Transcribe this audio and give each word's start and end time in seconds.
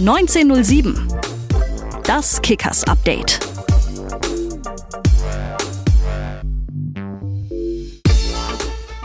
1907. 0.00 0.96
Das 2.04 2.40
Kickers 2.40 2.84
Update. 2.84 3.38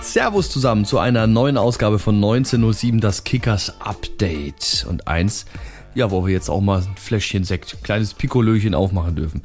Servus 0.01 0.49
zusammen 0.49 0.85
zu 0.85 0.97
einer 0.97 1.27
neuen 1.27 1.57
Ausgabe 1.57 1.99
von 1.99 2.15
1907, 2.15 3.01
das 3.01 3.25
Kickers 3.25 3.73
Update. 3.81 4.85
Und 4.89 5.09
eins, 5.09 5.45
ja, 5.95 6.11
wo 6.11 6.25
wir 6.25 6.31
jetzt 6.31 6.47
auch 6.47 6.61
mal 6.61 6.79
ein 6.79 6.95
Fläschchen 6.95 7.43
Sekt, 7.43 7.83
kleines 7.83 8.13
Pikolöchen 8.13 8.73
aufmachen 8.73 9.17
dürfen. 9.17 9.41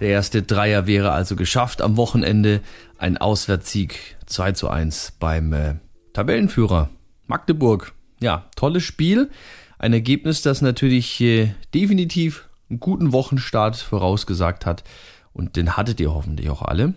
Der 0.00 0.08
erste 0.08 0.42
Dreier 0.42 0.88
wäre 0.88 1.12
also 1.12 1.36
geschafft 1.36 1.80
am 1.80 1.96
Wochenende. 1.96 2.60
Ein 2.98 3.18
Auswärtssieg 3.18 4.16
2 4.26 4.50
zu 4.50 4.68
1 4.68 5.12
beim 5.20 5.52
äh, 5.52 5.74
Tabellenführer 6.12 6.88
Magdeburg. 7.28 7.92
Ja, 8.18 8.46
tolles 8.56 8.82
Spiel. 8.82 9.30
Ein 9.78 9.92
Ergebnis, 9.92 10.42
das 10.42 10.60
natürlich 10.60 11.20
äh, 11.20 11.54
definitiv 11.72 12.48
einen 12.68 12.80
guten 12.80 13.12
Wochenstart 13.12 13.76
vorausgesagt 13.76 14.66
hat. 14.66 14.84
Und 15.32 15.56
den 15.56 15.76
hattet 15.76 16.00
ihr 16.00 16.12
hoffentlich 16.12 16.50
auch 16.50 16.62
alle. 16.62 16.94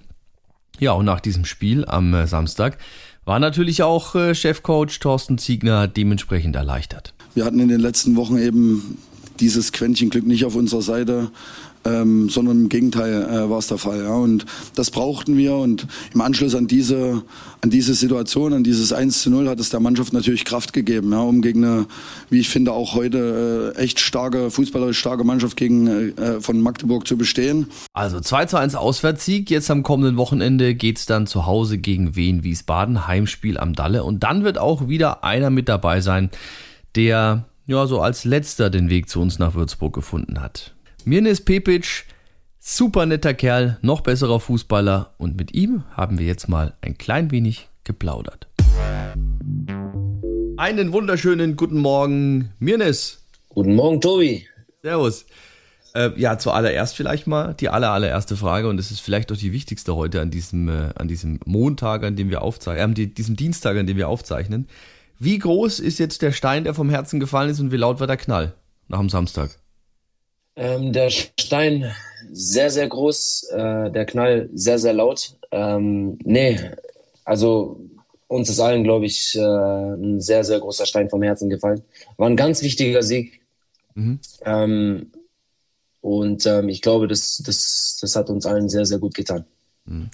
Ja, 0.80 0.94
und 0.94 1.06
nach 1.06 1.20
diesem 1.20 1.46
Spiel 1.46 1.86
am 1.86 2.14
äh, 2.14 2.26
Samstag 2.26 2.78
war 3.24 3.40
natürlich 3.40 3.84
auch 3.84 4.16
äh, 4.16 4.34
Chefcoach 4.34 5.00
Thorsten 5.00 5.38
Ziegner 5.38 5.88
dementsprechend 5.88 6.56
erleichtert. 6.56 7.14
Wir 7.36 7.46
hatten 7.46 7.60
in 7.60 7.68
den 7.68 7.80
letzten 7.80 8.16
Wochen 8.16 8.38
eben 8.38 8.98
dieses 9.40 9.72
Quäntchen 9.72 10.10
Glück 10.10 10.26
nicht 10.26 10.44
auf 10.46 10.56
unserer 10.56 10.82
Seite 10.82 11.32
ähm, 11.86 12.30
sondern 12.30 12.62
im 12.62 12.70
Gegenteil 12.70 13.24
äh, 13.24 13.50
war 13.50 13.60
es 13.60 13.68
der 13.68 13.78
Fall. 13.78 14.04
Ja. 14.04 14.14
Und 14.14 14.46
das 14.76 14.92
brauchten 14.92 15.38
wir 15.38 15.56
und 15.56 15.88
im 16.14 16.22
Anschluss 16.22 16.56
an 16.56 16.68
diese, 16.68 17.24
an 17.62 17.70
diese 17.70 17.94
Situation, 17.94 18.54
an 18.54 18.64
dieses 18.64 18.94
1 18.94 19.22
zu 19.22 19.30
0 19.30 19.50
hat 19.50 19.60
es 19.60 19.70
der 19.70 19.80
Mannschaft 19.80 20.14
natürlich 20.14 20.46
Kraft 20.46 20.74
gegeben, 20.74 21.12
ja, 21.12 21.22
um 21.22 21.42
gegen 21.42 21.64
eine, 21.64 21.86
wie 22.30 22.40
ich 22.40 22.50
finde, 22.50 22.74
auch 22.74 22.96
heute 22.96 23.74
äh, 23.76 23.80
echt 23.80 24.00
starke, 24.00 24.52
fußballerisch 24.52 25.00
starke 25.00 25.24
Mannschaft 25.24 25.58
gegen, 25.58 25.88
äh, 25.88 26.42
von 26.42 26.62
Magdeburg 26.62 27.08
zu 27.08 27.18
bestehen. 27.18 27.68
Also 27.94 28.20
2 28.20 28.46
zu 28.46 28.58
1 28.58 28.76
Auswärtssieg, 28.76 29.50
jetzt 29.50 29.72
am 29.72 29.84
kommenden 29.84 30.18
Wochenende 30.18 30.76
geht's 30.76 31.06
dann 31.06 31.28
zu 31.28 31.46
Hause 31.46 31.78
gegen 31.78 32.16
Wien 32.16 32.44
Wiesbaden, 32.44 33.08
Heimspiel 33.08 33.58
am 33.58 33.74
Dalle 33.74 34.04
und 34.04 34.24
dann 34.24 34.44
wird 34.44 34.58
auch 34.58 34.88
wieder 34.88 35.24
einer 35.24 35.50
mit 35.50 35.68
dabei 35.70 36.02
sein, 36.02 36.30
der 36.96 37.46
ja 37.66 37.88
so 37.88 38.02
als 38.02 38.26
letzter 38.26 38.70
den 38.70 38.90
Weg 38.90 39.10
zu 39.10 39.22
uns 39.22 39.40
nach 39.40 39.56
Würzburg 39.56 39.94
gefunden 39.94 40.42
hat. 40.42 40.74
Mirnes 41.04 41.42
Pepic, 41.42 42.06
super 42.60 43.08
netter 43.08 43.34
Kerl, 43.34 43.80
noch 43.82 44.02
besserer 44.02 44.40
Fußballer 44.40 45.16
und 45.18 45.36
mit 45.36 45.54
ihm 45.54 45.84
haben 45.92 46.20
wir 46.20 46.28
jetzt 46.28 46.48
mal 46.48 46.76
ein 46.82 46.98
klein 46.98 47.32
wenig 47.32 47.70
geplaudert. 47.84 48.48
Einen 50.58 50.94
wunderschönen 50.94 51.56
guten 51.56 51.80
Morgen, 51.80 52.52
Mirnes. 52.60 53.24
Guten 53.50 53.74
Morgen, 53.74 54.00
Tobi. 54.00 54.46
Servus. 54.84 55.26
Äh, 55.96 56.12
ja, 56.18 56.38
zuallererst 56.38 56.96
vielleicht 56.96 57.26
mal 57.26 57.56
die 57.56 57.70
aller, 57.70 57.90
allererste 57.90 58.38
Frage 58.38 58.70
und 58.70 58.78
das 58.78 58.92
ist 58.92 59.02
vielleicht 59.02 59.32
auch 59.32 59.38
die 59.38 59.52
wichtigste 59.54 59.96
heute 59.96 60.22
an 60.22 60.30
diesem, 60.30 60.70
äh, 60.70 60.92
an 60.96 61.08
diesem 61.08 61.40
Montag, 61.46 62.04
an 62.04 62.16
dem 62.16 62.30
wir 62.30 62.44
aufzeichnen, 62.44 62.96
äh, 62.96 63.08
diesem 63.08 63.36
Dienstag, 63.36 63.76
an 63.76 63.88
dem 63.88 63.98
wir 63.98 64.08
aufzeichnen. 64.08 64.68
Wie 65.18 65.40
groß 65.40 65.80
ist 65.80 65.98
jetzt 65.98 66.22
der 66.22 66.32
Stein, 66.32 66.64
der 66.64 66.76
vom 66.76 66.90
Herzen 66.90 67.20
gefallen 67.20 67.50
ist 67.50 67.60
und 67.60 67.72
wie 67.72 67.78
laut 67.78 68.00
war 68.00 68.08
der 68.08 68.18
Knall 68.18 68.54
nach 68.88 69.00
dem 69.00 69.10
Samstag? 69.10 69.61
Ähm, 70.56 70.94
der 70.94 71.10
Stein 71.10 71.92
sehr, 72.32 72.70
sehr 72.70 72.88
groß, 72.88 73.50
äh, 73.52 73.92
der 73.92 74.06
Knall 74.06 74.50
sehr, 74.54 74.80
sehr 74.80 74.94
laut. 74.94 75.36
Ähm, 75.52 76.18
nee, 76.24 76.60
also 77.26 77.80
uns 78.28 78.50
ist 78.50 78.60
allen, 78.60 78.84
glaube 78.84 79.06
ich, 79.06 79.36
äh, 79.36 79.42
ein 79.42 80.22
sehr, 80.22 80.44
sehr 80.44 80.60
großer 80.60 80.86
Stein 80.86 81.10
vom 81.10 81.22
Herzen 81.22 81.50
gefallen. 81.50 81.82
War 82.18 82.30
ein 82.30 82.38
ganz 82.38 82.62
wichtiger 82.62 83.04
Sieg. 83.04 83.42
Mhm. 83.96 84.20
Ähm, 84.46 85.12
und 86.02 86.46
ähm, 86.46 86.70
ich 86.70 86.82
glaube, 86.82 87.08
das, 87.08 87.42
das, 87.46 87.98
das 88.02 88.16
hat 88.16 88.30
uns 88.30 88.46
allen 88.46 88.70
sehr, 88.70 88.86
sehr 88.86 89.00
gut 89.00 89.14
getan. 89.14 89.46
Mhm. 89.86 90.10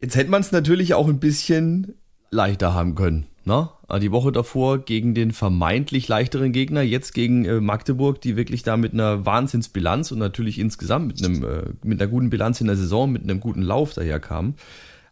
Jetzt 0.00 0.16
hätte 0.16 0.30
man 0.30 0.42
es 0.42 0.52
natürlich 0.52 0.94
auch 0.94 1.08
ein 1.08 1.18
bisschen 1.18 1.94
leichter 2.30 2.74
haben 2.74 2.94
können. 2.94 3.26
Ne? 3.46 3.68
Die 4.02 4.10
Woche 4.10 4.32
davor 4.32 4.78
gegen 4.78 5.14
den 5.14 5.30
vermeintlich 5.30 6.08
leichteren 6.08 6.50
Gegner, 6.50 6.82
jetzt 6.82 7.14
gegen 7.14 7.44
äh, 7.44 7.60
Magdeburg, 7.60 8.20
die 8.20 8.36
wirklich 8.36 8.64
da 8.64 8.76
mit 8.76 8.92
einer 8.92 9.24
Wahnsinnsbilanz 9.24 10.10
und 10.10 10.18
natürlich 10.18 10.58
insgesamt 10.58 11.06
mit, 11.06 11.24
einem, 11.24 11.44
äh, 11.44 11.62
mit 11.84 12.00
einer 12.00 12.10
guten 12.10 12.28
Bilanz 12.28 12.60
in 12.60 12.66
der 12.66 12.74
Saison, 12.74 13.10
mit 13.12 13.22
einem 13.22 13.38
guten 13.38 13.62
Lauf 13.62 13.94
daherkamen. 13.94 14.56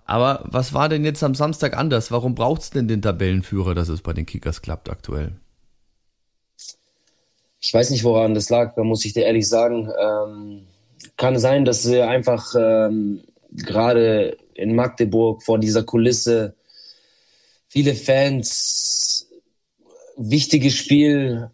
Aber 0.04 0.42
was 0.46 0.74
war 0.74 0.88
denn 0.88 1.04
jetzt 1.04 1.22
am 1.22 1.36
Samstag 1.36 1.76
anders? 1.76 2.10
Warum 2.10 2.34
braucht 2.34 2.62
es 2.62 2.70
denn 2.70 2.88
den 2.88 3.02
Tabellenführer, 3.02 3.72
dass 3.72 3.88
es 3.88 4.02
bei 4.02 4.12
den 4.12 4.26
Kickers 4.26 4.62
klappt 4.62 4.90
aktuell? 4.90 5.36
Ich 7.60 7.72
weiß 7.72 7.90
nicht, 7.90 8.02
woran 8.02 8.34
das 8.34 8.50
lag, 8.50 8.74
da 8.74 8.82
muss 8.82 9.04
ich 9.04 9.12
dir 9.12 9.26
ehrlich 9.26 9.48
sagen. 9.48 9.88
Ähm, 9.96 10.62
kann 11.16 11.38
sein, 11.38 11.64
dass 11.64 11.88
wir 11.88 12.08
einfach 12.08 12.52
ähm, 12.58 13.22
gerade 13.52 14.36
in 14.54 14.74
Magdeburg 14.74 15.44
vor 15.44 15.60
dieser 15.60 15.84
Kulisse 15.84 16.56
viele 17.74 17.96
Fans, 17.96 19.28
wichtiges 20.16 20.74
Spiel, 20.74 21.50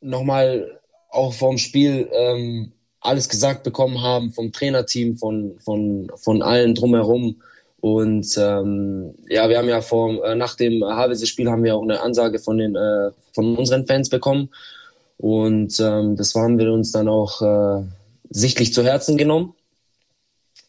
nochmal 0.00 0.80
auch 1.10 1.32
vom 1.32 1.58
Spiel 1.58 2.08
ähm, 2.12 2.70
alles 3.00 3.28
gesagt 3.28 3.64
bekommen 3.64 4.00
haben, 4.00 4.30
vom 4.30 4.52
Trainerteam, 4.52 5.16
von, 5.18 5.58
von, 5.58 6.08
von 6.14 6.40
allen 6.40 6.76
drumherum. 6.76 7.42
Und 7.80 8.38
ähm, 8.38 9.14
ja, 9.28 9.48
wir 9.48 9.58
haben 9.58 9.68
ja 9.68 9.80
vor, 9.80 10.24
äh, 10.24 10.36
nach 10.36 10.54
dem 10.54 10.84
Havelse-Spiel 10.84 11.50
haben 11.50 11.64
wir 11.64 11.74
auch 11.74 11.82
eine 11.82 12.00
Ansage 12.00 12.38
von, 12.38 12.58
den, 12.58 12.76
äh, 12.76 13.10
von 13.32 13.56
unseren 13.56 13.88
Fans 13.88 14.10
bekommen. 14.10 14.50
Und 15.16 15.80
ähm, 15.80 16.14
das 16.14 16.32
haben 16.36 16.58
wir 16.58 16.72
uns 16.72 16.92
dann 16.92 17.08
auch 17.08 17.42
äh, 17.42 17.84
sichtlich 18.30 18.72
zu 18.72 18.84
Herzen 18.84 19.16
genommen. 19.16 19.52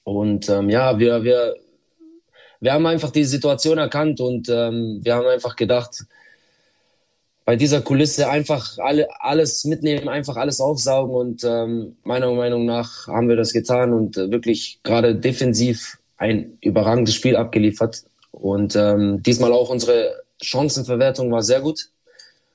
Und 0.03 0.49
ähm, 0.49 0.71
ja, 0.71 0.97
wir, 0.97 1.23
wir, 1.23 1.55
wir 2.65 2.73
haben 2.73 2.87
einfach 2.87 3.11
die 3.11 3.25
Situation 3.25 3.77
erkannt 3.77 4.19
und 4.19 4.49
ähm, 4.49 4.99
wir 5.03 5.13
haben 5.13 5.27
einfach 5.27 5.55
gedacht, 5.55 6.03
bei 7.45 7.55
dieser 7.55 7.81
Kulisse 7.81 8.27
einfach 8.27 8.79
alle, 8.79 9.07
alles 9.19 9.65
mitnehmen, 9.65 10.09
einfach 10.09 10.35
alles 10.35 10.59
aufsaugen 10.59 11.15
und 11.15 11.43
ähm, 11.43 11.95
meiner 12.03 12.31
Meinung 12.33 12.65
nach 12.65 13.05
haben 13.05 13.29
wir 13.29 13.35
das 13.35 13.53
getan 13.53 13.93
und 13.93 14.17
äh, 14.17 14.31
wirklich 14.31 14.79
gerade 14.81 15.15
defensiv 15.15 15.99
ein 16.17 16.57
überragendes 16.59 17.13
Spiel 17.13 17.35
abgeliefert 17.35 18.03
und 18.31 18.75
ähm, 18.75 19.21
diesmal 19.21 19.51
auch 19.51 19.69
unsere 19.69 20.23
Chancenverwertung 20.41 21.31
war 21.31 21.43
sehr 21.43 21.61
gut. 21.61 21.89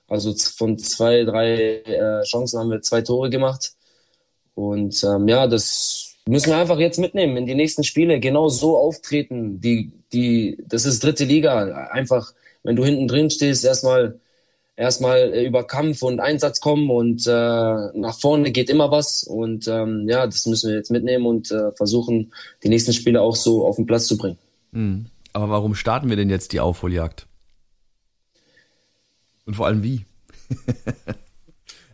Also 0.08 0.34
von 0.34 0.76
zwei, 0.76 1.22
drei 1.22 1.82
äh, 1.84 2.22
Chancen 2.24 2.58
haben 2.58 2.70
wir 2.72 2.82
zwei 2.82 3.02
Tore 3.02 3.30
gemacht 3.30 3.74
und 4.56 5.04
ähm, 5.04 5.28
ja, 5.28 5.46
das 5.46 6.09
müssen 6.28 6.50
wir 6.50 6.58
einfach 6.58 6.78
jetzt 6.78 6.98
mitnehmen 6.98 7.36
in 7.36 7.46
die 7.46 7.54
nächsten 7.54 7.84
Spiele, 7.84 8.20
genau 8.20 8.48
so 8.48 8.76
auftreten. 8.76 9.60
Die, 9.60 9.92
die, 10.12 10.58
das 10.66 10.84
ist 10.84 11.02
dritte 11.02 11.24
Liga. 11.24 11.88
Einfach, 11.90 12.32
wenn 12.62 12.76
du 12.76 12.84
hinten 12.84 13.08
drin 13.08 13.30
stehst, 13.30 13.64
erstmal 13.64 14.20
erstmal 14.80 15.28
über 15.44 15.66
Kampf 15.66 16.02
und 16.02 16.20
Einsatz 16.20 16.60
kommen 16.60 16.90
und 16.90 17.26
äh, 17.26 17.30
nach 17.30 18.18
vorne 18.18 18.50
geht 18.50 18.70
immer 18.70 18.90
was. 18.90 19.24
Und 19.24 19.68
ähm, 19.68 20.08
ja, 20.08 20.26
das 20.26 20.46
müssen 20.46 20.70
wir 20.70 20.76
jetzt 20.76 20.90
mitnehmen 20.90 21.26
und 21.26 21.50
äh, 21.50 21.70
versuchen, 21.72 22.32
die 22.64 22.70
nächsten 22.70 22.94
Spiele 22.94 23.20
auch 23.20 23.36
so 23.36 23.66
auf 23.66 23.76
den 23.76 23.86
Platz 23.86 24.06
zu 24.06 24.16
bringen. 24.16 24.38
Mhm. 24.72 25.06
Aber 25.32 25.50
warum 25.50 25.74
starten 25.74 26.08
wir 26.08 26.16
denn 26.16 26.30
jetzt 26.30 26.52
die 26.52 26.60
Aufholjagd? 26.60 27.26
Und 29.44 29.54
vor 29.54 29.66
allem 29.66 29.82
wie? 29.82 30.06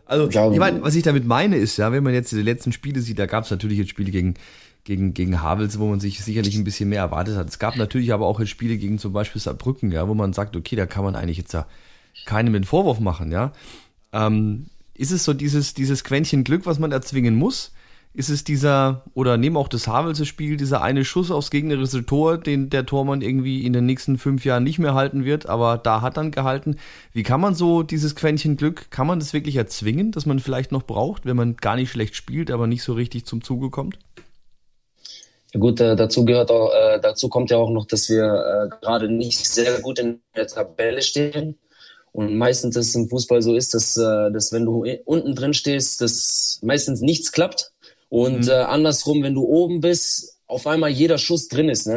Also, 0.07 0.29
ich 0.29 0.59
meine, 0.59 0.81
was 0.81 0.95
ich 0.95 1.03
damit 1.03 1.25
meine 1.25 1.57
ist, 1.57 1.77
ja, 1.77 1.91
wenn 1.91 2.03
man 2.03 2.13
jetzt 2.13 2.31
die 2.31 2.41
letzten 2.41 2.71
Spiele 2.71 3.01
sieht, 3.01 3.19
da 3.19 3.25
gab 3.25 3.43
es 3.43 3.51
natürlich 3.51 3.77
jetzt 3.77 3.89
Spiele 3.89 4.11
gegen, 4.11 4.35
gegen, 4.85 5.13
gegen 5.13 5.41
Havels, 5.41 5.79
wo 5.79 5.87
man 5.87 5.99
sich 5.99 6.23
sicherlich 6.23 6.55
ein 6.55 6.63
bisschen 6.63 6.89
mehr 6.89 7.01
erwartet 7.01 7.35
hat. 7.35 7.49
Es 7.49 7.59
gab 7.59 7.75
natürlich 7.75 8.13
aber 8.13 8.25
auch 8.25 8.39
jetzt 8.39 8.49
Spiele 8.49 8.77
gegen 8.77 8.99
zum 8.99 9.11
Beispiel 9.11 9.41
Saarbrücken, 9.41 9.91
ja, 9.91 10.07
wo 10.07 10.13
man 10.13 10.31
sagt, 10.31 10.55
okay, 10.55 10.77
da 10.77 10.85
kann 10.85 11.03
man 11.03 11.15
eigentlich 11.15 11.37
jetzt 11.37 11.53
ja 11.53 11.67
keinem 12.25 12.53
den 12.53 12.63
Vorwurf 12.63 12.99
machen, 12.99 13.31
ja. 13.31 13.51
Ähm, 14.13 14.67
ist 14.93 15.11
es 15.11 15.25
so 15.25 15.33
dieses, 15.33 15.73
dieses 15.73 16.03
Quäntchen 16.03 16.43
Glück, 16.43 16.65
was 16.65 16.79
man 16.79 16.91
erzwingen 16.91 17.35
muss? 17.35 17.73
Ist 18.13 18.29
es 18.29 18.43
dieser, 18.43 19.03
oder 19.13 19.37
nehmen 19.37 19.57
auch 19.57 19.67
das 19.67 19.87
Havelse 19.87 20.25
Spiel, 20.25 20.57
dieser 20.57 20.81
eine 20.81 21.05
Schuss 21.05 21.29
aufs 21.29 21.51
gegnerische 21.51 22.05
Tor, 22.05 22.39
den 22.39 22.69
der 22.71 22.85
Tormann 22.85 23.21
irgendwie 23.21 23.63
in 23.63 23.73
den 23.73 23.85
nächsten 23.85 24.17
fünf 24.17 24.43
Jahren 24.43 24.63
nicht 24.63 24.79
mehr 24.79 24.95
halten 24.95 25.23
wird, 25.23 25.47
aber 25.47 25.77
da 25.77 26.01
hat 26.01 26.17
dann 26.17 26.31
gehalten. 26.31 26.77
Wie 27.13 27.23
kann 27.23 27.39
man 27.39 27.53
so 27.53 27.83
dieses 27.83 28.15
Quäntchen 28.15 28.57
Glück, 28.57 28.89
kann 28.89 29.05
man 29.05 29.19
das 29.19 29.33
wirklich 29.33 29.55
erzwingen, 29.55 30.11
dass 30.11 30.25
man 30.25 30.39
vielleicht 30.39 30.71
noch 30.71 30.83
braucht, 30.83 31.25
wenn 31.25 31.37
man 31.37 31.57
gar 31.57 31.75
nicht 31.75 31.91
schlecht 31.91 32.15
spielt, 32.15 32.49
aber 32.49 32.65
nicht 32.65 32.81
so 32.81 32.93
richtig 32.93 33.25
zum 33.25 33.43
Zuge 33.43 33.69
kommt? 33.69 33.99
Ja 35.53 35.59
gut, 35.59 35.79
äh, 35.79 35.95
dazu 35.95 36.25
gehört 36.25 36.51
auch, 36.51 36.73
äh, 36.73 36.99
dazu 36.99 37.29
kommt 37.29 37.51
ja 37.51 37.57
auch 37.57 37.69
noch, 37.69 37.85
dass 37.85 38.09
wir 38.09 38.23
äh, 38.23 38.69
gerade 38.81 39.09
nicht 39.09 39.47
sehr 39.47 39.79
gut 39.81 39.99
in 39.99 40.21
der 40.35 40.47
Tabelle 40.47 41.01
stehen. 41.01 41.57
Und 42.11 42.35
meistens 42.35 42.75
ist 42.75 42.89
es 42.89 42.95
im 42.95 43.09
Fußball 43.09 43.43
so 43.43 43.55
ist, 43.55 43.75
dass, 43.75 43.95
äh, 43.95 44.31
dass 44.31 44.51
wenn 44.51 44.65
du 44.65 44.83
unten 45.05 45.35
drin 45.35 45.53
stehst, 45.53 46.01
dass 46.01 46.59
meistens 46.63 47.01
nichts 47.01 47.31
klappt 47.31 47.71
und 48.09 48.45
mhm. 48.45 48.49
äh, 48.49 48.53
andersrum, 48.53 49.23
wenn 49.23 49.35
du 49.35 49.43
oben 49.43 49.81
bist, 49.81 50.37
auf 50.47 50.65
einmal 50.67 50.89
jeder 50.89 51.17
Schuss 51.17 51.47
drin 51.47 51.69
ist. 51.69 51.87
Ne? 51.87 51.95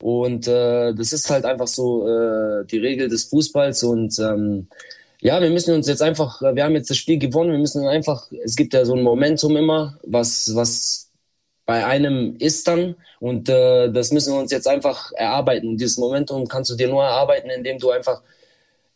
Und 0.00 0.48
äh, 0.48 0.94
das 0.94 1.12
ist 1.12 1.30
halt 1.30 1.44
einfach 1.44 1.68
so 1.68 2.08
äh, 2.08 2.64
die 2.66 2.78
Regel 2.78 3.08
des 3.08 3.24
Fußballs. 3.24 3.82
Und 3.84 4.18
ähm, 4.18 4.68
ja, 5.20 5.40
wir 5.40 5.50
müssen 5.50 5.74
uns 5.74 5.86
jetzt 5.86 6.02
einfach, 6.02 6.40
wir 6.40 6.64
haben 6.64 6.74
jetzt 6.74 6.90
das 6.90 6.96
Spiel 6.96 7.18
gewonnen, 7.18 7.52
wir 7.52 7.58
müssen 7.58 7.86
einfach, 7.86 8.26
es 8.44 8.56
gibt 8.56 8.74
ja 8.74 8.84
so 8.84 8.94
ein 8.94 9.02
Momentum 9.02 9.56
immer, 9.56 9.98
was, 10.04 10.54
was 10.54 11.10
bei 11.64 11.86
einem 11.86 12.36
ist 12.38 12.66
dann 12.66 12.96
und 13.20 13.48
äh, 13.48 13.90
das 13.92 14.10
müssen 14.10 14.34
wir 14.34 14.40
uns 14.40 14.50
jetzt 14.50 14.66
einfach 14.66 15.12
erarbeiten. 15.12 15.76
Dieses 15.76 15.96
Momentum 15.96 16.48
kannst 16.48 16.70
du 16.70 16.74
dir 16.74 16.88
nur 16.88 17.04
erarbeiten, 17.04 17.50
indem 17.50 17.78
du 17.78 17.90
einfach 17.90 18.20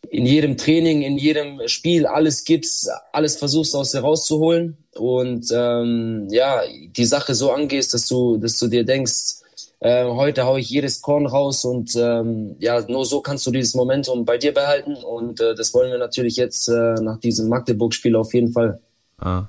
in 0.09 0.25
jedem 0.25 0.57
Training, 0.57 1.01
in 1.01 1.17
jedem 1.17 1.67
Spiel 1.67 2.05
alles 2.05 2.43
gibst, 2.43 2.89
alles 3.11 3.37
versuchst 3.37 3.75
aus 3.75 3.91
dir 3.91 3.99
rauszuholen 3.99 4.77
und 4.95 5.51
ähm, 5.53 6.27
ja, 6.29 6.61
die 6.95 7.05
Sache 7.05 7.35
so 7.35 7.51
angehst, 7.51 7.93
dass 7.93 8.07
du, 8.07 8.37
dass 8.37 8.57
du 8.57 8.67
dir 8.67 8.85
denkst, 8.85 9.41
äh, 9.79 10.05
heute 10.05 10.45
haue 10.45 10.59
ich 10.59 10.69
jedes 10.69 11.01
Korn 11.01 11.27
raus 11.27 11.63
und 11.65 11.95
ähm, 11.95 12.55
ja, 12.59 12.81
nur 12.87 13.05
so 13.05 13.21
kannst 13.21 13.45
du 13.45 13.51
dieses 13.51 13.75
Momentum 13.75 14.25
bei 14.25 14.37
dir 14.37 14.53
behalten 14.53 14.95
und 14.95 15.39
äh, 15.39 15.55
das 15.55 15.73
wollen 15.73 15.91
wir 15.91 15.99
natürlich 15.99 16.35
jetzt 16.35 16.67
äh, 16.67 16.95
nach 17.01 17.19
diesem 17.19 17.47
Magdeburg-Spiel 17.49 18.15
auf 18.15 18.33
jeden 18.33 18.51
Fall. 18.51 18.79
Ah. 19.17 19.47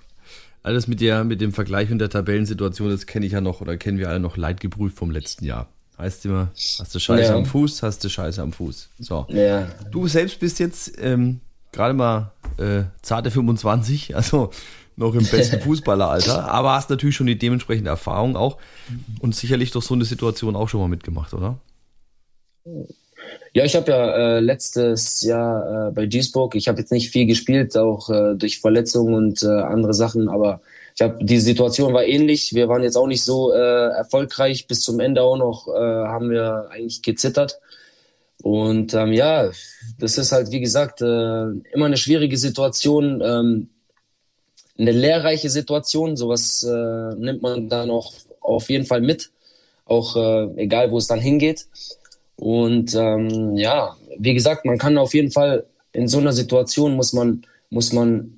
Alles 0.62 0.86
mit 0.86 1.00
der, 1.00 1.24
mit 1.24 1.40
dem 1.40 1.52
Vergleich 1.52 1.90
und 1.90 1.98
der 1.98 2.10
Tabellensituation, 2.10 2.90
das 2.90 3.06
kenne 3.06 3.24
ich 3.24 3.32
ja 3.32 3.40
noch 3.40 3.62
oder 3.62 3.76
kennen 3.78 3.96
wir 3.96 4.10
alle 4.10 4.20
noch 4.20 4.36
leidgeprüft 4.36 4.98
vom 4.98 5.10
letzten 5.10 5.46
Jahr. 5.46 5.68
Heißt 5.98 6.24
immer, 6.26 6.50
hast 6.54 6.94
du 6.94 7.00
Scheiße 7.00 7.30
ja. 7.30 7.36
am 7.36 7.44
Fuß, 7.44 7.82
hast 7.82 8.04
du 8.04 8.08
Scheiße 8.08 8.40
am 8.40 8.52
Fuß. 8.52 8.88
So. 9.00 9.26
Ja. 9.30 9.66
Du 9.90 10.06
selbst 10.06 10.38
bist 10.38 10.60
jetzt 10.60 10.92
ähm, 11.00 11.40
gerade 11.72 11.92
mal 11.92 12.32
äh, 12.56 12.84
zarte 13.02 13.32
25, 13.32 14.14
also 14.16 14.50
noch 14.94 15.14
im 15.14 15.26
besten 15.26 15.60
Fußballeralter, 15.60 16.50
aber 16.50 16.72
hast 16.72 16.90
natürlich 16.90 17.16
schon 17.16 17.26
die 17.26 17.38
dementsprechende 17.38 17.90
Erfahrung 17.90 18.36
auch 18.36 18.58
und 19.20 19.34
sicherlich 19.34 19.70
doch 19.70 19.82
so 19.82 19.94
eine 19.94 20.04
Situation 20.04 20.56
auch 20.56 20.68
schon 20.68 20.80
mal 20.80 20.88
mitgemacht, 20.88 21.34
oder? 21.34 21.58
Ja, 23.52 23.64
ich 23.64 23.76
habe 23.76 23.90
ja 23.90 24.36
äh, 24.36 24.40
letztes 24.40 25.22
Jahr 25.22 25.88
äh, 25.88 25.92
bei 25.92 26.06
Duisburg, 26.06 26.54
ich 26.54 26.68
habe 26.68 26.80
jetzt 26.80 26.92
nicht 26.92 27.10
viel 27.10 27.26
gespielt, 27.26 27.76
auch 27.76 28.10
äh, 28.10 28.34
durch 28.34 28.60
Verletzungen 28.60 29.14
und 29.14 29.42
äh, 29.42 29.46
andere 29.46 29.94
Sachen, 29.94 30.28
aber 30.28 30.60
ich 30.98 31.02
habe 31.02 31.24
die 31.24 31.38
Situation 31.38 31.94
war 31.94 32.04
ähnlich. 32.04 32.54
Wir 32.54 32.68
waren 32.68 32.82
jetzt 32.82 32.96
auch 32.96 33.06
nicht 33.06 33.22
so 33.22 33.52
äh, 33.52 33.90
erfolgreich 33.90 34.66
bis 34.66 34.80
zum 34.80 34.98
Ende 34.98 35.22
auch 35.22 35.36
noch, 35.36 35.68
äh, 35.68 35.78
haben 35.78 36.28
wir 36.28 36.70
eigentlich 36.72 37.02
gezittert. 37.02 37.60
Und 38.42 38.94
ähm, 38.94 39.12
ja, 39.12 39.48
das 40.00 40.18
ist 40.18 40.32
halt 40.32 40.50
wie 40.50 40.58
gesagt 40.58 41.00
äh, 41.00 41.04
immer 41.72 41.86
eine 41.86 41.96
schwierige 41.96 42.36
Situation. 42.36 43.22
Ähm, 43.24 43.68
eine 44.76 44.90
lehrreiche 44.90 45.50
Situation. 45.50 46.16
Sowas 46.16 46.64
äh, 46.64 47.14
nimmt 47.14 47.42
man 47.42 47.68
dann 47.68 47.90
auch 47.90 48.14
auf 48.40 48.68
jeden 48.68 48.84
Fall 48.84 49.00
mit, 49.00 49.30
auch 49.84 50.16
äh, 50.16 50.62
egal, 50.64 50.90
wo 50.90 50.98
es 50.98 51.06
dann 51.06 51.20
hingeht. 51.20 51.68
Und 52.34 52.92
ähm, 52.96 53.56
ja, 53.56 53.96
wie 54.18 54.34
gesagt, 54.34 54.64
man 54.64 54.78
kann 54.78 54.98
auf 54.98 55.14
jeden 55.14 55.30
Fall 55.30 55.64
in 55.92 56.08
so 56.08 56.18
einer 56.18 56.32
Situation 56.32 56.96
muss 56.96 57.12
man 57.12 57.46
muss 57.70 57.92
man 57.92 58.37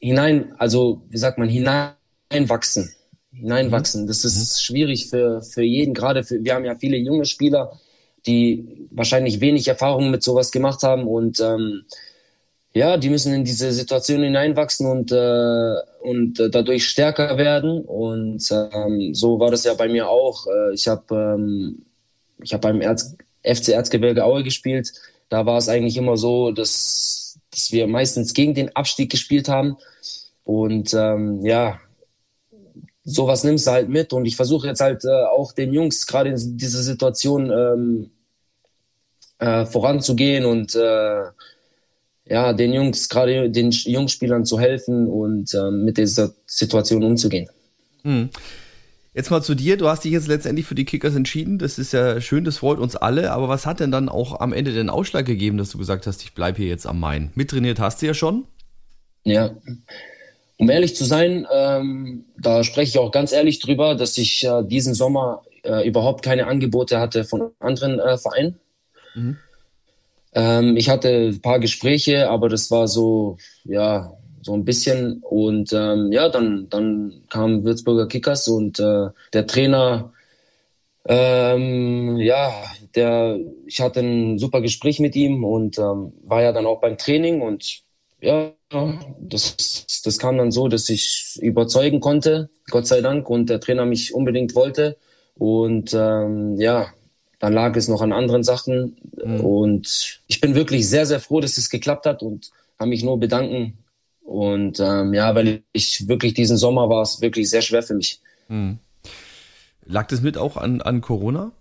hinein, 0.00 0.54
also 0.58 1.02
wie 1.08 1.18
sagt 1.18 1.38
man 1.38 1.48
hineinwachsen, 1.48 2.92
hineinwachsen. 3.32 4.06
Das 4.06 4.24
ist 4.24 4.56
mhm. 4.56 4.60
schwierig 4.60 5.08
für 5.08 5.42
für 5.42 5.62
jeden. 5.62 5.94
Gerade 5.94 6.24
für 6.24 6.42
wir 6.42 6.54
haben 6.54 6.64
ja 6.64 6.74
viele 6.76 6.96
junge 6.96 7.26
Spieler, 7.26 7.78
die 8.26 8.88
wahrscheinlich 8.90 9.40
wenig 9.40 9.68
Erfahrung 9.68 10.10
mit 10.10 10.22
sowas 10.22 10.50
gemacht 10.50 10.82
haben 10.82 11.06
und 11.06 11.40
ähm, 11.40 11.84
ja, 12.72 12.96
die 12.96 13.10
müssen 13.10 13.34
in 13.34 13.44
diese 13.44 13.72
Situation 13.72 14.22
hineinwachsen 14.22 14.86
und, 14.86 15.10
äh, 15.10 15.74
und 16.02 16.38
äh, 16.38 16.50
dadurch 16.50 16.88
stärker 16.88 17.36
werden. 17.36 17.84
Und 17.84 18.48
ähm, 18.52 19.12
so 19.14 19.40
war 19.40 19.50
das 19.50 19.64
ja 19.64 19.74
bei 19.74 19.88
mir 19.88 20.08
auch. 20.08 20.46
Äh, 20.46 20.74
ich 20.74 20.86
habe 20.86 21.14
ähm, 21.14 21.82
ich 22.42 22.54
hab 22.54 22.60
beim 22.60 22.80
Erz 22.80 23.16
FC 23.42 23.70
Erzgebirge 23.70 24.24
Aue 24.24 24.44
gespielt. 24.44 24.92
Da 25.28 25.46
war 25.46 25.58
es 25.58 25.68
eigentlich 25.68 25.96
immer 25.96 26.16
so, 26.16 26.52
dass, 26.52 27.19
dass 27.50 27.72
wir 27.72 27.86
meistens 27.86 28.34
gegen 28.34 28.54
den 28.54 28.74
Abstieg 28.76 29.10
gespielt 29.10 29.48
haben. 29.48 29.76
Und 30.44 30.94
ähm, 30.94 31.44
ja, 31.44 31.80
sowas 33.04 33.44
nimmst 33.44 33.66
du 33.66 33.70
halt 33.70 33.88
mit. 33.88 34.12
Und 34.12 34.26
ich 34.26 34.36
versuche 34.36 34.66
jetzt 34.66 34.80
halt 34.80 35.04
äh, 35.04 35.24
auch 35.24 35.52
den 35.52 35.72
Jungs 35.72 36.06
gerade 36.06 36.30
in 36.30 36.56
dieser 36.56 36.82
Situation 36.82 37.50
ähm, 37.50 38.10
äh, 39.38 39.66
voranzugehen 39.66 40.44
und 40.44 40.74
äh, 40.74 41.22
ja, 42.26 42.52
den 42.52 42.72
Jungs, 42.72 43.08
gerade 43.08 43.50
den 43.50 43.70
Jungspielern 43.70 44.44
zu 44.44 44.60
helfen 44.60 45.08
und 45.08 45.52
ähm, 45.54 45.84
mit 45.84 45.98
dieser 45.98 46.32
Situation 46.46 47.02
umzugehen. 47.02 47.48
Hm. 48.02 48.30
Jetzt 49.12 49.30
mal 49.30 49.42
zu 49.42 49.56
dir, 49.56 49.76
du 49.76 49.88
hast 49.88 50.04
dich 50.04 50.12
jetzt 50.12 50.28
letztendlich 50.28 50.66
für 50.66 50.76
die 50.76 50.84
Kickers 50.84 51.16
entschieden, 51.16 51.58
das 51.58 51.78
ist 51.78 51.92
ja 51.92 52.20
schön, 52.20 52.44
das 52.44 52.58
freut 52.58 52.78
uns 52.78 52.94
alle, 52.94 53.32
aber 53.32 53.48
was 53.48 53.66
hat 53.66 53.80
denn 53.80 53.90
dann 53.90 54.08
auch 54.08 54.38
am 54.38 54.52
Ende 54.52 54.72
den 54.72 54.88
Ausschlag 54.88 55.26
gegeben, 55.26 55.58
dass 55.58 55.70
du 55.70 55.78
gesagt 55.78 56.06
hast, 56.06 56.22
ich 56.22 56.32
bleibe 56.32 56.58
hier 56.58 56.68
jetzt 56.68 56.86
am 56.86 57.00
Main? 57.00 57.32
Mittrainiert 57.34 57.80
hast 57.80 58.02
du 58.02 58.06
ja 58.06 58.14
schon? 58.14 58.44
Ja, 59.24 59.50
um 60.58 60.70
ehrlich 60.70 60.94
zu 60.94 61.04
sein, 61.04 61.46
ähm, 61.52 62.24
da 62.38 62.62
spreche 62.62 62.90
ich 62.90 62.98
auch 62.98 63.10
ganz 63.10 63.32
ehrlich 63.32 63.58
drüber, 63.58 63.96
dass 63.96 64.16
ich 64.16 64.44
äh, 64.44 64.62
diesen 64.62 64.94
Sommer 64.94 65.42
äh, 65.64 65.86
überhaupt 65.88 66.22
keine 66.22 66.46
Angebote 66.46 67.00
hatte 67.00 67.24
von 67.24 67.50
anderen 67.58 67.98
äh, 67.98 68.16
Vereinen. 68.16 68.60
Mhm. 69.14 69.38
Ähm, 70.34 70.76
ich 70.76 70.88
hatte 70.88 71.08
ein 71.08 71.40
paar 71.40 71.58
Gespräche, 71.58 72.30
aber 72.30 72.48
das 72.48 72.70
war 72.70 72.86
so, 72.86 73.38
ja, 73.64 74.12
so 74.42 74.54
ein 74.54 74.64
bisschen. 74.64 75.22
Und 75.22 75.72
ähm, 75.72 76.12
ja, 76.12 76.28
dann, 76.28 76.68
dann 76.68 77.22
kam 77.30 77.64
Würzburger 77.64 78.08
Kickers 78.08 78.48
und 78.48 78.78
äh, 78.80 79.08
der 79.32 79.46
Trainer, 79.46 80.12
ähm, 81.06 82.16
ja, 82.18 82.52
der, 82.94 83.38
ich 83.66 83.80
hatte 83.80 84.00
ein 84.00 84.38
super 84.38 84.60
Gespräch 84.60 85.00
mit 85.00 85.16
ihm 85.16 85.44
und 85.44 85.78
ähm, 85.78 86.12
war 86.24 86.42
ja 86.42 86.52
dann 86.52 86.66
auch 86.66 86.80
beim 86.80 86.98
Training 86.98 87.40
und 87.40 87.82
ja, 88.20 88.52
das, 89.18 89.86
das 90.04 90.18
kam 90.18 90.38
dann 90.38 90.52
so, 90.52 90.68
dass 90.68 90.88
ich 90.88 91.38
überzeugen 91.40 92.00
konnte, 92.00 92.50
Gott 92.70 92.86
sei 92.86 93.00
Dank, 93.00 93.28
und 93.28 93.50
der 93.50 93.60
Trainer 93.60 93.84
mich 93.84 94.14
unbedingt 94.14 94.54
wollte. 94.54 94.96
Und 95.36 95.94
ähm, 95.94 96.56
ja, 96.56 96.92
dann 97.38 97.52
lag 97.52 97.74
es 97.76 97.88
noch 97.88 98.02
an 98.02 98.12
anderen 98.12 98.44
Sachen. 98.44 98.96
Mhm. 99.24 99.40
Und 99.40 100.20
ich 100.26 100.40
bin 100.40 100.54
wirklich 100.54 100.88
sehr, 100.88 101.06
sehr 101.06 101.20
froh, 101.20 101.40
dass 101.40 101.58
es 101.58 101.70
geklappt 101.70 102.06
hat 102.06 102.22
und 102.22 102.50
kann 102.78 102.90
mich 102.90 103.02
nur 103.02 103.18
bedanken. 103.18 103.78
Und 104.22 104.78
ähm, 104.80 105.14
ja, 105.14 105.34
weil 105.34 105.62
ich 105.72 106.08
wirklich 106.08 106.34
diesen 106.34 106.56
Sommer 106.56 106.88
war 106.88 107.02
es 107.02 107.20
wirklich 107.20 107.50
sehr 107.50 107.62
schwer 107.62 107.82
für 107.82 107.94
mich. 107.94 108.20
Mhm. 108.48 108.78
Lag 109.84 110.06
das 110.08 110.20
mit 110.20 110.38
auch 110.38 110.56
an, 110.56 110.80
an 110.80 111.00
Corona? 111.00 111.52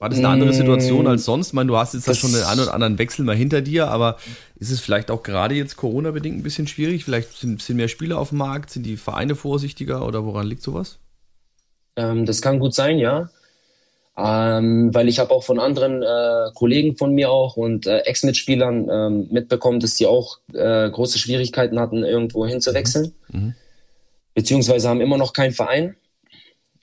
War 0.00 0.08
das 0.08 0.18
eine 0.18 0.28
andere 0.28 0.54
Situation 0.54 1.06
als 1.06 1.26
sonst? 1.26 1.48
Ich 1.48 1.52
meine, 1.52 1.68
du 1.68 1.76
hast 1.76 1.92
jetzt 1.92 2.08
da 2.08 2.14
schon 2.14 2.32
den 2.32 2.42
einen 2.42 2.60
oder 2.60 2.72
anderen 2.72 2.98
Wechsel 2.98 3.22
mal 3.22 3.36
hinter 3.36 3.60
dir, 3.60 3.88
aber 3.88 4.16
ist 4.56 4.70
es 4.70 4.80
vielleicht 4.80 5.10
auch 5.10 5.22
gerade 5.22 5.54
jetzt 5.54 5.76
Corona-bedingt 5.76 6.38
ein 6.38 6.42
bisschen 6.42 6.66
schwierig? 6.66 7.04
Vielleicht 7.04 7.36
sind, 7.36 7.60
sind 7.60 7.76
mehr 7.76 7.88
Spieler 7.88 8.18
auf 8.18 8.30
dem 8.30 8.38
Markt, 8.38 8.70
sind 8.70 8.84
die 8.84 8.96
Vereine 8.96 9.34
vorsichtiger 9.34 10.06
oder 10.06 10.24
woran 10.24 10.46
liegt 10.46 10.62
sowas? 10.62 10.98
Ähm, 11.96 12.24
das 12.24 12.40
kann 12.40 12.60
gut 12.60 12.74
sein, 12.74 12.98
ja. 12.98 13.28
Ähm, 14.16 14.92
weil 14.92 15.08
ich 15.08 15.18
habe 15.18 15.30
auch 15.30 15.44
von 15.44 15.58
anderen 15.58 16.02
äh, 16.02 16.52
Kollegen 16.54 16.96
von 16.96 17.14
mir 17.14 17.30
auch 17.30 17.56
und 17.56 17.86
äh, 17.86 18.00
Ex-Mitspielern 18.00 18.88
ähm, 18.90 19.28
mitbekommen, 19.30 19.80
dass 19.80 19.94
die 19.94 20.06
auch 20.06 20.38
äh, 20.52 20.90
große 20.90 21.18
Schwierigkeiten 21.18 21.78
hatten, 21.78 22.02
irgendwo 22.02 22.46
hinzuwechseln. 22.46 23.14
Mhm. 23.28 23.40
mhm. 23.40 23.54
Beziehungsweise 24.32 24.88
haben 24.88 25.00
immer 25.00 25.18
noch 25.18 25.32
keinen 25.32 25.52
Verein. 25.52 25.96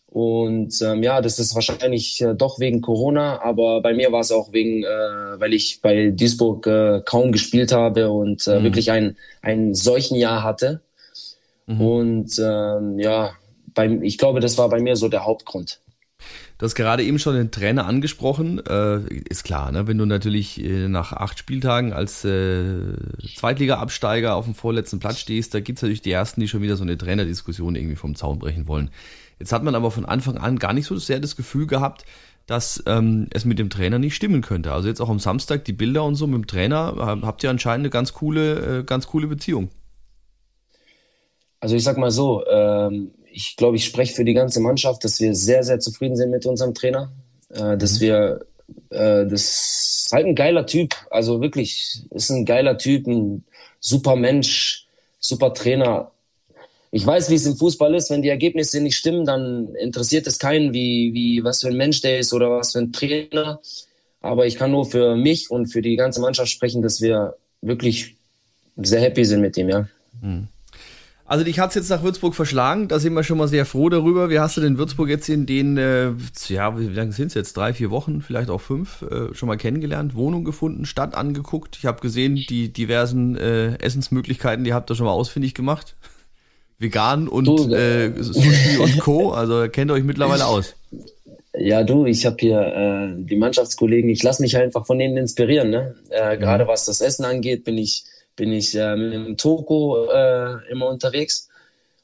Und 0.07 0.81
ähm, 0.81 1.03
ja, 1.03 1.21
das 1.21 1.37
ist 1.37 1.53
wahrscheinlich 1.53 2.21
äh, 2.21 2.33
doch 2.33 2.59
wegen 2.59 2.81
Corona, 2.81 3.41
aber 3.41 3.81
bei 3.81 3.93
mir 3.93 4.11
war 4.11 4.21
es 4.21 4.31
auch 4.31 4.51
wegen, 4.51 4.83
äh, 4.83 4.87
weil 4.87 5.53
ich 5.53 5.81
bei 5.81 6.11
Duisburg 6.11 6.65
äh, 6.65 7.01
kaum 7.05 7.31
gespielt 7.31 7.71
habe 7.71 8.09
und 8.09 8.47
äh, 8.47 8.59
mhm. 8.59 8.63
wirklich 8.63 8.89
ein, 8.91 9.17
ein 9.41 9.75
solchen 9.75 10.15
Jahr 10.15 10.43
hatte. 10.43 10.81
Mhm. 11.67 11.81
Und 11.81 12.39
ähm, 12.39 12.99
ja, 12.99 13.33
beim, 13.73 14.01
ich 14.01 14.17
glaube, 14.17 14.39
das 14.39 14.57
war 14.57 14.69
bei 14.69 14.79
mir 14.79 14.95
so 14.95 15.07
der 15.07 15.25
Hauptgrund. 15.25 15.81
Du 16.57 16.65
hast 16.65 16.73
gerade 16.73 17.03
eben 17.03 17.19
schon 17.19 17.35
den 17.35 17.51
Trainer 17.51 17.85
angesprochen. 17.85 18.59
Äh, 18.65 19.01
ist 19.29 19.43
klar, 19.43 19.71
ne? 19.71 19.85
wenn 19.85 19.99
du 19.99 20.05
natürlich 20.05 20.63
äh, 20.63 20.87
nach 20.87 21.13
acht 21.13 21.37
Spieltagen 21.37 21.93
als 21.93 22.25
äh, 22.25 22.95
Zweitliga-Absteiger 23.35 24.35
auf 24.35 24.45
dem 24.45 24.55
vorletzten 24.55 24.99
Platz 24.99 25.19
stehst, 25.19 25.53
da 25.53 25.59
gibt's 25.59 25.83
natürlich 25.83 26.01
die 26.01 26.11
Ersten, 26.11 26.41
die 26.41 26.47
schon 26.47 26.63
wieder 26.63 26.75
so 26.75 26.83
eine 26.83 26.97
Trainerdiskussion 26.97 27.75
irgendwie 27.75 27.95
vom 27.95 28.15
Zaun 28.15 28.39
brechen 28.39 28.67
wollen. 28.67 28.89
Jetzt 29.37 29.51
hat 29.51 29.63
man 29.63 29.75
aber 29.75 29.91
von 29.91 30.05
Anfang 30.05 30.37
an 30.37 30.57
gar 30.57 30.73
nicht 30.73 30.87
so 30.87 30.97
sehr 30.97 31.19
das 31.19 31.35
Gefühl 31.35 31.67
gehabt, 31.67 32.05
dass 32.47 32.81
ähm, 32.87 33.27
es 33.31 33.45
mit 33.45 33.59
dem 33.59 33.69
Trainer 33.69 33.99
nicht 33.99 34.15
stimmen 34.15 34.41
könnte. 34.41 34.71
Also 34.71 34.87
jetzt 34.87 35.01
auch 35.01 35.09
am 35.09 35.19
Samstag 35.19 35.63
die 35.65 35.73
Bilder 35.73 36.05
und 36.05 36.15
so 36.15 36.25
mit 36.25 36.35
dem 36.37 36.47
Trainer, 36.47 37.19
habt 37.21 37.43
ihr 37.43 37.51
anscheinend 37.51 37.85
eine 37.85 37.91
ganz 37.91 38.13
coole, 38.13 38.79
äh, 38.79 38.83
ganz 38.83 39.05
coole 39.05 39.27
Beziehung. 39.27 39.69
Also 41.59 41.75
ich 41.75 41.83
sag 41.83 41.97
mal 41.97 42.09
so, 42.11 42.43
ähm, 42.47 43.11
ich 43.37 43.55
glaube, 43.55 43.75
ich 43.75 43.85
spreche 43.85 44.15
für 44.15 44.25
die 44.25 44.33
ganze 44.33 44.59
Mannschaft, 44.59 45.03
dass 45.03 45.19
wir 45.19 45.35
sehr, 45.35 45.63
sehr 45.63 45.79
zufrieden 45.79 46.15
sind 46.15 46.31
mit 46.31 46.47
unserem 46.47 46.73
Trainer. 46.73 47.11
Äh, 47.49 47.77
dass 47.77 47.99
mhm. 47.99 48.01
wir, 48.01 48.45
äh, 48.89 49.27
das 49.27 50.05
ist 50.05 50.09
halt 50.11 50.25
ein 50.25 50.33
geiler 50.33 50.65
Typ. 50.65 50.95
Also 51.11 51.39
wirklich, 51.39 52.01
ist 52.09 52.31
ein 52.31 52.45
geiler 52.45 52.79
Typ, 52.79 53.05
ein 53.05 53.45
super 53.79 54.15
Mensch, 54.15 54.87
super 55.19 55.53
Trainer. 55.53 56.09
Ich 56.89 57.05
weiß, 57.05 57.29
wie 57.29 57.35
es 57.35 57.45
im 57.45 57.55
Fußball 57.55 57.93
ist. 57.93 58.09
Wenn 58.09 58.23
die 58.23 58.29
Ergebnisse 58.29 58.81
nicht 58.81 58.95
stimmen, 58.95 59.23
dann 59.23 59.75
interessiert 59.75 60.25
es 60.25 60.39
keinen, 60.39 60.73
wie, 60.73 61.13
wie, 61.13 61.43
was 61.43 61.61
für 61.61 61.67
ein 61.67 61.77
Mensch 61.77 62.01
der 62.01 62.17
ist 62.17 62.33
oder 62.33 62.49
was 62.49 62.71
für 62.71 62.79
ein 62.79 62.91
Trainer. 62.91 63.61
Aber 64.21 64.47
ich 64.47 64.55
kann 64.55 64.71
nur 64.71 64.87
für 64.87 65.15
mich 65.15 65.51
und 65.51 65.67
für 65.67 65.83
die 65.83 65.95
ganze 65.95 66.21
Mannschaft 66.21 66.49
sprechen, 66.49 66.81
dass 66.81 67.01
wir 67.01 67.35
wirklich 67.61 68.15
sehr 68.77 69.01
happy 69.01 69.23
sind 69.25 69.41
mit 69.41 69.57
dem, 69.57 69.69
ja. 69.69 69.87
Mhm. 70.23 70.47
Also 71.29 71.43
dich 71.43 71.59
hat 71.59 71.69
es 71.69 71.75
jetzt 71.75 71.89
nach 71.89 72.03
Würzburg 72.03 72.35
verschlagen, 72.35 72.87
da 72.87 72.99
sind 72.99 73.13
wir 73.13 73.21
schon 73.21 73.37
mal 73.37 73.49
sehr 73.49 73.65
froh 73.65 73.89
darüber. 73.89 74.29
Wie 74.29 74.39
hast 74.39 74.55
du 74.55 74.61
denn 74.61 74.77
Würzburg 74.77 75.09
jetzt 75.09 75.27
in 75.27 75.45
den, 75.45 75.77
äh, 75.77 76.11
ja, 76.47 76.79
wie 76.79 76.87
lange 76.87 77.11
sind 77.11 77.27
es 77.27 77.33
jetzt? 77.33 77.57
Drei, 77.57 77.73
vier 77.73 77.91
Wochen, 77.91 78.21
vielleicht 78.21 78.49
auch 78.49 78.61
fünf, 78.61 79.01
äh, 79.01 79.33
schon 79.33 79.47
mal 79.47 79.57
kennengelernt, 79.57 80.15
Wohnung 80.15 80.45
gefunden, 80.45 80.85
Stadt 80.85 81.15
angeguckt. 81.15 81.75
Ich 81.77 81.85
habe 81.85 81.99
gesehen, 81.99 82.35
die 82.35 82.71
diversen 82.71 83.35
äh, 83.35 83.75
Essensmöglichkeiten, 83.79 84.63
die 84.63 84.73
habt 84.73 84.89
ihr 84.89 84.95
schon 84.95 85.05
mal 85.05 85.11
ausfindig 85.11 85.53
gemacht. 85.53 85.97
Vegan 86.79 87.27
und 87.27 87.45
du, 87.45 87.73
äh, 87.73 88.11
Sushi 88.23 88.77
und 88.77 88.97
Co. 88.99 89.31
Also 89.31 89.67
kennt 89.67 89.91
ihr 89.91 89.95
euch 89.95 90.03
mittlerweile 90.03 90.45
aus. 90.45 90.75
Ja, 91.59 91.83
du, 91.83 92.05
ich 92.05 92.25
habe 92.25 92.37
hier 92.39 92.61
äh, 92.61 93.15
die 93.17 93.35
Mannschaftskollegen, 93.35 94.09
ich 94.09 94.23
lasse 94.23 94.41
mich 94.41 94.55
einfach 94.55 94.85
von 94.85 94.97
denen 94.97 95.17
inspirieren. 95.17 95.71
Ne? 95.71 95.95
Äh, 96.09 96.37
Gerade 96.37 96.63
mhm. 96.63 96.67
was 96.69 96.85
das 96.85 97.01
Essen 97.01 97.25
angeht, 97.25 97.65
bin 97.65 97.77
ich 97.77 98.05
bin 98.37 98.53
ich 98.53 98.73
äh, 98.75 98.95
mit 98.95 99.13
dem 99.13 99.35
Toko 99.35 100.07
äh, 100.09 100.71
immer 100.71 100.87
unterwegs. 100.87 101.49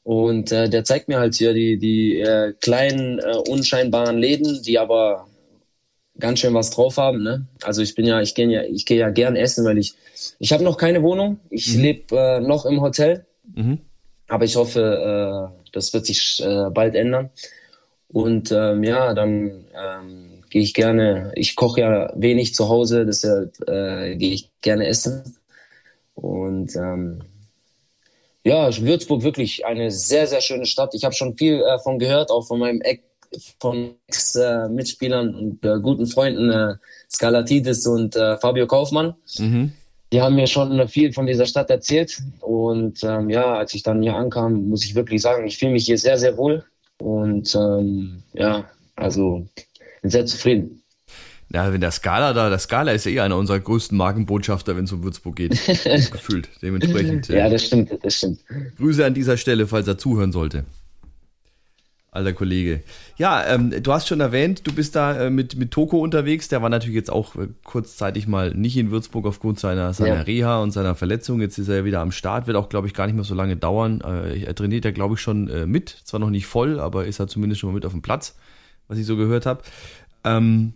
Und 0.02 0.52
äh, 0.52 0.68
der 0.68 0.84
zeigt 0.84 1.08
mir 1.08 1.18
halt 1.18 1.34
hier 1.34 1.54
die, 1.54 1.78
die 1.78 2.20
äh, 2.20 2.52
kleinen, 2.60 3.20
äh, 3.20 3.36
unscheinbaren 3.48 4.18
Läden, 4.18 4.62
die 4.62 4.78
aber 4.78 5.26
ganz 6.18 6.40
schön 6.40 6.52
was 6.52 6.70
drauf 6.70 6.98
haben. 6.98 7.22
Ne? 7.22 7.46
Also 7.62 7.80
ich 7.80 7.94
bin 7.94 8.04
ja, 8.04 8.20
ich 8.20 8.34
gehe 8.34 8.48
ja, 8.48 8.62
ich 8.64 8.84
gehe 8.84 8.98
ja 8.98 9.08
gern 9.08 9.34
essen, 9.34 9.64
weil 9.64 9.78
ich, 9.78 9.94
ich 10.38 10.52
habe 10.52 10.62
noch 10.62 10.76
keine 10.76 11.02
Wohnung. 11.02 11.40
Ich 11.48 11.74
mhm. 11.74 11.82
lebe 11.82 12.16
äh, 12.18 12.40
noch 12.40 12.66
im 12.66 12.82
Hotel. 12.82 13.24
Mhm. 13.54 13.78
Aber 14.28 14.44
ich 14.44 14.56
hoffe, 14.56 15.50
äh, 15.50 15.68
das 15.72 15.94
wird 15.94 16.04
sich 16.04 16.42
äh, 16.44 16.70
bald 16.70 16.94
ändern. 16.94 17.30
Und 18.08 18.52
ähm, 18.52 18.84
ja, 18.84 19.14
dann 19.14 19.64
ähm, 19.74 20.42
gehe 20.50 20.62
ich 20.62 20.74
gerne, 20.74 21.32
ich 21.34 21.56
koche 21.56 21.80
ja 21.80 22.12
wenig 22.14 22.54
zu 22.54 22.68
Hause, 22.68 23.06
deshalb 23.06 23.56
äh, 23.68 24.16
gehe 24.16 24.34
ich 24.34 24.50
gerne 24.60 24.86
essen. 24.86 25.36
Und 26.14 26.74
ähm, 26.76 27.20
ja, 28.44 28.70
Würzburg 28.76 29.22
wirklich 29.22 29.64
eine 29.64 29.90
sehr, 29.90 30.26
sehr 30.26 30.40
schöne 30.40 30.66
Stadt. 30.66 30.94
Ich 30.94 31.04
habe 31.04 31.14
schon 31.14 31.36
viel 31.36 31.62
äh, 31.62 31.78
von 31.78 31.98
gehört, 31.98 32.30
auch 32.30 32.46
von 32.46 32.58
meinem 32.58 32.80
Ex, 32.82 33.02
von 33.58 33.94
Ex-Mitspielern 34.06 35.34
und 35.34 35.64
äh, 35.64 35.80
guten 35.80 36.06
Freunden 36.06 36.50
äh, 36.50 36.74
Skalatidis 37.10 37.86
und 37.86 38.16
äh, 38.16 38.36
Fabio 38.36 38.66
Kaufmann. 38.66 39.14
Mhm. 39.38 39.72
Die 40.12 40.20
haben 40.20 40.36
mir 40.36 40.46
schon 40.46 40.86
viel 40.88 41.12
von 41.12 41.26
dieser 41.26 41.46
Stadt 41.46 41.70
erzählt. 41.70 42.22
Und 42.40 43.02
ähm, 43.02 43.30
ja, 43.30 43.56
als 43.56 43.74
ich 43.74 43.82
dann 43.82 44.02
hier 44.02 44.14
ankam, 44.14 44.68
muss 44.68 44.84
ich 44.84 44.94
wirklich 44.94 45.22
sagen, 45.22 45.46
ich 45.46 45.58
fühle 45.58 45.72
mich 45.72 45.86
hier 45.86 45.98
sehr, 45.98 46.18
sehr 46.18 46.36
wohl. 46.36 46.64
Und 46.98 47.54
ähm, 47.56 48.22
ja, 48.32 48.64
also 48.94 49.46
bin 50.02 50.10
sehr 50.10 50.26
zufrieden. 50.26 50.83
Ja, 51.54 51.72
wenn 51.72 51.80
der 51.80 51.92
Skala 51.92 52.32
da, 52.32 52.50
der 52.50 52.58
Skala 52.58 52.90
ist 52.90 53.06
ja 53.06 53.12
eh 53.12 53.20
einer 53.20 53.36
unserer 53.36 53.60
größten 53.60 53.96
Markenbotschafter, 53.96 54.76
wenn 54.76 54.86
es 54.86 54.92
um 54.92 55.04
Würzburg 55.04 55.36
geht. 55.36 55.52
gefühlt. 56.10 56.48
Dementsprechend. 56.62 57.28
ja, 57.28 57.48
das 57.48 57.66
stimmt, 57.66 57.96
das 58.02 58.16
stimmt. 58.16 58.40
Grüße 58.76 59.06
an 59.06 59.14
dieser 59.14 59.36
Stelle, 59.36 59.68
falls 59.68 59.86
er 59.86 59.96
zuhören 59.96 60.32
sollte. 60.32 60.64
Alter 62.10 62.32
Kollege. 62.32 62.82
Ja, 63.18 63.46
ähm, 63.46 63.72
du 63.80 63.92
hast 63.92 64.08
schon 64.08 64.18
erwähnt, 64.18 64.66
du 64.66 64.72
bist 64.72 64.96
da 64.96 65.26
äh, 65.26 65.30
mit, 65.30 65.54
mit 65.54 65.70
Toko 65.70 65.98
unterwegs. 65.98 66.48
Der 66.48 66.60
war 66.60 66.70
natürlich 66.70 66.96
jetzt 66.96 67.10
auch 67.10 67.36
äh, 67.36 67.46
kurzzeitig 67.62 68.26
mal 68.26 68.52
nicht 68.52 68.76
in 68.76 68.90
Würzburg 68.90 69.24
aufgrund 69.24 69.60
seiner, 69.60 69.94
seiner 69.94 70.16
ja. 70.16 70.22
Reha 70.22 70.60
und 70.60 70.72
seiner 70.72 70.96
Verletzung. 70.96 71.40
Jetzt 71.40 71.58
ist 71.58 71.68
er 71.68 71.76
ja 71.76 71.84
wieder 71.84 72.00
am 72.00 72.10
Start, 72.10 72.48
wird 72.48 72.56
auch, 72.56 72.68
glaube 72.68 72.88
ich, 72.88 72.94
gar 72.94 73.06
nicht 73.06 73.14
mehr 73.14 73.24
so 73.24 73.36
lange 73.36 73.56
dauern. 73.56 74.00
Äh, 74.00 74.42
er 74.42 74.56
trainiert 74.56 74.84
ja, 74.84 74.90
glaube 74.90 75.14
ich, 75.14 75.20
schon 75.20 75.46
äh, 75.48 75.66
mit. 75.66 75.98
Zwar 76.02 76.18
noch 76.18 76.30
nicht 76.30 76.46
voll, 76.46 76.80
aber 76.80 77.04
ist 77.04 77.20
er 77.20 77.28
zumindest 77.28 77.60
schon 77.60 77.70
mal 77.70 77.74
mit 77.74 77.86
auf 77.86 77.92
dem 77.92 78.02
Platz, 78.02 78.34
was 78.88 78.98
ich 78.98 79.06
so 79.06 79.16
gehört 79.16 79.46
habe. 79.46 79.62
Ähm, 80.24 80.74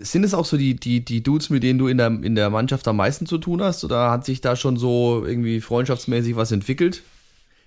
sind 0.00 0.24
es 0.24 0.34
auch 0.34 0.44
so 0.44 0.56
die, 0.56 0.74
die, 0.74 1.04
die 1.04 1.22
Dudes, 1.22 1.50
mit 1.50 1.62
denen 1.62 1.78
du 1.78 1.86
in 1.86 1.98
der, 1.98 2.08
in 2.08 2.34
der 2.34 2.50
Mannschaft 2.50 2.88
am 2.88 2.96
meisten 2.96 3.26
zu 3.26 3.38
tun 3.38 3.62
hast? 3.62 3.84
Oder 3.84 4.10
hat 4.10 4.24
sich 4.24 4.40
da 4.40 4.56
schon 4.56 4.76
so 4.76 5.24
irgendwie 5.24 5.60
freundschaftsmäßig 5.60 6.36
was 6.36 6.52
entwickelt? 6.52 7.02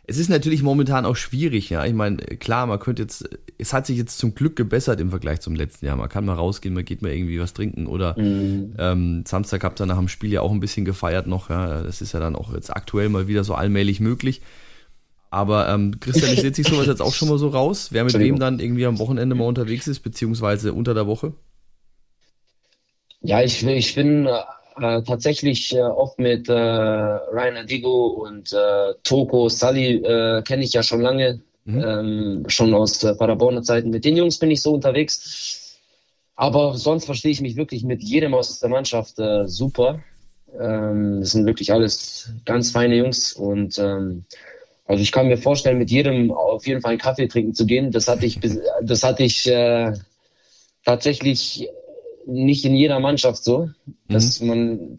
Es 0.05 0.17
ist 0.17 0.29
natürlich 0.29 0.63
momentan 0.63 1.05
auch 1.05 1.15
schwierig, 1.15 1.69
ja. 1.69 1.85
Ich 1.85 1.93
meine, 1.93 2.17
klar, 2.17 2.65
man 2.65 2.79
könnte 2.79 3.03
jetzt, 3.03 3.29
es 3.57 3.71
hat 3.71 3.85
sich 3.85 3.97
jetzt 3.97 4.17
zum 4.17 4.35
Glück 4.35 4.57
gebessert 4.57 4.99
im 4.99 5.11
Vergleich 5.11 5.39
zum 5.39 5.55
letzten 5.55 5.85
Jahr. 5.85 5.95
Man 5.95 6.09
kann 6.09 6.25
mal 6.25 6.33
rausgehen, 6.33 6.73
man 6.73 6.83
geht 6.83 7.01
mal 7.01 7.13
irgendwie 7.13 7.39
was 7.39 7.53
trinken 7.53 7.87
oder 7.87 8.19
mhm. 8.19 8.73
ähm, 8.77 9.23
Samstag 9.25 9.63
habt 9.63 9.79
ihr 9.79 9.85
nach 9.85 9.97
dem 9.97 10.09
Spiel 10.09 10.33
ja 10.33 10.41
auch 10.41 10.51
ein 10.51 10.59
bisschen 10.59 10.83
gefeiert 10.83 11.27
noch, 11.27 11.49
ja. 11.49 11.83
Das 11.83 12.01
ist 12.01 12.13
ja 12.13 12.19
dann 12.19 12.35
auch 12.35 12.53
jetzt 12.53 12.75
aktuell 12.75 13.07
mal 13.07 13.27
wieder 13.27 13.45
so 13.45 13.53
allmählich 13.53 14.01
möglich. 14.01 14.41
Aber 15.29 15.69
ähm, 15.69 15.99
kristallisiert 15.99 16.55
sich 16.55 16.67
sowas 16.67 16.85
jetzt 16.85 17.01
auch 17.01 17.13
schon 17.13 17.29
mal 17.29 17.37
so 17.37 17.47
raus, 17.47 17.87
wer 17.91 18.03
mit 18.03 18.19
wem 18.19 18.37
dann 18.37 18.59
irgendwie 18.59 18.85
am 18.85 18.99
Wochenende 18.99 19.35
mal 19.35 19.45
unterwegs 19.45 19.87
ist, 19.87 20.01
beziehungsweise 20.01 20.73
unter 20.73 20.93
der 20.93 21.07
Woche? 21.07 21.33
Ja, 23.23 23.41
ich, 23.41 23.65
ich 23.65 23.95
bin 23.95 24.27
äh, 24.27 25.01
tatsächlich 25.03 25.73
äh, 25.73 25.81
oft 25.81 26.19
mit 26.19 26.49
äh, 26.49 26.53
Ryan 26.53 27.57
Adigo 27.57 28.07
und 28.07 28.51
äh, 28.51 28.93
Toko, 29.03 29.47
Sully 29.47 29.95
äh, 30.03 30.41
kenne 30.41 30.63
ich 30.63 30.73
ja 30.73 30.83
schon 30.83 30.99
lange, 30.99 31.39
mhm. 31.63 31.83
ähm, 31.83 32.43
schon 32.47 32.73
aus 32.73 33.01
äh, 33.03 33.15
Paderborner 33.15 33.63
Zeiten. 33.63 33.91
Mit 33.91 34.03
den 34.03 34.17
Jungs 34.17 34.39
bin 34.39 34.51
ich 34.51 34.61
so 34.61 34.73
unterwegs. 34.73 35.79
Aber 36.35 36.75
sonst 36.75 37.05
verstehe 37.05 37.31
ich 37.31 37.39
mich 37.39 37.55
wirklich 37.55 37.83
mit 37.83 38.03
jedem 38.03 38.33
aus 38.33 38.59
der 38.59 38.69
Mannschaft 38.69 39.17
äh, 39.19 39.47
super. 39.47 39.99
Ähm, 40.59 41.21
das 41.21 41.31
sind 41.31 41.45
wirklich 41.45 41.71
alles 41.71 42.29
ganz 42.43 42.71
feine 42.71 42.95
Jungs 42.95 43.33
und 43.33 43.79
ähm, 43.79 44.25
also 44.85 45.01
ich 45.01 45.13
kann 45.13 45.27
mir 45.27 45.37
vorstellen, 45.37 45.77
mit 45.77 45.91
jedem 45.91 46.31
auf 46.31 46.67
jeden 46.67 46.81
Fall 46.81 46.91
einen 46.91 46.99
Kaffee 46.99 47.27
trinken 47.27 47.53
zu 47.53 47.65
gehen. 47.65 47.91
Das 47.91 48.09
hatte 48.09 48.25
ich, 48.25 48.39
das 48.81 49.03
hatte 49.03 49.23
ich 49.23 49.47
äh, 49.47 49.93
tatsächlich 50.83 51.69
nicht 52.25 52.65
in 52.65 52.75
jeder 52.75 52.99
Mannschaft 52.99 53.43
so, 53.43 53.69
dass 54.07 54.39
mhm. 54.39 54.47
man, 54.47 54.97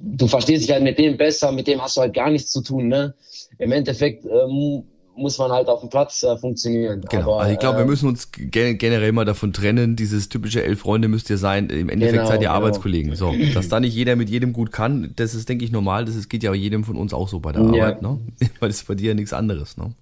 du 0.00 0.26
verstehst 0.26 0.64
dich 0.64 0.72
halt 0.72 0.82
mit 0.82 0.98
dem 0.98 1.16
besser, 1.16 1.52
mit 1.52 1.66
dem 1.66 1.80
hast 1.80 1.96
du 1.96 2.02
halt 2.02 2.14
gar 2.14 2.30
nichts 2.30 2.50
zu 2.50 2.62
tun, 2.62 2.88
ne? 2.88 3.14
Im 3.58 3.72
Endeffekt 3.72 4.24
ähm, 4.24 4.84
muss 5.14 5.38
man 5.38 5.50
halt 5.52 5.68
auf 5.68 5.80
dem 5.80 5.90
Platz 5.90 6.22
äh, 6.22 6.36
funktionieren. 6.36 7.02
Genau. 7.08 7.34
Aber, 7.34 7.40
also 7.42 7.52
ich 7.52 7.58
glaube, 7.58 7.78
wir 7.78 7.82
ähm, 7.82 7.90
müssen 7.90 8.08
uns 8.08 8.30
generell 8.32 9.12
mal 9.12 9.24
davon 9.24 9.52
trennen. 9.52 9.96
Dieses 9.96 10.28
typische 10.28 10.62
elf 10.62 10.80
Freunde 10.80 11.08
müsst 11.08 11.28
ihr 11.30 11.38
sein. 11.38 11.68
Im 11.68 11.88
Endeffekt 11.88 12.18
genau, 12.18 12.26
seid 12.26 12.40
ihr 12.40 12.48
genau. 12.48 12.52
Arbeitskollegen. 12.52 13.14
So, 13.14 13.34
dass 13.54 13.68
da 13.68 13.80
nicht 13.80 13.94
jeder 13.94 14.16
mit 14.16 14.30
jedem 14.30 14.52
gut 14.52 14.72
kann, 14.72 15.12
das 15.16 15.34
ist, 15.34 15.48
denke 15.48 15.64
ich, 15.64 15.72
normal. 15.72 16.04
Das 16.04 16.16
ist, 16.16 16.28
geht 16.28 16.42
ja 16.42 16.52
jedem 16.54 16.84
von 16.84 16.96
uns 16.96 17.12
auch 17.12 17.28
so 17.28 17.40
bei 17.40 17.52
der 17.52 17.62
ja. 17.62 17.68
Arbeit, 17.68 18.02
ne? 18.02 18.18
Weil 18.60 18.70
ist 18.70 18.86
bei 18.86 18.94
dir 18.94 19.08
ja 19.08 19.14
nichts 19.14 19.32
anderes, 19.32 19.76
ne? 19.76 19.92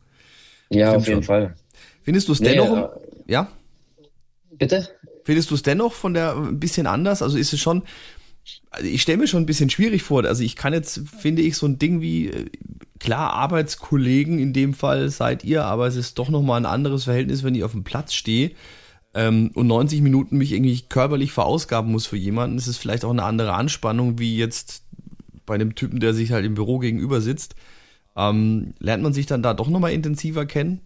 Ja, 0.70 0.90
Stimmt 0.90 0.96
auf 0.96 1.08
jeden 1.08 1.22
schon. 1.22 1.24
Fall. 1.24 1.54
Findest 2.02 2.28
du 2.28 2.32
es 2.32 2.40
nee, 2.40 2.50
dennoch? 2.50 2.76
Äh, 2.76 2.88
ja? 3.26 3.48
Bitte? 4.52 4.88
Findest 5.24 5.50
du 5.50 5.54
es 5.54 5.62
dennoch 5.62 5.92
von 5.92 6.14
der 6.14 6.36
ein 6.36 6.60
bisschen 6.60 6.86
anders? 6.86 7.22
Also 7.22 7.36
ist 7.36 7.52
es 7.52 7.60
schon, 7.60 7.82
also 8.70 8.86
ich 8.86 9.02
stelle 9.02 9.18
mir 9.18 9.26
schon 9.26 9.42
ein 9.42 9.46
bisschen 9.46 9.70
schwierig 9.70 10.02
vor. 10.02 10.24
Also 10.24 10.42
ich 10.42 10.56
kann 10.56 10.72
jetzt, 10.72 11.02
finde 11.18 11.42
ich, 11.42 11.56
so 11.56 11.66
ein 11.66 11.78
Ding 11.78 12.00
wie, 12.00 12.28
äh, 12.28 12.46
klar, 12.98 13.32
Arbeitskollegen 13.32 14.38
in 14.38 14.52
dem 14.52 14.74
Fall 14.74 15.10
seid 15.10 15.44
ihr, 15.44 15.64
aber 15.64 15.86
es 15.86 15.96
ist 15.96 16.18
doch 16.18 16.28
nochmal 16.28 16.60
ein 16.60 16.66
anderes 16.66 17.04
Verhältnis, 17.04 17.42
wenn 17.42 17.54
ich 17.54 17.64
auf 17.64 17.72
dem 17.72 17.84
Platz 17.84 18.14
stehe 18.14 18.52
ähm, 19.14 19.50
und 19.54 19.66
90 19.66 20.02
Minuten 20.02 20.38
mich 20.38 20.52
irgendwie 20.52 20.80
körperlich 20.88 21.32
verausgaben 21.32 21.90
muss 21.90 22.06
für 22.06 22.16
jemanden. 22.16 22.56
Es 22.56 22.68
ist 22.68 22.78
vielleicht 22.78 23.04
auch 23.04 23.10
eine 23.10 23.24
andere 23.24 23.54
Anspannung, 23.54 24.18
wie 24.18 24.36
jetzt 24.36 24.84
bei 25.46 25.54
einem 25.54 25.74
Typen, 25.74 26.00
der 26.00 26.14
sich 26.14 26.32
halt 26.32 26.44
im 26.44 26.54
Büro 26.54 26.78
gegenüber 26.78 27.20
sitzt. 27.20 27.56
Ähm, 28.16 28.74
lernt 28.78 29.02
man 29.02 29.12
sich 29.12 29.26
dann 29.26 29.42
da 29.42 29.54
doch 29.54 29.68
nochmal 29.68 29.92
intensiver 29.92 30.46
kennen? 30.46 30.80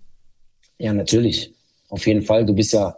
Ja, 0.79 0.93
natürlich. 0.93 1.53
Auf 1.89 2.07
jeden 2.07 2.23
Fall. 2.23 2.47
Du 2.47 2.55
bist 2.55 2.73
ja 2.73 2.97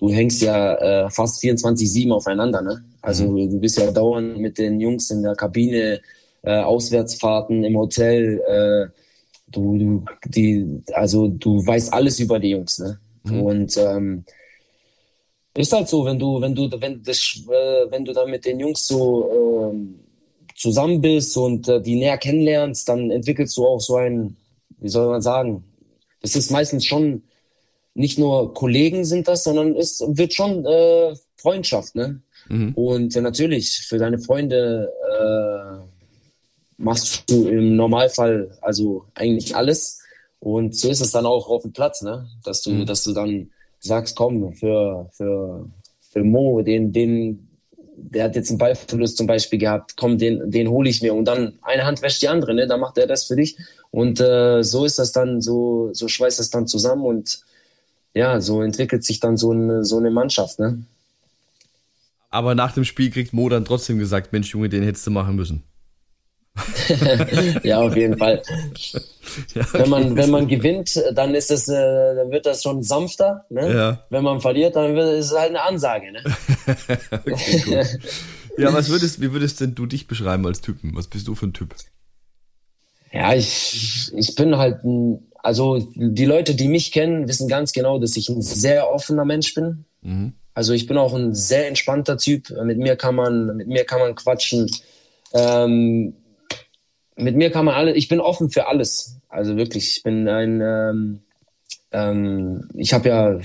du 0.00 0.10
hängst 0.10 0.40
ja 0.42 1.04
äh, 1.04 1.10
fast 1.10 1.42
24-7 1.42 2.10
aufeinander. 2.10 2.62
Ne? 2.62 2.82
Also 3.02 3.28
mhm. 3.28 3.50
du 3.50 3.60
bist 3.60 3.78
ja 3.78 3.90
dauernd 3.90 4.38
mit 4.38 4.58
den 4.58 4.80
Jungs 4.80 5.10
in 5.10 5.22
der 5.22 5.34
Kabine, 5.34 6.00
äh, 6.42 6.60
Auswärtsfahrten 6.60 7.62
im 7.64 7.76
Hotel. 7.76 8.40
Äh, 8.40 9.00
du, 9.48 9.78
du, 9.78 10.04
die, 10.24 10.82
also 10.92 11.28
du 11.28 11.64
weißt 11.64 11.92
alles 11.92 12.18
über 12.18 12.38
die 12.38 12.50
Jungs. 12.50 12.78
Ne? 12.78 12.98
Mhm. 13.24 13.42
Und 13.42 13.76
ähm, 13.76 14.24
ist 15.54 15.72
halt 15.72 15.88
so, 15.88 16.04
wenn 16.06 16.18
du, 16.18 16.40
wenn 16.40 16.54
du, 16.54 16.70
wenn 16.80 17.02
das, 17.02 17.42
äh, 17.46 17.90
wenn 17.90 18.04
du 18.04 18.14
dann 18.14 18.30
mit 18.30 18.46
den 18.46 18.58
Jungs 18.58 18.86
so 18.86 19.72
äh, 19.72 19.76
zusammen 20.56 21.00
bist 21.00 21.36
und 21.36 21.68
äh, 21.68 21.82
die 21.82 21.96
näher 21.96 22.16
kennenlernst, 22.16 22.88
dann 22.88 23.10
entwickelst 23.10 23.56
du 23.58 23.66
auch 23.66 23.80
so 23.80 23.96
ein, 23.96 24.36
wie 24.78 24.88
soll 24.88 25.10
man 25.10 25.20
sagen, 25.20 25.64
das 26.22 26.36
ist 26.36 26.50
meistens 26.50 26.86
schon 26.86 27.22
nicht 27.94 28.18
nur 28.18 28.54
Kollegen 28.54 29.04
sind 29.04 29.28
das, 29.28 29.44
sondern 29.44 29.76
es 29.76 30.00
wird 30.06 30.32
schon 30.32 30.64
äh, 30.64 31.14
Freundschaft, 31.36 31.94
ne? 31.94 32.20
Mhm. 32.48 32.72
Und 32.74 33.16
äh, 33.16 33.20
natürlich 33.20 33.80
für 33.86 33.98
deine 33.98 34.18
Freunde 34.18 34.92
äh, 35.20 35.90
machst 36.76 37.24
du 37.28 37.48
im 37.48 37.76
Normalfall 37.76 38.56
also 38.60 39.04
eigentlich 39.14 39.54
alles. 39.54 40.00
Und 40.38 40.74
so 40.74 40.88
ist 40.88 41.00
es 41.00 41.10
dann 41.12 41.26
auch 41.26 41.48
auf 41.48 41.62
dem 41.62 41.72
Platz, 41.72 42.02
ne? 42.02 42.26
Dass 42.44 42.62
du, 42.62 42.70
mhm. 42.70 42.86
dass 42.86 43.04
du 43.04 43.12
dann 43.12 43.50
sagst, 43.78 44.16
komm, 44.16 44.54
für, 44.54 45.10
für, 45.12 45.68
für 46.00 46.24
Mo, 46.24 46.62
den, 46.62 46.92
den, 46.92 47.48
der 47.96 48.24
hat 48.24 48.36
jetzt 48.36 48.50
einen 48.50 48.58
Ballverlust 48.58 49.16
zum 49.16 49.26
Beispiel 49.26 49.58
gehabt, 49.58 49.96
komm, 49.96 50.16
den, 50.16 50.50
den 50.50 50.68
hole 50.68 50.88
ich 50.88 51.02
mir 51.02 51.14
und 51.14 51.26
dann 51.26 51.58
eine 51.62 51.84
Hand 51.84 52.02
wäscht 52.02 52.22
die 52.22 52.28
andere, 52.28 52.54
ne? 52.54 52.66
Dann 52.66 52.80
macht 52.80 52.98
er 52.98 53.06
das 53.06 53.24
für 53.24 53.36
dich. 53.36 53.58
Und 53.90 54.20
äh, 54.20 54.62
so 54.62 54.84
ist 54.84 54.98
das 54.98 55.12
dann, 55.12 55.40
so, 55.40 55.90
so 55.92 56.08
schweißt 56.08 56.38
das 56.38 56.50
dann 56.50 56.66
zusammen 56.66 57.04
und 57.04 57.40
ja, 58.14 58.40
so 58.40 58.62
entwickelt 58.62 59.04
sich 59.04 59.20
dann 59.20 59.36
so 59.36 59.52
eine, 59.52 59.84
so 59.84 59.98
eine 59.98 60.10
Mannschaft. 60.10 60.58
Ne? 60.58 60.82
Aber 62.30 62.54
nach 62.54 62.72
dem 62.72 62.84
Spiel 62.84 63.10
kriegt 63.10 63.32
Mo 63.32 63.48
dann 63.48 63.64
trotzdem 63.64 63.98
gesagt, 63.98 64.32
Mensch 64.32 64.52
Junge, 64.52 64.68
den 64.68 64.82
hättest 64.82 65.06
du 65.06 65.10
machen 65.10 65.36
müssen. 65.36 65.64
ja, 67.62 67.80
auf 67.80 67.96
jeden 67.96 68.18
Fall. 68.18 68.42
Ja, 69.54 69.62
okay. 69.62 69.74
Wenn 69.74 69.90
man 69.90 70.16
wenn 70.16 70.30
man 70.30 70.48
gewinnt, 70.48 71.00
dann 71.14 71.36
ist 71.36 71.52
das, 71.52 71.68
äh, 71.68 72.16
dann 72.16 72.32
wird 72.32 72.46
das 72.46 72.64
schon 72.64 72.82
sanfter. 72.82 73.44
Ne? 73.48 73.72
Ja. 73.72 74.04
Wenn 74.10 74.24
man 74.24 74.40
verliert, 74.40 74.74
dann 74.74 74.96
wird, 74.96 75.20
ist 75.20 75.26
es 75.26 75.38
halt 75.38 75.50
eine 75.50 75.62
Ansage. 75.62 76.10
Ne? 76.10 76.20
okay, 77.12 77.62
cool. 77.68 77.84
Ja, 78.58 78.72
was 78.72 78.88
würdest, 78.88 79.20
wie 79.20 79.32
würdest 79.32 79.60
denn 79.60 79.76
du 79.76 79.86
dich 79.86 80.08
beschreiben 80.08 80.44
als 80.46 80.62
Typen? 80.62 80.96
Was 80.96 81.06
bist 81.06 81.28
du 81.28 81.36
für 81.36 81.46
ein 81.46 81.52
Typ? 81.52 81.76
Ja, 83.12 83.34
ich, 83.34 84.10
ich 84.16 84.34
bin 84.34 84.56
halt 84.56 84.82
ein, 84.82 85.29
also 85.42 85.78
die 85.94 86.24
Leute, 86.24 86.54
die 86.54 86.68
mich 86.68 86.92
kennen, 86.92 87.28
wissen 87.28 87.48
ganz 87.48 87.72
genau, 87.72 87.98
dass 87.98 88.16
ich 88.16 88.28
ein 88.28 88.42
sehr 88.42 88.90
offener 88.90 89.24
Mensch 89.24 89.54
bin. 89.54 89.84
Mhm. 90.02 90.34
Also 90.54 90.72
ich 90.72 90.86
bin 90.86 90.98
auch 90.98 91.14
ein 91.14 91.34
sehr 91.34 91.68
entspannter 91.68 92.18
Typ. 92.18 92.50
Mit 92.64 92.78
mir 92.78 92.96
kann 92.96 93.14
man, 93.14 93.56
mit 93.56 93.68
mir 93.68 93.84
kann 93.84 94.00
man 94.00 94.14
quatschen. 94.14 94.70
Ähm, 95.32 96.14
mit 97.16 97.36
mir 97.36 97.50
kann 97.50 97.64
man 97.64 97.74
alle, 97.74 97.94
ich 97.94 98.08
bin 98.08 98.20
offen 98.20 98.50
für 98.50 98.66
alles. 98.66 99.16
Also 99.28 99.56
wirklich, 99.56 99.96
ich 99.96 100.02
bin 100.02 100.28
ein, 100.28 100.60
ähm, 100.60 101.20
ähm, 101.92 102.68
ich 102.74 102.92
habe 102.92 103.08
ja, 103.08 103.38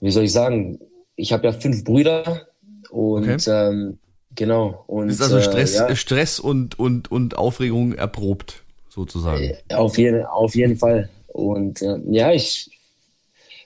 wie 0.00 0.10
soll 0.10 0.24
ich 0.24 0.32
sagen, 0.32 0.78
ich 1.16 1.32
habe 1.32 1.46
ja 1.46 1.52
fünf 1.52 1.84
Brüder 1.84 2.46
und 2.90 3.28
okay. 3.28 3.50
ähm, 3.50 3.98
genau. 4.34 4.84
Und, 4.86 5.08
ist 5.08 5.20
also 5.20 5.40
Stress, 5.40 5.74
äh, 5.74 5.88
ja. 5.88 5.96
Stress 5.96 6.38
und, 6.38 6.78
und, 6.78 7.10
und 7.10 7.36
Aufregung 7.36 7.92
erprobt, 7.94 8.62
sozusagen. 8.98 9.42
Äh, 9.68 9.74
auf 9.74 9.96
jeden, 9.96 10.24
auf 10.26 10.54
jeden 10.54 10.76
Fall. 10.76 11.08
Und 11.28 11.80
äh, 11.82 11.98
ja, 12.10 12.32
ich 12.32 12.70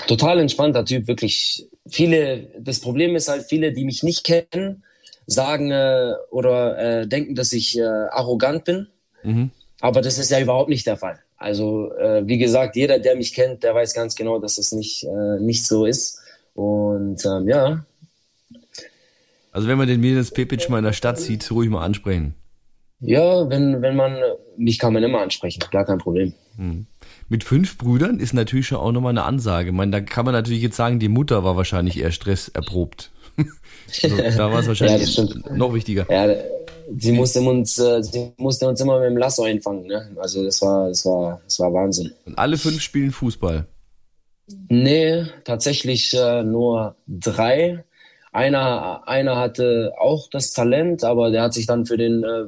total 0.06 0.38
entspannter 0.40 0.84
Typ, 0.84 1.08
wirklich. 1.08 1.66
Viele, 1.88 2.48
das 2.58 2.80
Problem 2.80 3.16
ist 3.16 3.28
halt, 3.28 3.46
viele, 3.48 3.72
die 3.72 3.84
mich 3.84 4.02
nicht 4.02 4.24
kennen, 4.24 4.84
sagen 5.26 5.70
äh, 5.70 6.12
oder 6.30 6.78
äh, 6.78 7.08
denken, 7.08 7.34
dass 7.34 7.52
ich 7.52 7.78
äh, 7.78 7.82
arrogant 7.82 8.64
bin. 8.64 8.86
Mhm. 9.22 9.50
Aber 9.80 10.00
das 10.00 10.18
ist 10.18 10.30
ja 10.30 10.40
überhaupt 10.40 10.68
nicht 10.68 10.86
der 10.86 10.96
Fall. 10.96 11.18
Also 11.36 11.92
äh, 11.94 12.22
wie 12.26 12.38
gesagt, 12.38 12.76
jeder, 12.76 13.00
der 13.00 13.16
mich 13.16 13.34
kennt, 13.34 13.64
der 13.64 13.74
weiß 13.74 13.94
ganz 13.94 14.14
genau, 14.14 14.38
dass 14.38 14.58
es 14.58 14.70
nicht, 14.70 15.04
äh, 15.04 15.40
nicht 15.40 15.66
so 15.66 15.86
ist. 15.86 16.20
Und 16.54 17.24
ähm, 17.24 17.48
ja. 17.48 17.84
Also 19.50 19.66
wenn 19.66 19.78
man 19.78 19.88
den 19.88 20.00
Miles 20.00 20.30
Pepic 20.30 20.68
mal 20.68 20.78
in 20.78 20.84
der 20.84 20.92
Stadt 20.92 21.18
sieht, 21.18 21.50
ruhig 21.50 21.68
mal 21.68 21.84
ansprechen. 21.84 22.34
Ja, 23.02 23.48
wenn, 23.50 23.82
wenn 23.82 23.96
man, 23.96 24.16
mich 24.56 24.78
kann 24.78 24.92
man 24.92 25.02
immer 25.02 25.20
ansprechen, 25.20 25.60
gar 25.70 25.84
kein 25.84 25.98
Problem. 25.98 26.34
Hm. 26.56 26.86
Mit 27.28 27.44
fünf 27.44 27.76
Brüdern 27.76 28.20
ist 28.20 28.32
natürlich 28.32 28.68
schon 28.68 28.78
auch 28.78 28.92
nochmal 28.92 29.10
eine 29.10 29.24
Ansage. 29.24 29.70
Ich 29.70 29.74
meine, 29.74 29.90
da 29.90 30.00
kann 30.00 30.24
man 30.24 30.34
natürlich 30.34 30.62
jetzt 30.62 30.76
sagen, 30.76 31.00
die 31.00 31.08
Mutter 31.08 31.44
war 31.44 31.56
wahrscheinlich 31.56 31.98
eher 31.98 32.12
stresserprobt. 32.12 33.10
Also, 34.02 34.16
da 34.16 34.50
war 34.50 34.60
es 34.60 34.68
wahrscheinlich 34.68 35.14
ja, 35.16 35.24
noch 35.54 35.74
wichtiger. 35.74 36.06
Ja, 36.08 36.34
sie 36.96 37.12
musste 37.12 37.40
uns, 37.40 37.78
äh, 37.78 38.02
sie 38.02 38.32
musste 38.38 38.66
uns 38.66 38.80
immer 38.80 38.98
mit 39.00 39.10
dem 39.10 39.18
Lasso 39.18 39.42
einfangen. 39.42 39.86
Ne? 39.86 40.10
Also 40.16 40.44
das 40.44 40.62
war, 40.62 40.88
das 40.88 41.04
war, 41.04 41.40
das 41.44 41.58
war 41.58 41.74
Wahnsinn. 41.74 42.12
Und 42.24 42.38
alle 42.38 42.56
fünf 42.56 42.80
spielen 42.80 43.10
Fußball? 43.10 43.66
Nee, 44.68 45.26
tatsächlich 45.44 46.14
äh, 46.14 46.42
nur 46.42 46.96
drei. 47.06 47.84
Einer, 48.32 49.06
einer 49.06 49.36
hatte 49.36 49.92
auch 49.98 50.30
das 50.30 50.52
Talent, 50.52 51.04
aber 51.04 51.30
der 51.30 51.42
hat 51.42 51.54
sich 51.54 51.66
dann 51.66 51.84
für 51.84 51.98
den 51.98 52.24
äh, 52.24 52.44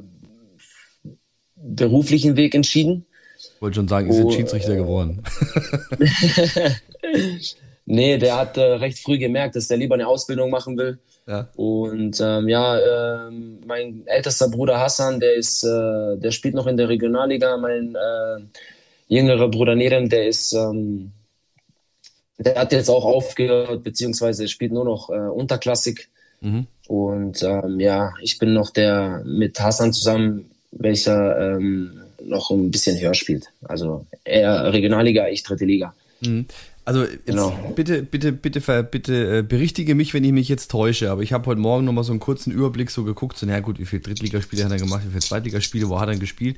beruflichen 1.67 2.35
Weg 2.35 2.55
entschieden. 2.55 3.05
Ich 3.37 3.61
wollte 3.61 3.75
schon 3.75 3.87
sagen, 3.87 4.09
ist 4.09 4.17
oh, 4.17 4.29
jetzt 4.29 4.35
Schiedsrichter 4.35 4.75
geworden. 4.75 5.23
nee, 7.85 8.17
der 8.17 8.37
hat 8.37 8.57
äh, 8.57 8.61
recht 8.61 8.99
früh 8.99 9.17
gemerkt, 9.17 9.55
dass 9.55 9.67
der 9.67 9.77
lieber 9.77 9.95
eine 9.95 10.07
Ausbildung 10.07 10.49
machen 10.49 10.77
will 10.77 10.99
ja. 11.27 11.49
Und 11.55 12.19
ähm, 12.21 12.47
ja, 12.47 12.77
äh, 12.77 13.31
mein 13.65 14.03
ältester 14.05 14.49
Bruder 14.49 14.79
Hassan, 14.79 15.19
der 15.19 15.33
ist, 15.33 15.63
äh, 15.63 16.17
der 16.17 16.31
spielt 16.31 16.53
noch 16.53 16.67
in 16.67 16.77
der 16.77 16.89
Regionalliga. 16.89 17.57
Mein 17.57 17.95
äh, 17.95 18.43
jüngerer 19.07 19.49
Bruder 19.49 19.75
Nerem, 19.75 20.09
der 20.09 20.27
ist, 20.27 20.53
ähm, 20.53 21.11
der 22.37 22.55
hat 22.55 22.71
jetzt 22.73 22.89
auch 22.89 23.05
aufgehört, 23.05 23.83
beziehungsweise 23.83 24.47
spielt 24.47 24.71
nur 24.71 24.85
noch 24.85 25.09
äh, 25.09 25.13
unterklassig. 25.13 26.09
Mhm. 26.41 26.67
Und 26.87 27.41
ähm, 27.41 27.79
ja, 27.79 28.13
ich 28.21 28.37
bin 28.37 28.53
noch 28.53 28.69
der 28.69 29.23
mit 29.25 29.59
Hassan 29.59 29.93
zusammen, 29.93 30.51
welcher 30.75 31.55
ähm, 31.57 31.91
noch 32.23 32.51
ein 32.51 32.71
bisschen 32.71 32.99
höher 32.99 33.13
spielt. 33.13 33.47
Also 33.63 34.05
er 34.23 34.71
Regionalliga, 34.73 35.27
ich 35.27 35.43
dritte 35.43 35.65
Liga. 35.65 35.93
Mhm. 36.21 36.45
Also 36.87 37.03
jetzt 37.03 37.25
genau. 37.25 37.49
bitte, 37.75 38.03
bitte, 38.03 38.31
bitte, 38.31 38.83
bitte 38.83 39.39
äh, 39.39 39.41
berichtige 39.41 39.95
mich, 39.95 40.13
wenn 40.13 40.23
ich 40.23 40.31
mich 40.31 40.47
jetzt 40.47 40.69
täusche. 40.69 41.09
Aber 41.09 41.23
ich 41.23 41.33
habe 41.33 41.47
heute 41.47 41.59
Morgen 41.59 41.83
nochmal 41.83 42.03
so 42.03 42.13
einen 42.13 42.19
kurzen 42.19 42.51
Überblick 42.51 42.91
so 42.91 43.03
geguckt. 43.03 43.37
So, 43.37 43.47
na 43.47 43.59
gut, 43.59 43.79
wie 43.79 43.85
viele 43.85 44.03
Drittligaspiele 44.03 44.63
hat 44.63 44.71
er 44.71 44.77
gemacht, 44.77 45.01
wie 45.03 45.09
viele 45.09 45.21
Zweitligaspiele, 45.21 45.89
wo 45.89 45.99
hat 45.99 46.09
er 46.09 46.17
gespielt? 46.17 46.57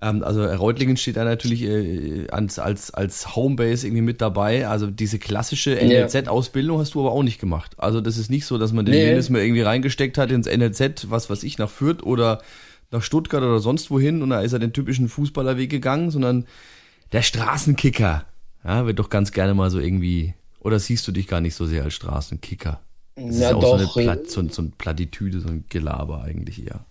Ähm, 0.00 0.22
also 0.22 0.44
Reutlingen 0.44 0.96
steht 0.96 1.16
da 1.16 1.24
natürlich 1.24 1.62
äh, 1.62 2.26
als, 2.30 2.58
als, 2.58 2.94
als 2.94 3.36
Homebase 3.36 3.86
irgendwie 3.86 4.02
mit 4.02 4.22
dabei. 4.22 4.66
Also 4.66 4.86
diese 4.86 5.18
klassische 5.18 5.74
NLZ-Ausbildung 5.74 6.78
hast 6.78 6.94
du 6.94 7.00
aber 7.00 7.12
auch 7.12 7.22
nicht 7.22 7.38
gemacht. 7.38 7.72
Also 7.76 8.00
das 8.00 8.16
ist 8.16 8.30
nicht 8.30 8.46
so, 8.46 8.56
dass 8.56 8.72
man 8.72 8.86
den 8.86 8.94
nee. 8.94 9.28
mal 9.28 9.42
irgendwie 9.42 9.62
reingesteckt 9.62 10.16
hat 10.16 10.30
ins 10.30 10.46
NLZ, 10.46 11.10
was 11.10 11.28
weiß 11.28 11.42
ich, 11.42 11.58
nach 11.58 11.68
Fürth 11.68 12.02
oder 12.02 12.40
nach 12.90 13.02
Stuttgart 13.02 13.42
oder 13.42 13.58
sonst 13.58 13.90
wohin 13.90 14.22
und 14.22 14.30
da 14.30 14.40
ist 14.40 14.52
er 14.52 14.58
den 14.58 14.72
typischen 14.72 15.08
Fußballerweg 15.08 15.70
gegangen, 15.70 16.10
sondern 16.10 16.46
der 17.12 17.22
Straßenkicker 17.22 18.24
ja, 18.64 18.86
wird 18.86 18.98
doch 18.98 19.10
ganz 19.10 19.32
gerne 19.32 19.54
mal 19.54 19.70
so 19.70 19.78
irgendwie, 19.78 20.34
oder 20.60 20.78
siehst 20.80 21.06
du 21.06 21.12
dich 21.12 21.28
gar 21.28 21.40
nicht 21.40 21.54
so 21.54 21.66
sehr 21.66 21.84
als 21.84 21.94
Straßenkicker? 21.94 22.80
Das 23.14 23.38
ja, 23.38 23.48
ist 23.48 23.54
auch 23.54 23.60
doch. 23.60 23.78
So, 23.78 24.00
eine 24.00 24.06
Plat, 24.06 24.30
so, 24.30 24.46
so 24.48 24.62
ein 24.62 24.72
Plattitüde, 24.72 25.40
so 25.40 25.48
ein 25.48 25.64
Gelaber 25.68 26.22
eigentlich 26.22 26.66
eher. 26.66 26.84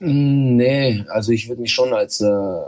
Mm, 0.00 0.56
nee, 0.56 1.04
also 1.08 1.32
ich 1.32 1.48
würde 1.48 1.62
mich 1.62 1.72
schon 1.72 1.92
als 1.94 2.20
äh, 2.20 2.60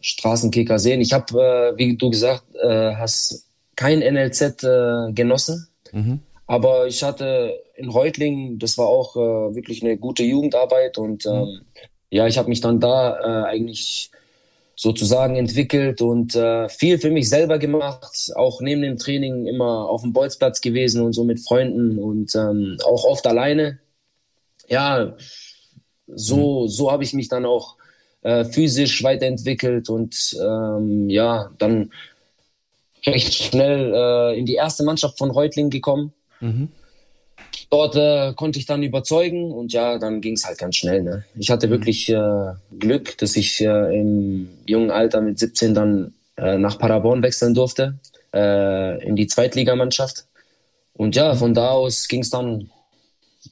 Straßenkicker 0.00 0.78
sehen. 0.78 1.00
Ich 1.00 1.12
habe, 1.12 1.40
äh, 1.40 1.78
wie 1.78 1.96
du 1.96 2.10
gesagt 2.10 2.44
äh, 2.56 2.94
hast, 2.96 3.46
kein 3.76 4.00
NLZ 4.00 4.64
äh, 4.64 5.12
genossen. 5.12 5.68
Mhm. 5.92 6.20
Aber 6.46 6.86
ich 6.86 7.02
hatte 7.02 7.62
in 7.74 7.88
Reutlingen, 7.88 8.58
das 8.58 8.76
war 8.76 8.86
auch 8.86 9.16
äh, 9.16 9.54
wirklich 9.54 9.82
eine 9.82 9.96
gute 9.96 10.22
Jugendarbeit 10.22 10.98
und 10.98 11.24
mhm. 11.24 11.32
ähm, 11.32 11.60
ja, 12.10 12.26
ich 12.26 12.38
habe 12.38 12.48
mich 12.48 12.60
dann 12.60 12.80
da 12.80 13.18
äh, 13.18 13.46
eigentlich 13.48 14.10
sozusagen 14.76 15.36
entwickelt 15.36 16.02
und 16.02 16.34
äh, 16.34 16.68
viel 16.68 16.98
für 16.98 17.10
mich 17.10 17.28
selber 17.28 17.58
gemacht, 17.58 18.32
auch 18.34 18.60
neben 18.60 18.82
dem 18.82 18.98
Training 18.98 19.46
immer 19.46 19.88
auf 19.88 20.02
dem 20.02 20.12
Bolzplatz 20.12 20.60
gewesen 20.60 21.02
und 21.02 21.12
so 21.12 21.24
mit 21.24 21.40
Freunden 21.40 21.98
und 21.98 22.34
ähm, 22.34 22.76
auch 22.84 23.04
oft 23.04 23.26
alleine. 23.26 23.78
Ja, 24.68 25.16
so, 26.06 26.62
mhm. 26.62 26.68
so 26.68 26.90
habe 26.90 27.04
ich 27.04 27.12
mich 27.14 27.28
dann 27.28 27.46
auch 27.46 27.76
äh, 28.22 28.44
physisch 28.44 29.02
weiterentwickelt 29.02 29.88
und 29.88 30.36
ähm, 30.42 31.08
ja, 31.08 31.50
dann 31.58 31.92
recht 33.06 33.34
schnell 33.34 33.92
äh, 33.94 34.38
in 34.38 34.46
die 34.46 34.54
erste 34.54 34.82
Mannschaft 34.82 35.18
von 35.18 35.30
Reutling 35.30 35.70
gekommen. 35.70 36.12
Mhm 36.44 36.68
dort 37.70 37.96
äh, 37.96 38.32
konnte 38.34 38.58
ich 38.58 38.66
dann 38.66 38.82
überzeugen 38.82 39.50
und 39.50 39.72
ja, 39.72 39.98
dann 39.98 40.20
ging 40.20 40.34
es 40.34 40.44
halt 40.44 40.58
ganz 40.58 40.76
schnell. 40.76 41.02
Ne? 41.02 41.24
Ich 41.34 41.50
hatte 41.50 41.66
mhm. 41.66 41.70
wirklich 41.72 42.08
äh, 42.08 42.52
Glück, 42.78 43.18
dass 43.18 43.36
ich 43.36 43.60
äh, 43.60 44.00
im 44.00 44.48
jungen 44.66 44.90
Alter 44.90 45.20
mit 45.20 45.38
17 45.38 45.74
dann 45.74 46.14
äh, 46.36 46.56
nach 46.58 46.78
Paderborn 46.78 47.22
wechseln 47.22 47.54
durfte, 47.54 47.98
äh, 48.32 49.04
in 49.04 49.16
die 49.16 49.26
Zweitligamannschaft. 49.26 50.26
Und 50.92 51.16
ja, 51.16 51.34
von 51.34 51.54
da 51.54 51.70
aus 51.70 52.08
ging 52.08 52.20
es 52.20 52.30
dann 52.30 52.70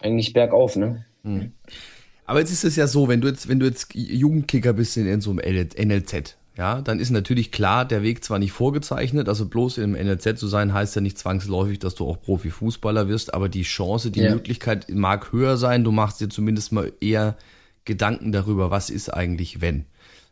eigentlich 0.00 0.32
bergauf. 0.32 0.76
Ne? 0.76 1.04
Mhm. 1.22 1.52
Aber 2.24 2.38
jetzt 2.38 2.52
ist 2.52 2.64
es 2.64 2.76
ja 2.76 2.86
so, 2.86 3.08
wenn 3.08 3.20
du 3.20 3.28
jetzt, 3.28 3.48
wenn 3.48 3.58
du 3.58 3.66
jetzt 3.66 3.92
Jugendkicker 3.94 4.72
bist 4.72 4.96
in, 4.96 5.06
in 5.06 5.20
so 5.20 5.32
einem 5.32 5.40
NLZ, 5.40 6.36
ja, 6.56 6.82
dann 6.82 7.00
ist 7.00 7.10
natürlich 7.10 7.50
klar, 7.50 7.86
der 7.86 8.02
Weg 8.02 8.22
zwar 8.22 8.38
nicht 8.38 8.52
vorgezeichnet, 8.52 9.28
also 9.28 9.46
bloß 9.46 9.78
im 9.78 9.92
NLZ 9.92 10.38
zu 10.38 10.46
sein, 10.48 10.74
heißt 10.74 10.94
ja 10.94 11.00
nicht 11.00 11.16
zwangsläufig, 11.16 11.78
dass 11.78 11.94
du 11.94 12.06
auch 12.06 12.20
Profifußballer 12.20 13.08
wirst, 13.08 13.32
aber 13.32 13.48
die 13.48 13.62
Chance, 13.62 14.10
die 14.10 14.20
ja. 14.20 14.34
Möglichkeit 14.34 14.90
mag 14.90 15.32
höher 15.32 15.56
sein. 15.56 15.82
Du 15.82 15.92
machst 15.92 16.20
dir 16.20 16.28
zumindest 16.28 16.72
mal 16.72 16.92
eher 17.00 17.36
Gedanken 17.86 18.32
darüber, 18.32 18.70
was 18.70 18.90
ist 18.90 19.08
eigentlich 19.08 19.62
wenn. 19.62 19.86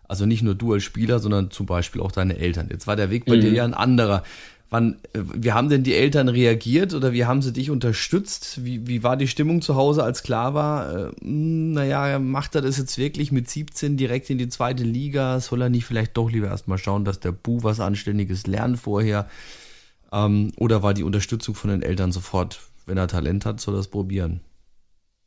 Also 0.09 0.26
nicht 0.26 0.42
nur 0.42 0.54
du 0.54 0.74
als 0.74 0.83
Spieler, 0.83 1.20
sondern 1.20 1.50
zum 1.50 1.66
Beispiel 1.66 2.02
auch 2.02 2.12
deine 2.12 2.37
Eltern. 2.37 2.68
Jetzt 2.70 2.87
war 2.87 2.96
der 2.96 3.11
Weg 3.11 3.24
bei 3.24 3.37
mhm. 3.37 3.40
dir 3.40 3.52
ja 3.52 3.64
ein 3.64 3.74
anderer. 3.74 4.22
Wann, 4.70 5.00
äh, 5.12 5.20
wie 5.35 5.52
haben 5.52 5.68
denn 5.68 5.83
die 5.83 5.94
Eltern 5.94 6.28
reagiert 6.28 6.94
oder 6.94 7.12
wie 7.12 7.24
haben 7.24 7.42
sie 7.42 7.52
dich 7.52 7.70
unterstützt? 7.70 8.64
Wie, 8.64 8.87
wie 8.87 9.02
war 9.02 9.16
die 9.16 9.26
Stimmung 9.26 9.62
zu 9.62 9.74
Hause, 9.74 10.04
als 10.04 10.22
klar 10.22 10.54
war, 10.54 10.94
äh, 10.94 11.12
hm, 11.20 11.72
naja, 11.72 12.20
macht 12.20 12.54
er 12.54 12.62
das 12.62 12.78
jetzt 12.78 12.96
wirklich 12.96 13.33
mit 13.33 13.50
17 13.50 13.96
direkt 13.96 14.30
in 14.30 14.38
die 14.38 14.48
zweite 14.48 14.85
Liga? 14.85 15.40
Soll 15.40 15.62
er 15.62 15.70
nicht 15.70 15.85
vielleicht 15.85 16.16
doch 16.16 16.30
lieber 16.30 16.46
erstmal 16.46 16.78
schauen, 16.78 17.04
dass 17.04 17.18
der 17.18 17.33
Bu 17.33 17.64
was 17.64 17.80
Anständiges 17.80 18.46
lernt 18.46 18.78
vorher? 18.78 19.28
Ähm, 20.12 20.52
oder 20.56 20.85
war 20.85 20.94
die 20.94 21.02
Unterstützung 21.04 21.56
von 21.56 21.70
den 21.70 21.83
Eltern 21.83 22.12
sofort, 22.12 22.61
wenn 22.87 22.96
er 22.96 23.09
Talent 23.09 23.44
hat, 23.44 23.61
soll 23.61 23.74
er 23.74 23.80
es 23.80 23.88
probieren? 23.88 24.40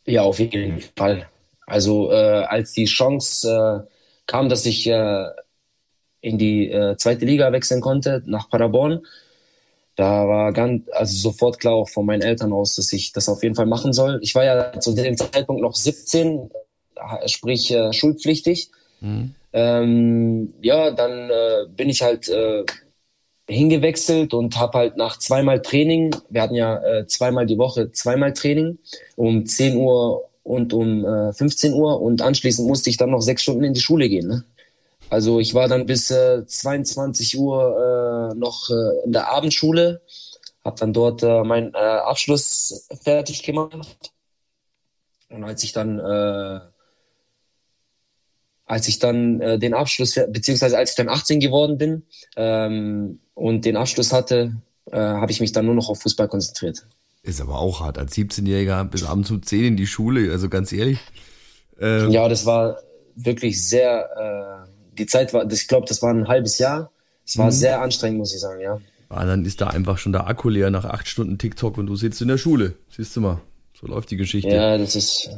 Ja, 0.06 0.22
auf 0.24 0.40
jeden 0.40 0.82
Fall. 0.98 1.28
Also 1.66 2.12
äh, 2.12 2.44
als 2.44 2.72
die 2.72 2.86
Chance 2.86 3.86
äh, 3.86 3.92
kam, 4.26 4.48
dass 4.48 4.66
ich 4.66 4.88
äh, 4.88 5.26
in 6.22 6.38
die 6.38 6.70
äh, 6.70 6.96
zweite 6.96 7.26
Liga 7.26 7.52
wechseln 7.52 7.82
konnte, 7.82 8.24
nach 8.26 8.50
Paderborn, 8.50 9.02
da 9.96 10.28
war 10.28 10.54
ganz, 10.54 10.84
also 10.92 11.16
sofort 11.16 11.60
klar 11.60 11.74
auch 11.74 11.90
von 11.90 12.06
meinen 12.06 12.22
Eltern 12.22 12.52
aus, 12.52 12.76
dass 12.76 12.92
ich 12.94 13.12
das 13.12 13.30
auf 13.30 13.44
jeden 13.44 13.56
Fall 13.56 13.68
machen 13.68 13.94
soll. 13.94 14.20
Ich 14.22 14.34
war 14.34 14.44
ja 14.44 14.80
zu 14.80 14.94
dem 14.94 15.16
Zeitpunkt 15.18 15.62
noch 15.62 15.76
17, 15.76 16.50
sprich 17.28 17.72
äh, 17.72 17.94
schulpflichtig. 17.94 18.70
Mhm. 19.02 19.36
Ähm, 19.54 20.54
ja, 20.62 20.90
dann 20.92 21.30
äh, 21.30 21.68
bin 21.70 21.90
ich 21.90 22.02
halt 22.02 22.28
äh, 22.28 22.64
hingewechselt 23.48 24.34
und 24.34 24.58
habe 24.58 24.80
halt 24.80 24.98
nach 24.98 25.20
zweimal 25.20 25.62
Training, 25.62 26.16
wir 26.30 26.42
hatten 26.42 26.56
ja 26.56 26.82
äh, 26.84 27.06
zweimal 27.06 27.46
die 27.46 27.58
Woche 27.58 27.92
zweimal 27.92 28.34
Training, 28.34 28.80
um 29.16 29.46
10 29.46 29.78
Uhr 29.78 30.24
und 30.44 30.74
um 30.74 31.06
äh, 31.06 31.34
15 31.34 31.74
Uhr 31.74 32.02
und 32.02 32.22
anschließend 32.22 32.68
musste 32.68 32.90
ich 32.90 32.98
dann 32.98 33.12
noch 33.12 33.22
sechs 33.22 33.44
Stunden 33.44 33.64
in 33.64 33.74
die 33.74 33.80
Schule 33.80 34.10
gehen. 34.10 34.28
Ne? 34.28 34.44
Also 35.14 35.40
ich 35.40 35.54
war 35.54 35.68
dann 35.68 35.86
bis 35.86 36.10
äh, 36.10 36.44
22 36.44 37.38
Uhr 37.38 38.32
äh, 38.32 38.36
noch 38.36 38.68
äh, 38.72 39.06
in 39.06 39.12
der 39.12 39.30
Abendschule, 39.30 40.02
habe 40.66 40.76
dann 40.80 40.92
dort 40.92 41.22
äh, 41.22 41.44
meinen 41.44 41.72
äh, 41.76 41.78
Abschluss 41.78 42.88
fertig 43.04 43.44
gemacht. 43.44 44.12
Und 45.30 45.44
als 45.44 45.64
ich 45.64 45.72
dann, 45.72 46.00
äh, 46.00 46.60
als 48.66 48.88
ich 48.88 48.98
dann 48.98 49.40
äh, 49.40 49.60
den 49.60 49.76
Abschluss, 49.76 50.16
beziehungsweise 50.30 50.80
als 50.80 50.90
ich 50.90 50.96
dann 50.96 51.10
18 51.10 51.40
geworden 51.40 51.78
bin 51.78 52.08
ähm, 52.36 53.20
und 53.36 53.66
den 53.66 53.78
Abschluss 53.78 54.12
hatte, 54.12 54.56
äh, 54.92 54.98
habe 54.98 55.32
ich 55.32 55.40
mich 55.40 55.52
dann 55.52 55.68
nur 55.68 55.76
noch 55.76 55.90
auf 55.90 56.02
Fußball 56.02 56.28
konzentriert. 56.28 56.88
Ist 57.22 57.40
aber 57.40 57.60
auch 57.60 57.82
hart, 57.82 58.00
als 58.00 58.16
17-Jähriger 58.16 58.84
bis 58.86 59.04
abends 59.04 59.30
um 59.30 59.44
10 59.44 59.64
in 59.64 59.78
die 59.78 59.86
Schule, 59.86 60.32
also 60.32 60.50
ganz 60.50 60.72
ehrlich. 60.74 60.98
Ähm, 61.80 62.10
ja, 62.10 62.28
das 62.28 62.48
war 62.48 62.80
wirklich 63.16 63.64
sehr, 63.64 64.63
äh, 64.63 64.63
die 64.98 65.06
Zeit 65.06 65.34
war, 65.34 65.50
ich 65.52 65.68
glaube, 65.68 65.88
das 65.88 66.02
war 66.02 66.14
ein 66.14 66.28
halbes 66.28 66.58
Jahr. 66.58 66.92
Es 67.26 67.38
war 67.38 67.48
mhm. 67.48 67.52
sehr 67.52 67.82
anstrengend, 67.82 68.20
muss 68.20 68.34
ich 68.34 68.42
sagen, 68.42 68.62
ja. 68.62 68.80
Ah, 69.10 69.26
dann 69.26 69.46
ist 69.46 69.62
da 69.62 69.68
einfach 69.68 69.98
schon 69.98 70.12
der 70.12 70.28
Akku 70.28 70.50
leer 70.50 70.72
nach 70.72 70.86
acht 70.86 71.08
Stunden 71.08 71.38
TikTok 71.38 71.78
und 71.78 71.86
du 71.86 71.96
sitzt 71.96 72.22
in 72.22 72.28
der 72.28 72.38
Schule. 72.38 72.76
Siehst 72.90 73.16
du 73.16 73.22
mal, 73.22 73.42
so 73.80 73.88
läuft 73.88 74.10
die 74.12 74.18
Geschichte. 74.18 74.50
Ja, 74.50 74.78
das 74.78 74.96
ist, 74.96 75.30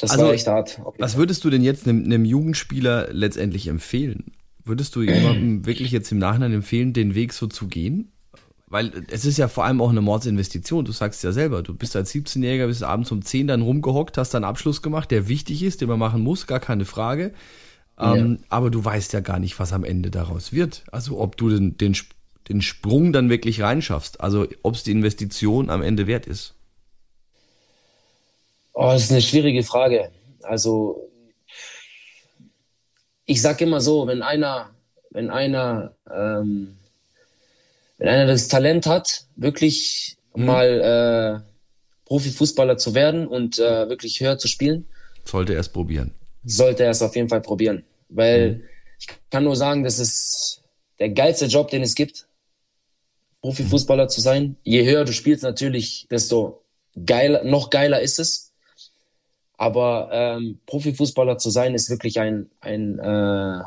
das 0.00 0.10
also, 0.10 0.26
war 0.26 0.32
echt 0.32 0.46
hart. 0.46 0.80
Was 0.98 1.16
würdest 1.16 1.44
du 1.44 1.50
denn 1.50 1.62
jetzt 1.62 1.86
einem, 1.86 2.04
einem 2.04 2.24
Jugendspieler 2.24 3.12
letztendlich 3.12 3.68
empfehlen? 3.68 4.32
Würdest 4.64 4.94
du 4.96 5.02
jemandem 5.02 5.66
wirklich 5.66 5.92
jetzt 5.92 6.10
im 6.10 6.18
Nachhinein 6.18 6.52
empfehlen, 6.52 6.92
den 6.92 7.14
Weg 7.14 7.32
so 7.32 7.46
zu 7.46 7.68
gehen? 7.68 8.12
Weil 8.66 8.92
es 9.10 9.24
ist 9.24 9.38
ja 9.38 9.48
vor 9.48 9.64
allem 9.64 9.80
auch 9.80 9.88
eine 9.88 10.02
Mordsinvestition. 10.02 10.84
Du 10.84 10.92
sagst 10.92 11.24
ja 11.24 11.32
selber, 11.32 11.62
du 11.62 11.74
bist 11.74 11.96
als 11.96 12.12
17-Jähriger 12.12 12.66
bis 12.66 12.82
abends 12.82 13.10
um 13.10 13.22
10 13.22 13.46
dann 13.46 13.62
rumgehockt, 13.62 14.18
hast 14.18 14.34
dann 14.34 14.44
Abschluss 14.44 14.82
gemacht, 14.82 15.10
der 15.10 15.28
wichtig 15.28 15.62
ist, 15.62 15.80
den 15.80 15.88
man 15.88 15.98
machen 15.98 16.22
muss, 16.22 16.46
gar 16.46 16.60
keine 16.60 16.84
Frage. 16.84 17.32
Ähm, 17.98 18.38
Aber 18.48 18.70
du 18.70 18.84
weißt 18.84 19.12
ja 19.12 19.20
gar 19.20 19.38
nicht, 19.38 19.58
was 19.58 19.72
am 19.72 19.84
Ende 19.84 20.10
daraus 20.10 20.52
wird. 20.52 20.84
Also 20.92 21.20
ob 21.20 21.36
du 21.36 21.48
den, 21.48 21.76
den, 21.76 21.96
den 22.48 22.62
Sprung 22.62 23.12
dann 23.12 23.28
wirklich 23.28 23.60
reinschaffst. 23.60 24.20
Also 24.20 24.46
ob 24.62 24.74
es 24.74 24.84
die 24.84 24.92
Investition 24.92 25.68
am 25.68 25.82
Ende 25.82 26.06
wert 26.06 26.26
ist. 26.26 26.54
Oh, 28.72 28.90
das 28.92 29.04
ist 29.04 29.10
eine 29.10 29.22
schwierige 29.22 29.64
Frage. 29.64 30.10
Also 30.42 31.10
ich 33.26 33.42
sag 33.42 33.60
immer 33.60 33.80
so, 33.80 34.06
wenn 34.06 34.22
einer, 34.22 34.70
wenn 35.10 35.30
einer, 35.30 35.94
ähm, 36.08 36.76
wenn 37.98 38.08
einer 38.08 38.26
das 38.26 38.46
Talent 38.46 38.86
hat, 38.86 39.26
wirklich 39.34 40.16
mhm. 40.36 40.44
mal 40.44 41.42
äh, 41.44 41.50
Profifußballer 42.04 42.78
zu 42.78 42.94
werden 42.94 43.26
und 43.26 43.58
äh, 43.58 43.88
wirklich 43.88 44.20
höher 44.20 44.38
zu 44.38 44.46
spielen, 44.46 44.86
sollte 45.24 45.54
er 45.54 45.60
es 45.60 45.68
probieren 45.68 46.14
sollte 46.48 46.84
er 46.84 46.90
es 46.90 47.02
auf 47.02 47.14
jeden 47.14 47.28
Fall 47.28 47.40
probieren. 47.40 47.84
Weil 48.08 48.52
mhm. 48.52 48.62
ich 48.98 49.06
kann 49.30 49.44
nur 49.44 49.56
sagen, 49.56 49.84
das 49.84 49.98
ist 49.98 50.62
der 50.98 51.10
geilste 51.10 51.46
Job, 51.46 51.70
den 51.70 51.82
es 51.82 51.94
gibt, 51.94 52.26
Profifußballer 53.42 54.08
zu 54.08 54.20
sein. 54.20 54.56
Je 54.64 54.84
höher 54.84 55.04
du 55.04 55.12
spielst 55.12 55.42
natürlich, 55.42 56.06
desto 56.10 56.62
geiler, 57.06 57.44
noch 57.44 57.70
geiler 57.70 58.00
ist 58.00 58.18
es. 58.18 58.52
Aber 59.56 60.08
ähm, 60.12 60.60
Profifußballer 60.66 61.38
zu 61.38 61.50
sein, 61.50 61.74
ist 61.74 61.90
wirklich 61.90 62.20
ein, 62.20 62.50
ein, 62.60 62.98
äh, 62.98 63.62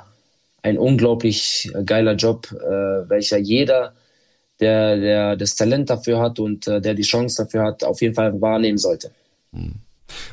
ein 0.63 0.77
unglaublich 0.77 1.71
geiler 1.85 2.15
Job, 2.15 2.51
äh, 2.51 3.09
welcher 3.09 3.37
jeder, 3.37 3.93
der, 4.59 4.97
der 4.97 5.35
das 5.35 5.55
Talent 5.55 5.89
dafür 5.89 6.19
hat 6.19 6.39
und 6.39 6.67
äh, 6.67 6.81
der 6.81 6.93
die 6.93 7.01
Chance 7.01 7.43
dafür 7.43 7.63
hat, 7.63 7.83
auf 7.83 8.01
jeden 8.01 8.15
Fall 8.15 8.39
wahrnehmen 8.41 8.77
sollte. 8.77 9.11
Mhm. 9.51 9.81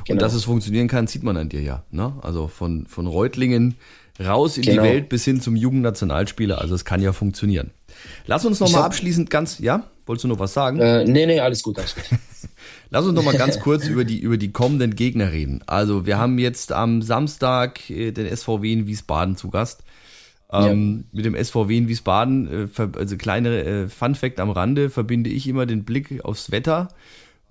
Genau. 0.05 0.15
Und 0.15 0.21
dass 0.21 0.33
es 0.33 0.43
funktionieren 0.43 0.87
kann, 0.87 1.07
sieht 1.07 1.23
man 1.23 1.37
an 1.37 1.49
dir 1.49 1.61
ja. 1.61 1.83
Ne? 1.91 2.13
Also 2.21 2.47
von, 2.47 2.85
von 2.87 3.07
Reutlingen 3.07 3.75
raus 4.19 4.57
in 4.57 4.63
genau. 4.63 4.83
die 4.83 4.89
Welt 4.89 5.09
bis 5.09 5.25
hin 5.25 5.41
zum 5.41 5.55
Jugendnationalspieler. 5.55 6.59
Also 6.59 6.75
es 6.75 6.85
kann 6.85 7.01
ja 7.01 7.13
funktionieren. 7.13 7.71
Lass 8.25 8.45
uns 8.45 8.59
noch 8.59 8.71
mal 8.71 8.83
abschließend 8.83 9.29
ganz, 9.29 9.59
ja? 9.59 9.83
Wolltest 10.05 10.23
du 10.23 10.27
noch 10.27 10.39
was 10.39 10.53
sagen? 10.53 10.79
Äh, 10.79 11.05
nee, 11.05 11.25
nee, 11.25 11.39
alles 11.39 11.61
gut, 11.63 11.77
alles 11.77 11.95
gut. 11.95 12.05
Lass 12.89 13.05
uns 13.05 13.13
noch 13.13 13.23
mal 13.23 13.37
ganz 13.37 13.59
kurz 13.61 13.87
über 13.87 14.03
die, 14.03 14.19
über 14.19 14.37
die 14.37 14.51
kommenden 14.51 14.95
Gegner 14.95 15.31
reden. 15.31 15.63
Also 15.67 16.05
wir 16.05 16.17
haben 16.17 16.39
jetzt 16.39 16.71
am 16.71 17.01
Samstag 17.01 17.89
äh, 17.89 18.11
den 18.11 18.35
SVW 18.35 18.73
in 18.73 18.87
Wiesbaden 18.87 19.35
zu 19.35 19.49
Gast. 19.49 19.83
Ähm, 20.51 21.05
ja. 21.13 21.17
Mit 21.17 21.25
dem 21.25 21.43
SVW 21.43 21.77
in 21.77 21.87
Wiesbaden, 21.87 22.69
äh, 22.75 22.87
also 22.97 23.17
kleine 23.17 23.63
äh, 23.63 23.87
Fun 23.87 24.15
Fact 24.15 24.39
am 24.39 24.49
Rande, 24.49 24.89
verbinde 24.89 25.29
ich 25.29 25.47
immer 25.47 25.67
den 25.67 25.85
Blick 25.85 26.25
aufs 26.25 26.49
Wetter 26.49 26.89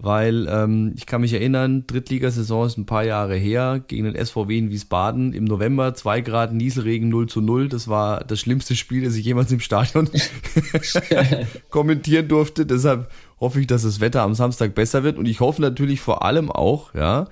weil 0.01 0.47
ähm, 0.49 0.93
ich 0.97 1.07
kann 1.07 1.23
mich 1.23 1.33
erinnern, 1.33 1.85
Drittligasaison 1.89 2.67
ist 2.67 2.79
ein 2.79 2.87
paar 2.87 3.05
Jahre 3.05 3.35
her, 3.35 3.83
gegen 3.85 4.05
den 4.05 4.25
SVW 4.25 4.57
in 4.57 4.71
Wiesbaden 4.71 5.33
im 5.33 5.45
November, 5.45 5.93
zwei 5.95 6.21
Grad 6.21 6.53
Nieselregen 6.53 7.09
0 7.09 7.29
zu 7.29 7.41
0. 7.41 7.69
Das 7.69 7.89
war 7.89 8.23
das 8.23 8.39
schlimmste 8.39 8.77
Spiel, 8.77 9.05
das 9.05 9.17
ich 9.17 9.25
jemals 9.25 9.51
im 9.51 9.59
Stadion 9.59 10.09
kommentieren 11.71 12.29
durfte. 12.29 12.65
Deshalb 12.65 13.11
hoffe 13.41 13.61
ich, 13.61 13.67
dass 13.67 13.83
das 13.83 13.99
Wetter 13.99 14.23
am 14.23 14.35
Samstag 14.35 14.77
besser 14.77 15.03
wird 15.03 15.19
und 15.19 15.27
ich 15.27 15.41
hoffe 15.41 15.61
natürlich 15.61 16.01
vor 16.01 16.23
allem 16.25 16.51
auch, 16.51 16.95
ja, 16.95 17.27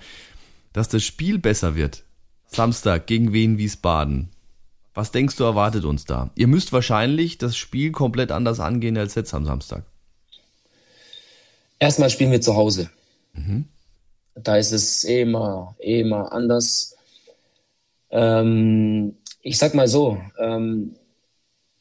dass 0.72 0.88
das 0.88 1.05
Spiel 1.05 1.38
besser 1.38 1.76
wird. 1.76 2.02
Samstag 2.48 3.07
gegen 3.07 3.33
Wien 3.33 3.59
Wiesbaden. 3.59 4.31
Was 4.92 5.12
denkst 5.12 5.37
du, 5.37 5.44
erwartet 5.44 5.85
uns 5.85 6.05
da? 6.05 6.31
Ihr 6.35 6.48
müsst 6.48 6.72
wahrscheinlich 6.72 7.38
das 7.38 7.57
Spiel 7.57 7.92
komplett 7.92 8.33
anders 8.33 8.59
angehen 8.59 8.96
als 8.98 9.14
jetzt 9.14 9.35
am 9.35 9.44
Samstag. 9.44 9.85
Erstmal 11.78 12.10
spielen 12.10 12.32
wir 12.32 12.40
zu 12.40 12.56
Hause. 12.56 12.90
Mhm. 13.34 13.66
Da 14.34 14.56
ist 14.56 14.72
es 14.72 15.04
immer, 15.04 15.74
immer 15.78 16.32
anders. 16.32 16.96
Ähm, 18.10 19.16
ich 19.42 19.58
sag 19.58 19.74
mal 19.74 19.88
so, 19.88 20.18
ähm, 20.38 20.96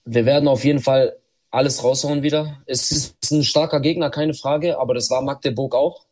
wir 0.05 0.25
werden 0.25 0.47
auf 0.47 0.63
jeden 0.63 0.79
Fall 0.79 1.17
alles 1.51 1.83
raushauen 1.83 2.23
wieder. 2.23 2.61
Es 2.65 2.91
ist 2.91 3.31
ein 3.31 3.43
starker 3.43 3.79
Gegner, 3.79 4.09
keine 4.09 4.33
Frage, 4.33 4.79
aber 4.79 4.93
das 4.93 5.09
war 5.09 5.21
Magdeburg 5.21 5.73
auch. 5.75 6.05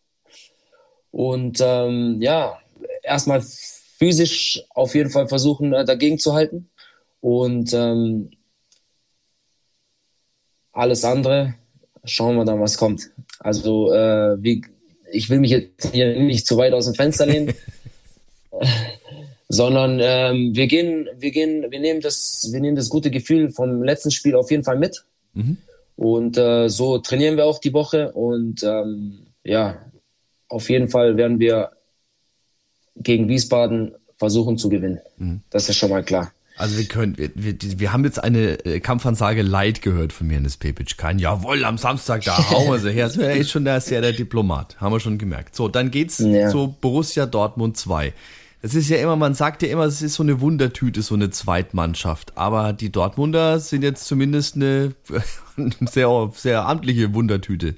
Und 1.12 1.60
ähm, 1.62 2.22
ja, 2.22 2.60
erstmal 3.04 3.42
physisch 3.42 4.64
auf 4.70 4.96
jeden 4.96 5.10
Fall 5.10 5.28
versuchen, 5.28 5.74
äh, 5.74 5.86
dagegen 5.86 6.18
zu 6.18 6.34
halten. 6.34 6.70
Und 7.22 7.74
ähm, 7.74 8.32
alles 10.72 11.06
andere 11.06 11.56
schauen 12.04 12.36
wir 12.36 12.46
dann, 12.46 12.60
was 12.60 12.78
kommt. 12.78 13.12
Also 13.44 13.94
äh, 13.94 14.42
wie, 14.42 14.64
ich 15.12 15.30
will 15.30 15.40
mich 15.40 15.52
jetzt 15.52 15.92
hier 15.92 16.20
nicht 16.20 16.48
zu 16.48 16.58
weit 16.58 16.74
aus 16.74 16.86
dem 16.86 16.96
Fenster 16.96 17.26
lehnen, 17.26 17.54
sondern 19.50 20.00
ähm, 20.02 20.56
wir 20.56 20.68
gehen, 20.68 21.08
wir 21.18 21.32
gehen, 21.32 21.70
wir 21.70 21.80
nehmen 21.80 22.02
das, 22.02 22.50
wir 22.52 22.60
nehmen 22.60 22.76
das 22.76 22.90
gute 22.90 23.12
Gefühl 23.12 23.52
vom 23.52 23.84
letzten 23.84 24.12
Spiel 24.12 24.36
auf 24.36 24.50
jeden 24.50 24.64
Fall 24.64 24.80
mit. 24.80 25.04
Mhm. 25.34 25.58
Und 25.96 26.38
äh, 26.38 26.70
so 26.70 26.98
trainieren 26.98 27.38
wir 27.38 27.46
auch 27.46 27.60
die 27.60 27.74
Woche 27.74 28.12
und 28.14 28.64
ähm, 28.64 29.28
ja, 29.44 29.78
auf 30.48 30.70
jeden 30.70 30.90
Fall 30.90 31.18
werden 31.18 31.40
wir 31.40 31.72
gegen 32.96 33.28
Wiesbaden 33.28 33.96
versuchen 34.16 34.58
zu 34.58 34.70
gewinnen. 34.70 35.00
Mhm. 35.18 35.42
Das 35.50 35.70
ist 35.70 35.78
schon 35.78 35.90
mal 35.90 36.04
klar. 36.04 36.32
Also 36.56 36.78
wir 36.78 36.86
können, 36.86 37.18
wir, 37.18 37.32
wir, 37.36 37.56
wir 37.80 37.94
haben 37.94 38.04
jetzt 38.06 38.24
eine 38.24 38.64
äh, 38.66 38.80
Kampfansage 38.80 39.42
Light 39.42 39.82
gehört 39.82 40.14
von 40.14 40.28
mir 40.28 40.40
das 40.40 40.58
Pepic. 40.58 40.98
Kein 40.98 41.18
Jawohl, 41.18 41.66
am 41.66 41.78
Samstag, 41.78 42.24
da 42.26 42.38
hauen 42.52 42.72
wir 42.72 42.80
sie 42.80 42.92
her. 42.92 43.06
Das 43.06 43.18
ist 43.18 43.50
schon 43.50 43.66
der, 43.66 43.82
sehr 43.82 44.02
der 44.02 44.14
Diplomat, 44.14 44.80
haben 44.80 44.94
wir 44.94 45.00
schon 45.00 45.18
gemerkt. 45.18 45.56
So, 45.56 45.68
dann 45.68 45.90
geht's 45.90 46.20
ja. 46.20 46.50
zu 46.50 46.76
Borussia 46.80 47.26
Dortmund 47.26 47.78
2. 47.78 48.14
Das 48.62 48.76
ist 48.76 48.90
ja 48.90 48.98
immer, 48.98 49.16
man 49.16 49.34
sagt 49.34 49.62
ja 49.62 49.68
immer, 49.70 49.84
es 49.84 50.02
ist 50.02 50.14
so 50.14 50.24
eine 50.24 50.40
Wundertüte, 50.40 51.02
so 51.02 51.16
eine 51.16 51.32
Zweitmannschaft. 51.32 52.38
Aber 52.38 52.72
die 52.72 52.92
Dortmunder 52.92 53.60
sind 53.60 53.82
jetzt 53.82 54.06
zumindest 54.06 54.56
eine, 54.56 54.94
sehr, 55.82 56.32
sehr 56.34 56.66
amtliche 56.66 57.14
Wundertüte. 57.14 57.76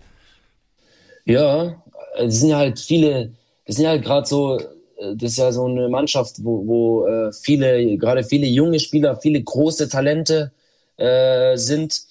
Ja, 1.24 1.82
es 2.18 2.42
sind 2.42 2.54
halt 2.54 2.80
viele, 2.80 3.34
das 3.66 3.78
sind 3.78 3.88
halt 3.88 4.04
gerade 4.04 4.28
so 4.28 4.60
das 4.98 5.32
ist 5.32 5.38
ja 5.38 5.52
so 5.52 5.66
eine 5.66 5.90
Mannschaft, 5.90 6.44
wo, 6.44 6.66
wo 6.66 7.08
äh, 7.08 7.32
viele, 7.34 7.98
gerade 7.98 8.24
viele 8.24 8.48
junge 8.48 8.80
Spieler, 8.80 9.18
viele 9.18 9.42
große 9.42 9.90
Talente 9.90 10.52
äh, 10.98 11.58
sind. 11.58 12.02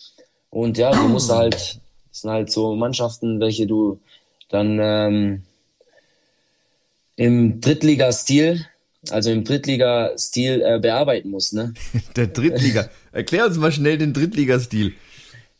Und 0.51 0.79
ja, 0.79 0.93
du 0.93 1.09
musst 1.09 1.31
halt, 1.31 1.55
das 1.55 2.21
sind 2.21 2.31
halt 2.31 2.51
so 2.51 2.75
Mannschaften, 2.75 3.41
welche 3.41 3.67
du 3.67 4.01
dann 4.51 4.79
ähm, 4.81 5.43
im 7.17 7.61
Drittliga-Stil, 7.61 8.67
also 9.11 9.31
im 9.31 9.45
Drittliga-Stil 9.45 10.63
äh, 10.63 10.79
bearbeiten 10.79 11.31
musst. 11.31 11.55
Ne? 11.55 11.75
Der 12.17 12.27
Drittliga. 12.27 12.89
Erklär 13.13 13.47
uns 13.47 13.57
mal 13.57 13.73
schnell 13.73 13.99
den 13.99 14.13
Drittliga-Stil. 14.13 14.93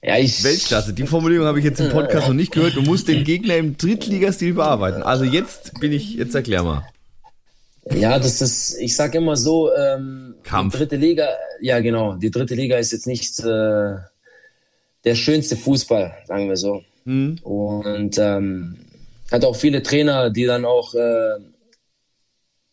Ja, 0.03 0.19
ich 0.19 0.45
Weltklasse. 0.45 0.93
Die 0.93 1.07
Formulierung 1.07 1.47
habe 1.47 1.59
ich 1.59 1.65
jetzt 1.65 1.81
im 1.81 1.89
Podcast 1.89 2.29
noch 2.29 2.35
nicht 2.35 2.53
gehört. 2.53 2.77
Du 2.77 2.83
musst 2.83 3.09
den 3.09 3.25
Gegner 3.25 3.57
im 3.57 3.79
Drittligastil 3.79 4.53
bearbeiten. 4.53 5.03
Also 5.03 5.25
jetzt 5.25 5.81
bin 5.81 5.93
ich, 5.93 6.15
jetzt 6.15 6.35
erklär 6.35 6.63
mal. 6.63 6.87
Ja, 7.93 8.19
das 8.19 8.41
ist, 8.41 8.79
ich 8.81 8.97
sag 8.97 9.15
immer 9.15 9.37
so, 9.37 9.71
ähm, 9.75 10.37
Kampf. 10.43 10.73
Die 10.73 10.79
dritte 10.79 10.97
Liga, 10.97 11.29
ja 11.61 11.81
genau, 11.81 12.15
die 12.15 12.31
dritte 12.31 12.55
Liga 12.55 12.79
ist 12.79 12.93
jetzt 12.93 13.07
nicht 13.07 13.41
äh, 13.41 13.97
der 15.05 15.15
schönste 15.15 15.57
Fußball, 15.57 16.15
sagen 16.27 16.49
wir 16.49 16.57
so. 16.57 16.83
Mhm. 17.05 17.39
Und 17.43 18.19
ähm, 18.19 18.79
hat 19.31 19.45
auch 19.45 19.57
viele 19.57 19.83
Trainer, 19.83 20.31
die 20.31 20.45
dann 20.45 20.65
auch 20.65 20.95
äh, 20.95 21.41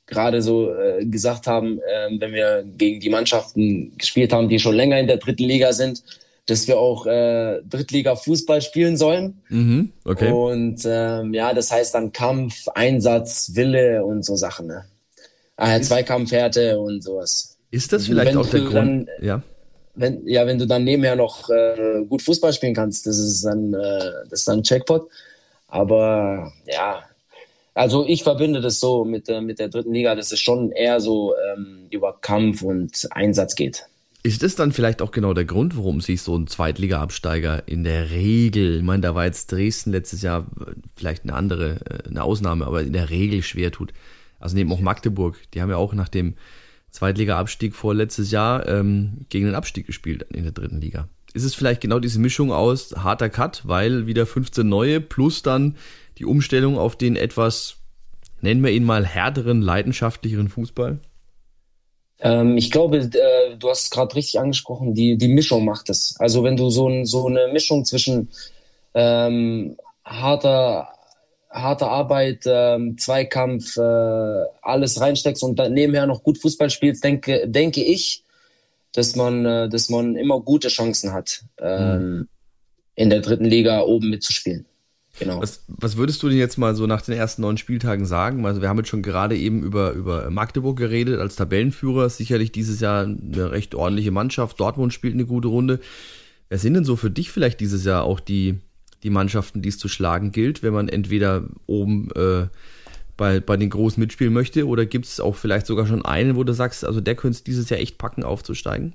gerade 0.07 0.41
so 0.41 0.73
äh, 0.73 1.05
gesagt 1.05 1.47
haben, 1.47 1.79
äh, 1.79 2.09
wenn 2.19 2.33
wir 2.33 2.63
gegen 2.77 2.99
die 2.99 3.09
Mannschaften 3.09 3.97
gespielt 3.97 4.31
haben, 4.31 4.49
die 4.49 4.59
schon 4.59 4.75
länger 4.75 4.99
in 4.99 5.07
der 5.07 5.17
dritten 5.17 5.43
Liga 5.43 5.73
sind, 5.73 6.03
dass 6.45 6.67
wir 6.67 6.77
auch 6.77 7.05
äh, 7.05 7.61
Drittliga-Fußball 7.69 8.61
spielen 8.61 8.97
sollen. 8.97 9.41
Mhm, 9.49 9.91
okay. 10.05 10.31
Und 10.31 10.81
ähm, 10.85 11.33
ja, 11.33 11.53
das 11.53 11.71
heißt 11.71 11.95
dann 11.95 12.11
Kampf, 12.11 12.67
Einsatz, 12.73 13.51
Wille 13.55 14.03
und 14.03 14.25
so 14.25 14.35
Sachen. 14.35 14.67
Ne? 14.67 14.85
Ah, 15.63 15.79
Zweikampfhärte 15.79 16.79
und 16.79 17.03
sowas. 17.03 17.55
Ist 17.69 17.93
das 17.93 18.07
vielleicht 18.07 18.35
auch 18.35 18.49
der 18.49 18.61
Grund? 18.61 18.73
Dann, 18.73 19.07
ja. 19.21 19.43
Wenn, 19.93 20.27
ja, 20.27 20.47
wenn 20.47 20.57
du 20.57 20.65
dann 20.65 20.83
nebenher 20.83 21.15
noch 21.15 21.51
äh, 21.51 22.03
gut 22.09 22.23
Fußball 22.23 22.51
spielen 22.51 22.73
kannst, 22.73 23.05
das 23.05 23.19
ist 23.19 23.43
dann, 23.43 23.71
äh, 23.71 24.11
das 24.27 24.39
ist 24.39 24.47
dann 24.47 24.63
Checkpot. 24.63 25.07
Aber 25.67 26.51
ja, 26.65 27.03
also 27.75 28.07
ich 28.07 28.23
verbinde 28.23 28.59
das 28.59 28.79
so 28.79 29.05
mit, 29.05 29.29
äh, 29.29 29.39
mit 29.39 29.59
der 29.59 29.69
dritten 29.69 29.93
Liga, 29.93 30.15
dass 30.15 30.31
es 30.31 30.39
schon 30.39 30.71
eher 30.71 30.99
so 30.99 31.35
ähm, 31.53 31.85
über 31.91 32.17
Kampf 32.19 32.63
und 32.63 33.07
Einsatz 33.11 33.53
geht. 33.53 33.85
Ist 34.23 34.41
das 34.41 34.55
dann 34.55 34.71
vielleicht 34.71 35.03
auch 35.03 35.11
genau 35.11 35.35
der 35.35 35.45
Grund, 35.45 35.77
warum 35.77 36.01
sich 36.01 36.23
so 36.23 36.35
ein 36.35 36.47
Zweitliga-Absteiger 36.47 37.67
in 37.67 37.83
der 37.83 38.09
Regel, 38.09 38.77
ich 38.77 38.83
meine, 38.83 39.01
da 39.01 39.13
war 39.13 39.25
jetzt 39.25 39.51
Dresden 39.51 39.91
letztes 39.91 40.23
Jahr 40.23 40.47
vielleicht 40.95 41.21
eine 41.21 41.35
andere, 41.35 41.75
äh, 41.87 42.09
eine 42.09 42.23
Ausnahme, 42.23 42.65
aber 42.65 42.81
in 42.81 42.93
der 42.93 43.11
Regel 43.11 43.43
schwer 43.43 43.71
tut. 43.71 43.93
Also 44.41 44.55
neben 44.55 44.71
auch 44.71 44.79
Magdeburg, 44.79 45.37
die 45.53 45.61
haben 45.61 45.69
ja 45.69 45.77
auch 45.77 45.93
nach 45.93 46.09
dem 46.09 46.35
Zweitliga-Abstieg 46.89 47.75
vor 47.75 47.95
letztes 47.95 48.31
Jahr 48.31 48.67
ähm, 48.67 49.25
gegen 49.29 49.45
den 49.45 49.55
Abstieg 49.55 49.87
gespielt 49.87 50.25
in 50.33 50.43
der 50.43 50.51
dritten 50.51 50.81
Liga. 50.81 51.07
Ist 51.33 51.45
es 51.45 51.55
vielleicht 51.55 51.81
genau 51.81 51.99
diese 51.99 52.19
Mischung 52.19 52.51
aus 52.51 52.93
harter 52.97 53.29
Cut, 53.29 53.61
weil 53.65 54.05
wieder 54.05 54.25
15 54.25 54.67
neue 54.67 54.99
plus 54.99 55.41
dann 55.43 55.77
die 56.17 56.25
Umstellung 56.25 56.77
auf 56.77 56.97
den 56.97 57.15
etwas, 57.15 57.77
nennen 58.41 58.63
wir 58.63 58.71
ihn 58.71 58.83
mal, 58.83 59.05
härteren, 59.05 59.61
leidenschaftlicheren 59.61 60.49
Fußball? 60.49 60.99
Ähm, 62.19 62.57
ich 62.57 62.69
glaube, 62.69 62.97
äh, 62.97 63.57
du 63.57 63.69
hast 63.69 63.85
es 63.85 63.89
gerade 63.89 64.15
richtig 64.15 64.39
angesprochen, 64.39 64.93
die, 64.93 65.17
die 65.17 65.29
Mischung 65.29 65.63
macht 65.63 65.89
es. 65.89 66.15
Also 66.19 66.43
wenn 66.43 66.57
du 66.57 66.69
so, 66.69 66.89
ein, 66.89 67.05
so 67.05 67.27
eine 67.27 67.47
Mischung 67.53 67.85
zwischen 67.85 68.29
ähm, 68.93 69.77
harter, 70.03 70.89
harter 71.51 71.89
Arbeit, 71.89 72.43
ähm, 72.45 72.97
Zweikampf, 72.97 73.77
äh, 73.77 73.81
alles 74.61 74.99
reinsteckst 75.01 75.43
und 75.43 75.59
dann 75.59 75.73
nebenher 75.73 76.07
noch 76.07 76.23
gut 76.23 76.37
Fußball 76.37 76.69
spielst, 76.69 77.03
denke, 77.03 77.47
denke 77.47 77.83
ich, 77.83 78.23
dass 78.93 79.15
man, 79.15 79.45
äh, 79.45 79.69
dass 79.69 79.89
man 79.89 80.15
immer 80.15 80.39
gute 80.39 80.69
Chancen 80.69 81.13
hat, 81.13 81.43
ähm, 81.59 81.99
mhm. 81.99 82.27
in 82.95 83.09
der 83.09 83.21
dritten 83.21 83.45
Liga 83.45 83.81
oben 83.81 84.09
mitzuspielen. 84.09 84.65
Genau. 85.19 85.41
Was, 85.41 85.63
was 85.67 85.97
würdest 85.97 86.23
du 86.23 86.29
denn 86.29 86.37
jetzt 86.37 86.57
mal 86.57 86.73
so 86.73 86.87
nach 86.87 87.01
den 87.01 87.15
ersten 87.15 87.41
neun 87.41 87.57
Spieltagen 87.57 88.05
sagen? 88.05 88.45
Also 88.45 88.61
wir 88.61 88.69
haben 88.69 88.77
jetzt 88.77 88.89
schon 88.89 89.03
gerade 89.03 89.37
eben 89.37 89.61
über, 89.61 89.91
über 89.91 90.29
Magdeburg 90.29 90.77
geredet 90.77 91.19
als 91.19 91.35
Tabellenführer. 91.35 92.09
Sicherlich 92.09 92.51
dieses 92.51 92.79
Jahr 92.79 93.03
eine 93.03 93.51
recht 93.51 93.75
ordentliche 93.75 94.11
Mannschaft. 94.11 94.59
Dortmund 94.59 94.93
spielt 94.93 95.13
eine 95.13 95.25
gute 95.25 95.49
Runde. 95.49 95.79
Wer 96.49 96.57
sind 96.57 96.73
denn 96.73 96.85
so 96.85 96.95
für 96.95 97.11
dich 97.11 97.29
vielleicht 97.29 97.59
dieses 97.59 97.85
Jahr 97.85 98.03
auch 98.03 98.19
die, 98.19 98.59
die 99.03 99.09
Mannschaften, 99.09 99.61
die 99.61 99.69
es 99.69 99.77
zu 99.77 99.87
schlagen 99.87 100.31
gilt, 100.31 100.63
wenn 100.63 100.73
man 100.73 100.89
entweder 100.89 101.43
oben 101.67 102.09
äh, 102.15 102.47
bei, 103.17 103.39
bei 103.39 103.57
den 103.57 103.69
Großen 103.69 103.99
mitspielen 103.99 104.33
möchte 104.33 104.67
oder 104.67 104.85
gibt 104.85 105.05
es 105.05 105.19
auch 105.19 105.35
vielleicht 105.35 105.65
sogar 105.65 105.85
schon 105.87 106.05
einen, 106.05 106.35
wo 106.35 106.43
du 106.43 106.53
sagst, 106.53 106.85
also 106.85 107.01
der 107.01 107.15
könnte 107.15 107.37
es 107.37 107.43
dieses 107.43 107.69
Jahr 107.69 107.79
echt 107.79 107.97
packen, 107.97 108.23
aufzusteigen? 108.23 108.93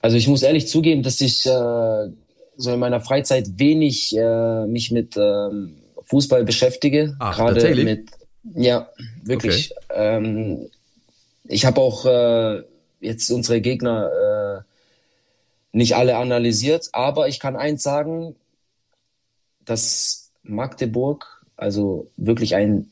Also 0.00 0.16
ich 0.16 0.28
muss 0.28 0.42
ehrlich 0.42 0.66
zugeben, 0.66 1.02
dass 1.02 1.20
ich 1.20 1.46
äh, 1.46 2.08
so 2.56 2.72
in 2.72 2.78
meiner 2.78 3.00
Freizeit 3.00 3.58
wenig 3.58 4.16
äh, 4.16 4.66
mich 4.66 4.90
mit 4.90 5.16
ähm, 5.16 5.76
Fußball 6.04 6.44
beschäftige. 6.44 7.16
Ach, 7.18 7.36
Gerade 7.36 7.74
mit 7.84 8.10
ja, 8.54 8.88
wirklich. 9.22 9.72
Okay. 9.88 10.16
Ähm, 10.16 10.68
ich 11.44 11.66
habe 11.66 11.80
auch 11.80 12.06
äh, 12.06 12.62
jetzt 13.00 13.30
unsere 13.30 13.60
Gegner 13.60 14.64
äh, 14.64 15.76
nicht 15.76 15.96
alle 15.96 16.16
analysiert, 16.16 16.88
aber 16.92 17.28
ich 17.28 17.38
kann 17.38 17.56
eins 17.56 17.82
sagen, 17.82 18.34
dass 19.70 20.32
Magdeburg 20.42 21.26
also 21.56 22.10
wirklich 22.16 22.54
ein, 22.54 22.90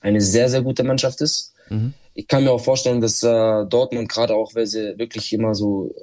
eine 0.00 0.20
sehr, 0.20 0.48
sehr 0.48 0.62
gute 0.62 0.84
Mannschaft 0.84 1.20
ist. 1.20 1.52
Mhm. 1.68 1.94
Ich 2.14 2.28
kann 2.28 2.44
mir 2.44 2.52
auch 2.52 2.60
vorstellen, 2.60 3.00
dass 3.00 3.22
äh, 3.22 3.66
Dortmund 3.66 4.08
gerade 4.08 4.34
auch, 4.34 4.54
weil 4.54 4.66
sie 4.66 4.98
wirklich 4.98 5.32
immer 5.32 5.54
so 5.54 5.94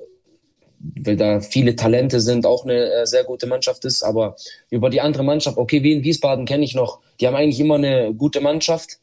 weil 0.83 1.15
da 1.15 1.39
viele 1.39 1.75
Talente 1.75 2.19
sind, 2.19 2.45
auch 2.45 2.65
eine 2.65 2.91
äh, 2.91 3.05
sehr 3.05 3.23
gute 3.23 3.47
Mannschaft 3.47 3.85
ist. 3.85 4.03
Aber 4.03 4.35
über 4.69 4.89
die 4.89 5.01
andere 5.01 5.23
Mannschaft, 5.23 5.57
okay, 5.57 5.81
wie 5.83 5.93
in 5.93 6.03
Wiesbaden 6.03 6.45
kenne 6.45 6.65
ich 6.65 6.75
noch, 6.75 6.99
die 7.19 7.27
haben 7.27 7.35
eigentlich 7.35 7.59
immer 7.59 7.75
eine 7.75 8.13
gute 8.13 8.41
Mannschaft. 8.41 8.99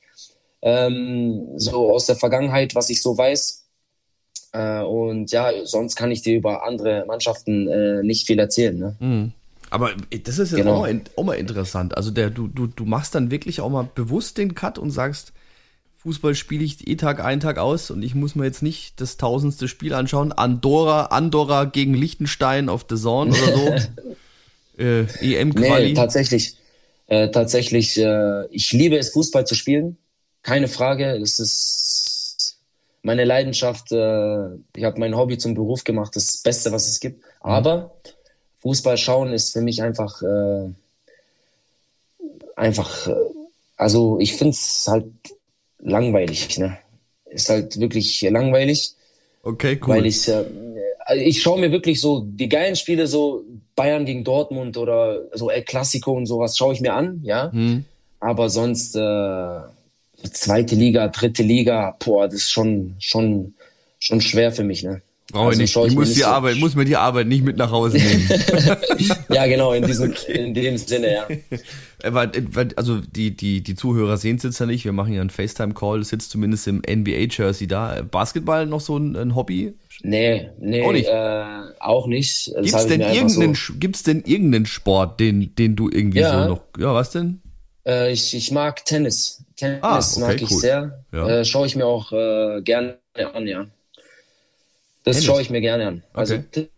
Ähm, 0.63 1.49
so 1.57 1.91
aus 1.91 2.07
der 2.07 2.17
Vergangenheit, 2.17 2.75
was 2.75 2.91
ich 2.91 3.01
so 3.01 3.17
weiß. 3.17 3.65
Äh, 4.53 4.83
und 4.83 5.31
ja, 5.33 5.51
sonst 5.65 5.97
kann 5.97 6.11
ich 6.11 6.23
dir 6.23 6.37
über 6.37 6.65
andere 6.65 7.05
Mannschaften 7.07 7.67
äh, 7.69 8.03
nicht 8.03 8.27
viel 8.27 8.39
erzählen. 8.39 8.79
Ne? 8.79 8.97
Mhm. 9.01 9.33
Aber 9.71 9.93
das 10.11 10.39
ist 10.39 10.51
jetzt 10.51 10.57
genau. 10.59 10.77
auch, 10.77 10.81
mal, 10.81 11.01
auch 11.17 11.25
mal 11.25 11.35
interessant. 11.35 11.97
Also 11.97 12.11
der, 12.11 12.31
du, 12.31 12.49
du, 12.49 12.67
du 12.67 12.85
machst 12.85 13.15
dann 13.15 13.31
wirklich 13.31 13.61
auch 13.61 13.71
mal 13.71 13.89
bewusst 13.95 14.37
den 14.37 14.55
Cut 14.55 14.79
und 14.79 14.91
sagst, 14.91 15.33
Fußball 16.03 16.35
spiele 16.35 16.65
ich 16.65 16.89
eh 16.89 16.97
Tag 16.97 17.23
ein, 17.23 17.41
Tag 17.41 17.59
aus 17.59 17.91
und 17.91 18.03
ich 18.03 18.15
muss 18.15 18.35
mir 18.35 18.47
jetzt 18.47 18.63
nicht 18.63 19.01
das 19.01 19.19
tausendste 19.19 19.69
Spiel 19.69 19.93
anschauen. 19.93 20.33
Andorra, 20.33 21.07
Andorra 21.07 21.67
gegen 21.67 21.93
Liechtenstein 21.93 22.71
auf 22.71 22.87
The 22.89 22.97
Zone 22.97 23.31
oder 23.31 23.79
so. 23.79 24.03
äh, 24.79 25.01
EM-Quali. 25.21 25.89
Nee, 25.89 25.95
tatsächlich. 25.95 26.57
Äh, 27.07 27.31
tatsächlich, 27.31 27.99
äh, 27.99 28.47
ich 28.47 28.73
liebe 28.73 28.97
es, 28.97 29.11
Fußball 29.11 29.47
zu 29.47 29.55
spielen. 29.55 29.99
Keine 30.43 30.69
Frage. 30.69 31.19
Das 31.21 31.39
ist 31.39 32.57
meine 33.03 33.25
Leidenschaft. 33.25 33.93
Äh, 33.93 34.55
ich 34.75 34.85
habe 34.85 34.99
mein 34.99 35.15
Hobby 35.15 35.37
zum 35.37 35.55
Beruf 35.55 35.85
gemacht. 35.85 36.17
Das, 36.17 36.27
das 36.27 36.43
Beste, 36.43 36.73
was 36.73 36.89
es 36.89 37.01
gibt. 37.01 37.19
Mhm. 37.19 37.51
Aber 37.51 38.00
Fußball 38.61 38.99
schauen 38.99 39.33
ist 39.33 39.53
für 39.53 39.61
mich 39.61 39.83
einfach, 39.83 40.23
äh, 40.23 40.69
einfach, 42.57 43.07
äh, 43.07 43.15
also 43.77 44.19
ich 44.21 44.35
finde 44.35 44.53
es 44.53 44.87
halt 44.87 45.07
langweilig. 45.79 46.59
Ne? 46.59 46.77
Ist 47.27 47.49
halt 47.49 47.81
wirklich 47.81 48.21
langweilig. 48.23 48.95
Okay, 49.43 49.79
cool. 49.83 49.97
Weil 49.97 50.07
ich, 50.07 50.29
äh, 50.29 50.45
ich 51.17 51.43
schaue 51.43 51.61
mir 51.61 51.73
wirklich 51.73 52.01
so 52.01 52.21
die 52.27 52.49
geilen 52.49 52.77
Spiele, 52.77 53.07
so 53.07 53.45
Bayern 53.75 54.05
gegen 54.05 54.25
Dortmund 54.25 54.77
oder 54.77 55.23
so 55.33 55.51
El 55.51 55.63
Clasico 55.63 56.13
und 56.13 56.27
sowas, 56.27 56.57
schaue 56.57 56.75
ich 56.75 56.81
mir 56.81 56.93
an, 56.93 57.21
ja. 57.23 57.51
Hm. 57.51 57.85
Aber 58.21 58.51
sonst 58.51 58.95
äh, 58.95 59.61
zweite 60.33 60.75
Liga, 60.75 61.09
dritte 61.09 61.43
Liga, 61.43 61.97
boah, 61.99 62.27
das 62.27 62.35
ist 62.35 62.51
schon, 62.51 62.97
schon, 62.99 63.55
schon 63.99 64.21
schwer 64.21 64.53
für 64.53 64.65
mich, 64.65 64.83
ne? 64.83 65.01
Brauche 65.33 65.49
also 65.49 65.63
ich 65.63 65.77
nicht. 65.77 65.87
Ich, 65.87 65.95
muss 65.95 66.15
die 66.15 66.21
so 66.21 66.27
Arbeit, 66.27 66.57
muss 66.57 66.75
mir 66.75 66.85
die 66.85 66.97
Arbeit 66.97 67.27
nicht 67.27 67.45
mit 67.45 67.57
nach 67.57 67.71
Hause 67.71 67.99
nehmen. 67.99 68.29
ja, 69.29 69.47
genau, 69.47 69.73
in 69.73 69.87
diesem, 69.87 70.11
okay. 70.11 70.33
in 70.33 70.55
dem 70.55 70.77
Sinne, 70.77 71.13
ja. 71.13 71.29
Also 72.77 73.01
die, 73.01 73.37
die, 73.37 73.63
die 73.63 73.75
Zuhörer 73.75 74.17
sehen 74.17 74.37
es 74.37 74.43
jetzt 74.43 74.59
ja 74.59 74.65
nicht. 74.65 74.87
Wir 74.87 74.93
machen 74.93 75.13
ja 75.13 75.21
einen 75.21 75.29
FaceTime-Call, 75.29 76.03
sitzt 76.03 76.31
zumindest 76.31 76.67
im 76.67 76.79
NBA-Jersey 76.79 77.67
da. 77.67 78.01
Basketball 78.11 78.65
noch 78.65 78.81
so 78.81 78.97
ein, 78.97 79.17
ein 79.17 79.35
Hobby? 79.35 79.75
Nee, 80.03 80.49
nee, 80.59 80.83
auch 80.83 80.93
nicht. 80.93 81.09
Äh, 81.09 81.45
auch 81.79 82.07
nicht. 82.07 82.53
Gibt 82.55 82.75
es 82.75 82.87
denn, 82.87 83.03
irgendeinen, 83.03 83.55
so 83.55 83.75
gibt's 83.75 84.03
denn 84.03 84.23
irgendeinen 84.25 84.65
Sport, 84.65 85.21
den, 85.21 85.55
den 85.57 85.77
du 85.77 85.91
irgendwie 85.91 86.21
ja. 86.21 86.45
so 86.45 86.49
noch. 86.49 86.63
Ja, 86.79 86.95
was 86.95 87.11
denn? 87.11 87.43
Äh, 87.87 88.13
ich, 88.13 88.35
ich 88.35 88.51
mag 88.51 88.85
Tennis. 88.85 89.45
Tennis 89.57 89.81
ah, 89.83 89.99
okay, 89.99 90.21
mag 90.21 90.43
ich 90.43 90.51
cool. 90.51 90.59
sehr. 90.59 91.05
Ja. 91.13 91.29
Äh, 91.29 91.45
Schaue 91.45 91.67
ich 91.67 91.77
mir 91.77 91.87
auch 91.87 92.13
äh, 92.13 92.63
gerne 92.63 92.99
an, 93.35 93.47
ja. 93.47 93.67
Das 95.05 95.25
schaue 95.25 95.43
ich 95.43 95.51
mir 95.51 95.61
gerne 95.61 95.87
an. 95.87 96.03
Also 96.13 96.37
okay. 96.37 96.69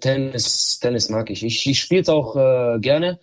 Tennis, 0.00 0.78
Tennis 0.80 1.08
mag 1.08 1.30
ich. 1.30 1.44
Ich, 1.44 1.66
ich 1.66 1.80
spiele 1.80 2.02
es 2.02 2.08
auch 2.08 2.36
äh, 2.36 2.78
gerne. 2.78 3.18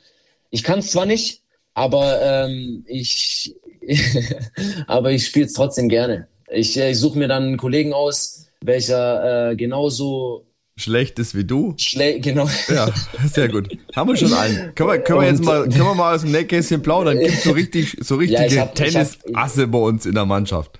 Ich 0.49 0.63
kann 0.63 0.79
es 0.79 0.91
zwar 0.91 1.05
nicht, 1.05 1.41
aber 1.73 2.21
ähm, 2.21 2.83
ich, 2.87 3.55
aber 4.87 5.11
ich 5.11 5.25
spiele 5.25 5.45
es 5.45 5.53
trotzdem 5.53 5.89
gerne. 5.89 6.27
Ich, 6.51 6.77
ich 6.77 6.99
suche 6.99 7.17
mir 7.17 7.27
dann 7.27 7.43
einen 7.43 7.57
Kollegen 7.57 7.93
aus, 7.93 8.47
welcher 8.61 9.51
äh, 9.51 9.55
genauso 9.55 10.45
schlecht 10.75 11.19
ist 11.19 11.35
wie 11.35 11.43
du. 11.45 11.75
Schle 11.77 12.19
genau. 12.19 12.49
Ja, 12.67 12.89
sehr 13.31 13.47
gut. 13.47 13.69
Haben 13.95 14.09
wir 14.09 14.17
schon 14.17 14.33
einen. 14.33 14.75
Können 14.75 14.89
wir, 14.89 14.99
können 14.99 15.21
wir 15.21 15.27
jetzt 15.27 15.43
mal, 15.43 15.63
können 15.63 15.85
wir 15.85 15.95
mal 15.95 16.15
aus 16.15 16.21
dem 16.21 16.31
Nähkästchen 16.31 16.81
plaudern? 16.81 17.19
Gibt 17.19 17.39
so 17.39 17.51
richtig, 17.51 17.97
so 18.01 18.15
richtige 18.15 18.55
ja, 18.55 18.65
Tennisasse 18.65 19.67
bei 19.67 19.77
uns 19.77 20.05
in 20.05 20.15
der 20.15 20.25
Mannschaft. 20.25 20.79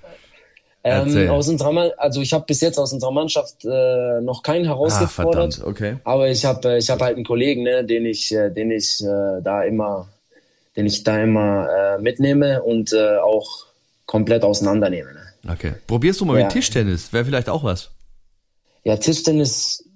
Ähm, 0.86 1.30
aus 1.30 1.48
unserer, 1.48 1.94
also 1.96 2.20
ich 2.20 2.34
habe 2.34 2.44
bis 2.44 2.60
jetzt 2.60 2.78
aus 2.78 2.92
unserer 2.92 3.10
Mannschaft 3.10 3.64
äh, 3.64 4.20
noch 4.20 4.42
keinen 4.42 4.66
herausgefordert. 4.66 5.62
Ah, 5.62 5.66
okay. 5.66 5.96
Aber 6.04 6.28
ich 6.28 6.44
habe 6.44 6.74
äh, 6.74 6.78
ich 6.78 6.90
hab 6.90 7.00
halt 7.00 7.16
einen 7.16 7.24
Kollegen, 7.24 7.62
ne, 7.62 7.84
den 7.84 8.04
ich, 8.04 8.34
äh, 8.34 8.50
den 8.50 8.70
ich 8.70 9.02
äh, 9.02 9.40
da 9.42 9.62
immer, 9.62 10.08
den 10.76 10.84
ich 10.84 11.02
da 11.02 11.22
immer 11.22 11.68
äh, 11.70 12.02
mitnehme 12.02 12.62
und 12.62 12.92
äh, 12.92 13.16
auch 13.16 13.64
komplett 14.04 14.44
auseinandernehme. 14.44 15.14
Ne? 15.14 15.52
Okay. 15.52 15.72
Probierst 15.86 16.20
du 16.20 16.26
mal 16.26 16.38
ja. 16.38 16.44
mit 16.44 16.52
Tischtennis? 16.52 17.14
Wäre 17.14 17.24
vielleicht 17.24 17.48
auch 17.48 17.64
was. 17.64 17.90
Ja, 18.84 18.98
Tischtennis, 18.98 19.88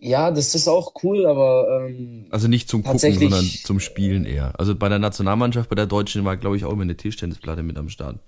ja, 0.00 0.32
das 0.32 0.56
ist 0.56 0.66
auch 0.66 0.92
cool, 1.04 1.24
aber 1.26 1.86
ähm, 1.88 2.26
also 2.30 2.48
nicht 2.48 2.68
zum 2.68 2.82
Gucken, 2.82 2.98
sondern 2.98 3.44
zum 3.44 3.78
Spielen 3.78 4.24
eher. 4.24 4.58
Also 4.58 4.74
bei 4.74 4.88
der 4.88 4.98
Nationalmannschaft, 4.98 5.70
bei 5.70 5.76
der 5.76 5.86
Deutschen 5.86 6.24
war 6.24 6.36
glaube 6.36 6.56
ich 6.56 6.64
auch 6.64 6.72
immer 6.72 6.82
eine 6.82 6.96
Tischtennisplatte 6.96 7.62
mit 7.62 7.78
am 7.78 7.88
Start. 7.88 8.18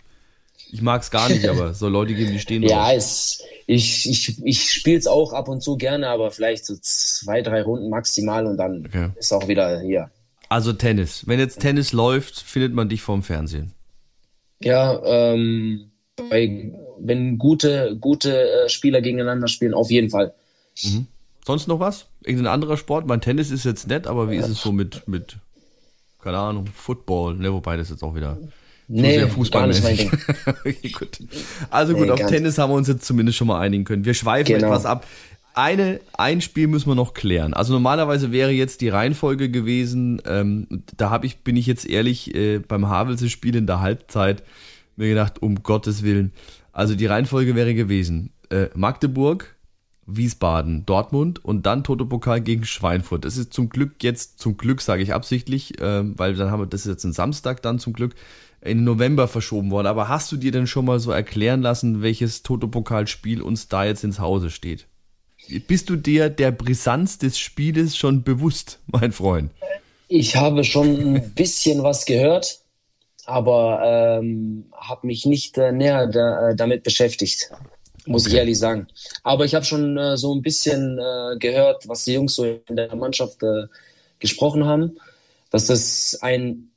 Ich 0.70 0.82
mag 0.82 1.02
es 1.02 1.10
gar 1.10 1.28
nicht, 1.28 1.48
aber 1.48 1.74
so 1.74 1.88
Leute 1.88 2.14
geben, 2.14 2.32
die 2.32 2.38
stehen 2.38 2.62
Ja, 2.68 2.92
es, 2.92 3.42
ich, 3.66 4.08
ich, 4.08 4.44
ich 4.44 4.72
spiele 4.72 4.98
es 4.98 5.06
auch 5.06 5.32
ab 5.32 5.48
und 5.48 5.62
zu 5.62 5.76
gerne, 5.76 6.08
aber 6.08 6.30
vielleicht 6.30 6.66
so 6.66 6.76
zwei, 6.80 7.42
drei 7.42 7.62
Runden 7.62 7.88
maximal 7.88 8.46
und 8.46 8.56
dann 8.56 8.86
okay. 8.86 9.10
ist 9.16 9.32
auch 9.32 9.48
wieder 9.48 9.80
hier. 9.80 10.10
Also 10.48 10.72
Tennis. 10.72 11.26
Wenn 11.26 11.38
jetzt 11.38 11.60
Tennis 11.60 11.92
läuft, 11.92 12.40
findet 12.40 12.72
man 12.74 12.88
dich 12.88 13.02
vorm 13.02 13.22
Fernsehen. 13.22 13.72
Ja, 14.60 15.00
ähm, 15.04 15.90
bei, 16.30 16.72
wenn 16.98 17.38
gute, 17.38 17.96
gute 18.00 18.64
äh, 18.64 18.68
Spieler 18.68 19.00
gegeneinander 19.00 19.48
spielen, 19.48 19.74
auf 19.74 19.90
jeden 19.90 20.10
Fall. 20.10 20.34
Mhm. 20.82 21.06
Sonst 21.46 21.68
noch 21.68 21.80
was? 21.80 22.06
Irgendein 22.24 22.52
anderer 22.52 22.76
Sport? 22.76 23.06
Mein 23.06 23.20
Tennis 23.20 23.50
ist 23.50 23.64
jetzt 23.64 23.88
nett, 23.88 24.06
aber 24.06 24.30
wie 24.30 24.36
ist 24.36 24.48
es 24.48 24.60
so 24.60 24.72
mit, 24.72 25.06
mit 25.06 25.38
keine 26.20 26.38
Ahnung, 26.38 26.66
Football, 26.66 27.36
ne, 27.36 27.52
wobei 27.52 27.76
das 27.76 27.90
jetzt 27.90 28.02
auch 28.02 28.14
wieder 28.14 28.38
Nee, 28.88 29.26
gar 29.50 29.66
nicht 29.66 29.82
mein 29.82 29.96
Ding. 29.96 30.10
okay, 30.46 30.88
gut. 30.88 31.18
Also 31.70 31.94
gut, 31.94 32.06
nee, 32.06 32.10
auf 32.10 32.20
Tennis 32.20 32.56
haben 32.56 32.70
wir 32.70 32.76
uns 32.76 32.88
jetzt 32.88 33.04
zumindest 33.04 33.36
schon 33.36 33.46
mal 33.46 33.60
einigen 33.60 33.84
können. 33.84 34.06
Wir 34.06 34.14
schweifen 34.14 34.54
genau. 34.54 34.68
etwas 34.68 34.86
ab. 34.86 35.06
Eine, 35.54 36.00
ein 36.16 36.40
Spiel 36.40 36.68
müssen 36.68 36.88
wir 36.88 36.94
noch 36.94 37.14
klären. 37.14 37.52
Also 37.52 37.72
normalerweise 37.74 38.32
wäre 38.32 38.50
jetzt 38.50 38.80
die 38.80 38.88
Reihenfolge 38.88 39.50
gewesen, 39.50 40.22
ähm, 40.24 40.84
da 40.96 41.10
habe 41.10 41.26
ich, 41.26 41.38
bin 41.38 41.56
ich 41.56 41.66
jetzt 41.66 41.84
ehrlich, 41.84 42.34
äh, 42.34 42.60
beim 42.60 42.88
Havelse 42.88 43.28
Spiel 43.28 43.56
in 43.56 43.66
der 43.66 43.80
Halbzeit 43.80 44.42
mir 44.96 45.08
gedacht, 45.08 45.42
um 45.42 45.62
Gottes 45.62 46.02
Willen. 46.02 46.32
Also 46.72 46.94
die 46.94 47.06
Reihenfolge 47.06 47.54
wäre 47.56 47.74
gewesen, 47.74 48.30
äh, 48.50 48.68
Magdeburg, 48.74 49.56
Wiesbaden, 50.06 50.86
Dortmund 50.86 51.44
und 51.44 51.66
dann 51.66 51.84
Toto 51.84 52.06
Pokal 52.06 52.40
gegen 52.40 52.64
Schweinfurt. 52.64 53.24
Das 53.24 53.36
ist 53.36 53.52
zum 53.52 53.68
Glück 53.68 54.02
jetzt, 54.02 54.38
zum 54.38 54.56
Glück 54.56 54.80
sage 54.80 55.02
ich 55.02 55.12
absichtlich, 55.12 55.80
äh, 55.80 56.02
weil 56.18 56.34
dann 56.34 56.50
haben 56.50 56.62
wir, 56.62 56.66
das 56.66 56.82
ist 56.82 56.92
jetzt 56.92 57.04
ein 57.04 57.12
Samstag 57.12 57.62
dann 57.62 57.78
zum 57.78 57.92
Glück, 57.92 58.14
in 58.60 58.84
November 58.84 59.28
verschoben 59.28 59.70
worden. 59.70 59.86
Aber 59.86 60.08
hast 60.08 60.30
du 60.32 60.36
dir 60.36 60.52
denn 60.52 60.66
schon 60.66 60.84
mal 60.84 60.98
so 60.98 61.10
erklären 61.10 61.62
lassen, 61.62 62.02
welches 62.02 62.42
Toto-Pokalspiel 62.42 63.42
uns 63.42 63.68
da 63.68 63.84
jetzt 63.84 64.04
ins 64.04 64.18
Hause 64.18 64.50
steht? 64.50 64.86
Bist 65.66 65.88
du 65.88 65.96
dir 65.96 66.28
der 66.28 66.50
Brisanz 66.50 67.18
des 67.18 67.38
Spieles 67.38 67.96
schon 67.96 68.22
bewusst, 68.22 68.80
mein 68.86 69.12
Freund? 69.12 69.50
Ich 70.08 70.36
habe 70.36 70.64
schon 70.64 71.16
ein 71.16 71.34
bisschen 71.34 71.82
was 71.82 72.04
gehört, 72.06 72.60
aber 73.26 73.82
ähm, 73.84 74.66
habe 74.74 75.06
mich 75.06 75.26
nicht 75.26 75.56
äh, 75.58 75.70
näher 75.70 76.06
da, 76.06 76.50
äh, 76.50 76.56
damit 76.56 76.82
beschäftigt, 76.82 77.50
muss 78.06 78.24
okay. 78.24 78.32
ich 78.32 78.38
ehrlich 78.38 78.58
sagen. 78.58 78.88
Aber 79.22 79.44
ich 79.44 79.54
habe 79.54 79.64
schon 79.64 79.96
äh, 79.96 80.16
so 80.16 80.34
ein 80.34 80.42
bisschen 80.42 80.98
äh, 80.98 81.38
gehört, 81.38 81.86
was 81.88 82.04
die 82.04 82.14
Jungs 82.14 82.34
so 82.34 82.44
in 82.44 82.76
der 82.76 82.94
Mannschaft 82.96 83.42
äh, 83.42 83.66
gesprochen 84.18 84.64
haben, 84.64 84.96
dass 85.50 85.66
das 85.66 86.18
ein 86.22 86.70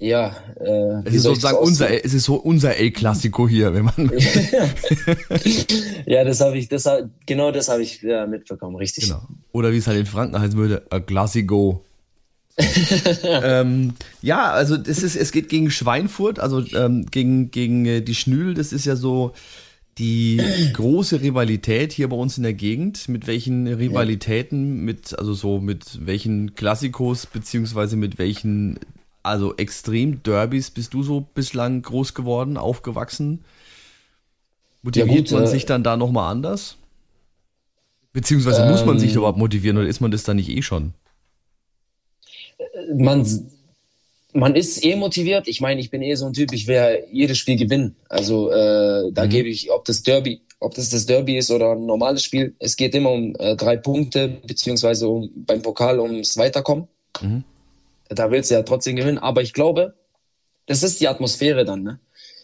ja, 0.00 0.34
äh, 0.58 1.06
es 1.06 1.16
ist 1.16 1.22
sozusagen 1.24 1.58
unser, 1.58 2.04
es 2.04 2.14
ist 2.14 2.24
so 2.24 2.36
unser 2.36 2.74
El 2.74 2.90
Clasico 2.90 3.46
hier, 3.46 3.74
wenn 3.74 3.84
man. 3.84 3.94
ja, 6.06 6.24
das 6.24 6.40
habe 6.40 6.56
ich, 6.56 6.68
das 6.68 6.88
genau 7.26 7.52
das 7.52 7.68
habe 7.68 7.82
ich 7.82 8.00
ja, 8.00 8.26
mitbekommen, 8.26 8.76
richtig. 8.76 9.04
Genau. 9.04 9.20
Oder 9.52 9.72
wie 9.72 9.76
es 9.76 9.86
halt 9.86 9.98
in 9.98 10.06
Franken 10.06 10.40
heißen 10.40 10.56
würde, 10.56 10.86
a 10.88 11.00
Clasico. 11.00 11.84
ähm, 13.22 13.92
ja, 14.22 14.50
also 14.50 14.78
das 14.78 15.02
ist, 15.02 15.16
es 15.16 15.32
geht 15.32 15.50
gegen 15.50 15.70
Schweinfurt, 15.70 16.38
also 16.38 16.64
ähm, 16.74 17.06
gegen 17.10 17.50
gegen 17.50 17.84
äh, 17.84 18.00
die 18.00 18.14
Schnül. 18.14 18.54
Das 18.54 18.72
ist 18.72 18.86
ja 18.86 18.96
so 18.96 19.32
die 19.98 20.40
große 20.72 21.20
Rivalität 21.20 21.92
hier 21.92 22.08
bei 22.08 22.16
uns 22.16 22.38
in 22.38 22.42
der 22.42 22.54
Gegend. 22.54 23.06
Mit 23.08 23.26
welchen 23.26 23.66
Rivalitäten, 23.66 24.82
mit 24.82 25.18
also 25.18 25.34
so 25.34 25.60
mit 25.60 26.06
welchen 26.06 26.54
Klassikos 26.54 27.26
beziehungsweise 27.26 27.96
mit 27.96 28.18
welchen 28.18 28.78
also 29.22 29.56
extrem 29.56 30.22
Derbys 30.22 30.70
bist 30.70 30.94
du 30.94 31.02
so 31.02 31.20
bislang 31.20 31.82
groß 31.82 32.14
geworden, 32.14 32.56
aufgewachsen? 32.56 33.44
Motiviert 34.82 35.08
ja 35.08 35.16
gut, 35.16 35.30
man 35.32 35.42
äh, 35.44 35.46
sich 35.46 35.66
dann 35.66 35.82
da 35.82 35.96
nochmal 35.96 36.30
anders? 36.30 36.76
Beziehungsweise 38.12 38.62
ähm, 38.62 38.70
muss 38.70 38.84
man 38.84 38.98
sich 38.98 39.12
ähm, 39.12 39.18
überhaupt 39.18 39.38
motivieren 39.38 39.76
oder 39.76 39.88
ist 39.88 40.00
man 40.00 40.10
das 40.10 40.24
dann 40.24 40.36
nicht 40.36 40.48
eh 40.48 40.62
schon? 40.62 40.94
Man, 42.94 43.26
man 44.32 44.56
ist 44.56 44.84
eh 44.84 44.96
motiviert. 44.96 45.48
Ich 45.48 45.60
meine, 45.60 45.80
ich 45.80 45.90
bin 45.90 46.02
eh 46.02 46.14
so 46.14 46.26
ein 46.26 46.32
Typ, 46.32 46.52
ich 46.52 46.66
will 46.66 47.04
jedes 47.12 47.38
Spiel 47.38 47.56
gewinnen. 47.56 47.96
Also 48.08 48.50
äh, 48.50 49.12
da 49.12 49.26
mhm. 49.26 49.30
gebe 49.30 49.48
ich, 49.48 49.70
ob 49.70 49.84
das 49.84 50.02
Derby, 50.02 50.40
ob 50.60 50.74
das 50.74 50.88
das 50.88 51.06
Derby 51.06 51.36
ist 51.36 51.50
oder 51.50 51.72
ein 51.72 51.84
normales 51.86 52.24
Spiel, 52.24 52.54
es 52.58 52.76
geht 52.76 52.94
immer 52.94 53.12
um 53.12 53.34
äh, 53.38 53.54
drei 53.54 53.76
Punkte, 53.76 54.40
beziehungsweise 54.46 55.08
um, 55.08 55.30
beim 55.46 55.62
Pokal 55.62 56.00
ums 56.00 56.36
Weiterkommen. 56.36 56.88
Mhm 57.20 57.44
da 58.10 58.30
willst 58.30 58.50
du 58.50 58.54
ja 58.54 58.62
trotzdem 58.62 58.96
gewinnen. 58.96 59.18
Aber 59.18 59.42
ich 59.42 59.52
glaube, 59.52 59.94
das 60.66 60.82
ist 60.82 61.00
die 61.00 61.08
Atmosphäre 61.08 61.64
dann, 61.64 61.82
ne? 61.82 62.00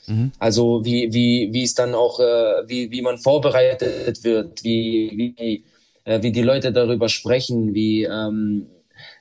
Mhm. 0.06 0.32
Also 0.38 0.84
wie, 0.84 1.12
wie, 1.12 1.52
wie 1.52 1.64
es 1.64 1.74
dann 1.74 1.94
auch, 1.94 2.20
äh, 2.20 2.68
wie, 2.68 2.90
wie 2.90 3.02
man 3.02 3.18
vorbereitet 3.18 4.22
wird, 4.24 4.62
wie, 4.62 5.34
wie, 5.36 5.64
äh, 6.04 6.22
wie 6.22 6.32
die 6.32 6.42
Leute 6.42 6.72
darüber 6.72 7.08
sprechen, 7.08 7.74
wie 7.74 8.04
ähm, 8.04 8.66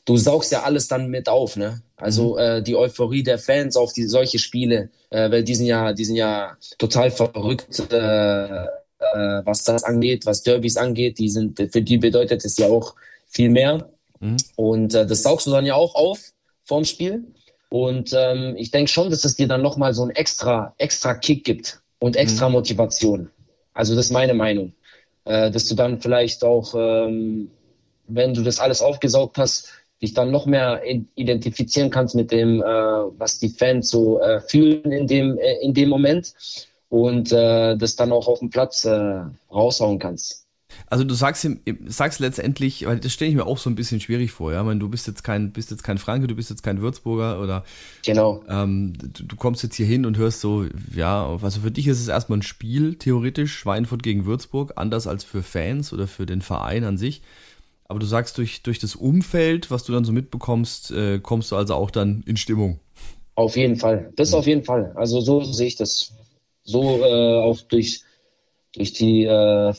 du 0.06 0.18
saugst 0.18 0.52
ja 0.52 0.64
alles 0.64 0.88
dann 0.88 1.10
mit 1.10 1.28
auf, 1.28 1.56
ne? 1.58 1.82
Also 1.98 2.34
mhm. 2.34 2.40
äh, 2.40 2.62
die 2.62 2.76
Euphorie 2.76 3.24
der 3.24 3.40
Fans 3.40 3.76
auf 3.76 3.94
die 3.94 4.04
solche 4.04 4.38
Spiele, 4.38 4.90
äh, 5.10 5.32
weil 5.32 5.44
die 5.44 5.56
sind 5.56 5.66
ja, 5.66 5.94
die 5.94 6.06
sind 6.06 6.18
ja 6.18 6.58
total 6.78 7.10
verrückt, 7.10 7.80
äh, 7.92 8.66
äh, 8.66 8.68
was 9.44 9.64
das 9.64 9.84
angeht, 9.84 10.26
was 10.26 10.44
Derbys 10.44 10.78
angeht. 10.78 11.18
Die 11.20 11.30
sind, 11.30 11.58
für 11.72 11.82
die 11.82 11.98
bedeutet 11.98 12.46
es 12.46 12.58
ja 12.58 12.68
auch 12.68 12.96
viel 13.28 13.50
mehr. 13.50 13.90
Mhm. 14.20 14.38
Und 14.56 14.94
äh, 14.94 15.06
das 15.06 15.24
saugst 15.24 15.48
du 15.48 15.52
dann 15.52 15.66
ja 15.66 15.76
auch 15.76 15.96
auf 15.96 16.20
vorm 16.66 16.86
Spiel. 16.86 17.24
Und 17.70 18.14
ähm, 18.14 18.56
ich 18.58 18.72
denke 18.72 18.92
schon, 18.92 19.10
dass 19.10 19.26
es 19.26 19.36
dir 19.36 19.48
dann 19.48 19.62
nochmal 19.62 19.94
so 19.94 20.04
ein 20.04 20.12
extra, 20.12 20.74
extra 20.78 21.14
Kick 21.14 21.44
gibt 21.44 21.82
und 22.00 22.16
extra 22.16 22.48
mhm. 22.48 22.54
Motivation. 22.54 23.30
Also 23.74 23.96
das 23.96 24.06
ist 24.06 24.12
meine 24.12 24.34
Meinung. 24.34 24.74
Äh, 25.26 25.52
dass 25.52 25.68
du 25.68 25.76
dann 25.76 26.00
vielleicht 26.00 26.44
auch, 26.44 26.76
ähm, 26.76 27.50
wenn 28.08 28.34
du 28.34 28.44
das 28.44 28.60
alles 28.60 28.82
aufgesaugt 28.82 29.38
hast, 29.38 29.70
dich 30.02 30.14
dann 30.14 30.32
noch 30.32 30.46
mehr 30.46 30.84
identifizieren 31.16 31.90
kannst 31.90 32.16
mit 32.16 32.32
dem, 32.32 32.62
äh, 32.62 32.66
was 32.66 33.40
die 33.40 33.50
Fans 33.50 33.90
so 33.90 34.20
äh, 34.20 34.42
fühlen 34.42 34.92
in 34.92 35.08
dem, 35.08 35.38
äh, 35.38 35.56
in 35.62 35.74
dem 35.74 35.90
Moment 35.90 36.34
und 36.90 37.32
äh, 37.32 37.76
das 37.76 37.96
dann 37.96 38.12
auch 38.12 38.28
auf 38.28 38.40
dem 38.40 38.50
Platz 38.50 38.86
äh, 38.86 39.22
raushauen 39.52 40.00
kannst. 40.00 40.45
Also 40.88 41.04
du 41.04 41.16
sagst, 41.16 41.48
sagst 41.88 42.20
letztendlich, 42.20 42.86
weil 42.86 43.00
das 43.00 43.12
stelle 43.12 43.30
ich 43.30 43.36
mir 43.36 43.46
auch 43.46 43.58
so 43.58 43.70
ein 43.70 43.76
bisschen 43.76 44.00
schwierig 44.00 44.32
vor, 44.32 44.54
ja. 44.54 44.60
Ich 44.60 44.66
meine, 44.66 44.80
du 44.80 44.88
bist 44.88 45.08
jetzt 45.08 45.24
kein, 45.24 45.52
bist 45.52 45.72
jetzt 45.72 45.84
kein 45.84 45.98
Franke, 45.98 46.28
du 46.28 46.36
bist 46.36 46.50
jetzt 46.50 46.62
kein 46.62 46.80
Würzburger 46.82 47.42
oder 47.42 47.64
genau. 48.06 48.44
Ähm, 48.48 48.94
du, 49.02 49.24
du, 49.24 49.36
kommst 49.36 49.64
jetzt 49.64 49.76
hier 49.76 49.88
hin 49.88 50.06
und 50.06 50.18
hörst 50.18 50.42
so, 50.42 50.66
ja, 50.96 51.38
also 51.42 51.62
für 51.62 51.72
dich 51.72 51.88
ist 51.88 52.00
es 52.00 52.08
erstmal 52.08 52.40
ein 52.40 52.44
Spiel, 52.44 52.96
theoretisch, 52.96 53.54
Schweinfurt 53.54 54.04
gegen 54.04 54.26
Würzburg, 54.26 54.74
anders 54.76 55.08
als 55.08 55.24
für 55.24 55.42
Fans 55.42 55.92
oder 55.92 56.08
für 56.08 56.26
den 56.26 56.42
Verein 56.42 56.84
an 56.84 56.98
sich. 56.98 57.22
Aber 57.88 58.00
du 58.00 58.06
sagst, 58.06 58.38
durch, 58.38 58.64
durch 58.64 58.80
das 58.80 58.96
Umfeld, 58.96 59.72
was 59.72 59.84
du 59.84 59.94
dann 59.94 60.06
so 60.06 60.12
mitbekommst, 60.12 60.92
äh, 60.92 61.20
kommst 61.20 61.52
du 61.52 61.56
also 61.56 61.76
auch 61.76 61.92
dann 61.92 62.24
in 62.26 62.38
Stimmung. 62.38 62.80
Auf 63.36 63.58
jeden 63.58 63.76
Fall. 63.76 64.12
Das 64.16 64.32
ja. 64.32 64.38
auf 64.38 64.48
jeden 64.48 64.64
Fall. 64.64 64.92
Also 64.96 65.20
so 65.22 65.44
sehe 65.44 65.68
ich 65.68 65.76
das. 65.76 66.14
So 66.64 67.00
äh, 67.04 67.44
auch 67.44 67.62
durch, 67.62 68.02
durch 68.74 68.94
die 68.94 69.26
äh, 69.26 69.74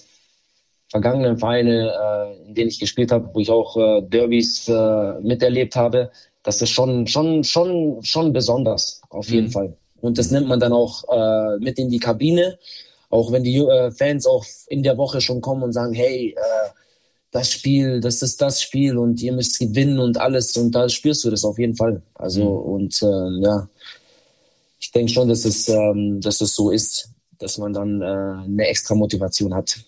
vergangenen 0.89 1.39
Vereine, 1.39 1.93
äh, 1.93 2.49
in 2.49 2.55
denen 2.55 2.69
ich 2.69 2.81
gespielt 2.81 3.13
habe, 3.13 3.31
wo 3.33 3.41
ich 3.41 3.51
auch 3.51 3.77
äh, 3.77 4.03
Derbys 4.03 4.69
äh, 4.69 5.21
miterlebt 5.21 5.77
habe, 5.77 6.11
das 6.43 6.63
ist 6.63 6.71
schon, 6.71 7.07
schon, 7.07 7.43
schon, 7.45 8.03
schon 8.03 8.33
besonders, 8.33 9.03
auf 9.11 9.29
jeden 9.29 9.49
mhm. 9.49 9.53
Fall. 9.53 9.77
Und 10.01 10.19
das 10.19 10.31
nimmt 10.31 10.47
man 10.47 10.61
dann 10.61 10.73
auch 10.73 11.03
mit 11.59 11.79
in 11.79 11.89
die 11.89 11.99
Kabine, 11.99 12.59
auch 13.11 13.33
wenn 13.33 13.43
die 13.43 13.67
Fans 13.97 14.27
auch 14.27 14.45
in 14.69 14.85
der 14.85 14.99
Woche 14.99 15.21
schon 15.21 15.41
kommen 15.41 15.65
und 15.65 15.73
sagen, 15.73 15.95
hey, 15.95 16.37
das 17.37 17.51
Spiel, 17.51 18.01
das 18.01 18.23
ist 18.23 18.41
das 18.41 18.63
Spiel 18.63 18.97
und 18.97 19.21
ihr 19.23 19.33
müsst 19.33 19.59
gewinnen 19.59 19.99
und 19.99 20.19
alles 20.19 20.57
und 20.57 20.73
da 20.73 20.89
spürst 20.89 21.25
du 21.25 21.31
das 21.31 21.45
auf 21.45 21.59
jeden 21.59 21.75
Fall. 21.75 22.03
Also 22.15 22.43
mhm. 22.45 22.73
und 22.73 23.03
äh, 23.03 23.45
ja, 23.45 23.69
ich 24.79 24.91
denke 24.93 25.13
schon, 25.13 25.29
dass 25.29 25.45
es, 25.45 25.69
ähm, 25.69 26.21
dass 26.21 26.41
es 26.41 26.55
so 26.55 26.71
ist, 26.71 27.11
dass 27.39 27.59
man 27.59 27.73
dann 27.73 28.01
äh, 28.01 28.05
eine 28.05 28.67
extra 28.69 28.95
Motivation 28.95 29.55
hat. 29.55 29.79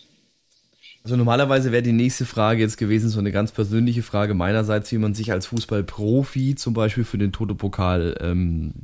Also 1.09 1.17
normalerweise 1.17 1.73
wäre 1.73 1.83
die 1.83 1.95
nächste 1.95 2.27
Frage 2.27 2.61
jetzt 2.61 2.77
gewesen, 2.77 3.09
so 3.09 3.19
eine 3.19 3.33
ganz 3.33 3.51
persönliche 3.51 4.03
Frage 4.03 4.35
meinerseits, 4.35 4.93
wie 4.93 4.99
man 4.99 5.15
sich 5.15 5.33
als 5.33 5.47
Fußballprofi 5.47 6.55
zum 6.55 6.75
Beispiel 6.75 7.05
für 7.05 7.17
den 7.17 7.33
Toto-Pokal 7.33 8.19
ähm, 8.21 8.75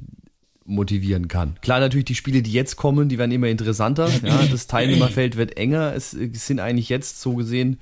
motivieren 0.64 1.28
kann. 1.28 1.56
Klar, 1.60 1.80
natürlich 1.80 2.06
die 2.06 2.14
Spiele, 2.14 2.40
die 2.40 2.50
jetzt 2.50 2.76
kommen, 2.76 3.10
die 3.10 3.18
werden 3.18 3.30
immer 3.30 3.48
interessanter. 3.48 4.08
Ja, 4.24 4.42
das 4.50 4.66
Teilnehmerfeld 4.68 5.36
wird 5.36 5.58
enger. 5.58 5.92
Es, 5.94 6.14
es 6.14 6.46
sind 6.46 6.60
eigentlich 6.60 6.88
jetzt 6.88 7.20
so 7.20 7.34
gesehen, 7.34 7.78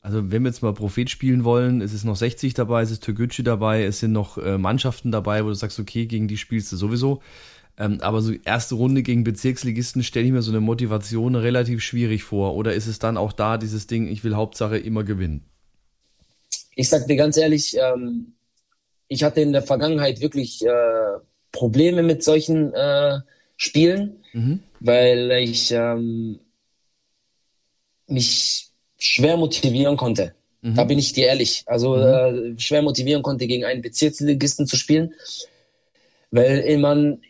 also 0.00 0.32
wenn 0.32 0.42
wir 0.42 0.50
jetzt 0.50 0.62
mal 0.62 0.74
Prophet 0.74 1.08
spielen 1.08 1.44
wollen, 1.44 1.80
es 1.80 1.92
ist 1.92 2.02
noch 2.02 2.16
60 2.16 2.54
dabei, 2.54 2.82
es 2.82 2.90
ist 2.90 3.04
Türkgücü 3.04 3.44
dabei, 3.44 3.84
es 3.84 4.00
sind 4.00 4.10
noch 4.10 4.38
äh, 4.38 4.58
Mannschaften 4.58 5.12
dabei, 5.12 5.44
wo 5.44 5.48
du 5.50 5.54
sagst, 5.54 5.78
okay, 5.78 6.06
gegen 6.06 6.26
die 6.26 6.36
spielst 6.36 6.72
du 6.72 6.76
sowieso. 6.76 7.22
Ähm, 7.78 7.98
aber 8.00 8.22
so 8.22 8.32
erste 8.32 8.74
Runde 8.74 9.02
gegen 9.02 9.24
Bezirksligisten 9.24 10.02
stelle 10.02 10.26
ich 10.26 10.32
mir 10.32 10.42
so 10.42 10.50
eine 10.50 10.60
Motivation 10.60 11.34
relativ 11.34 11.82
schwierig 11.82 12.22
vor. 12.22 12.54
Oder 12.54 12.74
ist 12.74 12.86
es 12.86 12.98
dann 12.98 13.16
auch 13.16 13.32
da 13.32 13.58
dieses 13.58 13.86
Ding, 13.86 14.08
ich 14.08 14.24
will 14.24 14.34
Hauptsache 14.34 14.78
immer 14.78 15.04
gewinnen? 15.04 15.44
Ich 16.74 16.88
sag 16.88 17.06
dir 17.06 17.16
ganz 17.16 17.36
ehrlich, 17.36 17.76
ähm, 17.78 18.32
ich 19.08 19.24
hatte 19.24 19.40
in 19.40 19.52
der 19.52 19.62
Vergangenheit 19.62 20.20
wirklich 20.20 20.64
äh, 20.64 21.18
Probleme 21.52 22.02
mit 22.02 22.22
solchen 22.22 22.72
äh, 22.74 23.20
Spielen, 23.56 24.22
mhm. 24.32 24.60
weil 24.80 25.30
ich 25.32 25.70
ähm, 25.72 26.40
mich 28.06 28.68
schwer 28.98 29.36
motivieren 29.36 29.96
konnte. 29.96 30.34
Mhm. 30.62 30.74
Da 30.74 30.84
bin 30.84 30.98
ich 30.98 31.12
dir 31.12 31.26
ehrlich. 31.26 31.62
Also 31.66 31.96
mhm. 31.96 32.54
äh, 32.54 32.58
schwer 32.58 32.82
motivieren 32.82 33.22
konnte, 33.22 33.46
gegen 33.46 33.64
einen 33.64 33.82
Bezirksligisten 33.82 34.66
zu 34.66 34.76
spielen, 34.76 35.14
weil 36.30 36.76
man, 36.78 37.20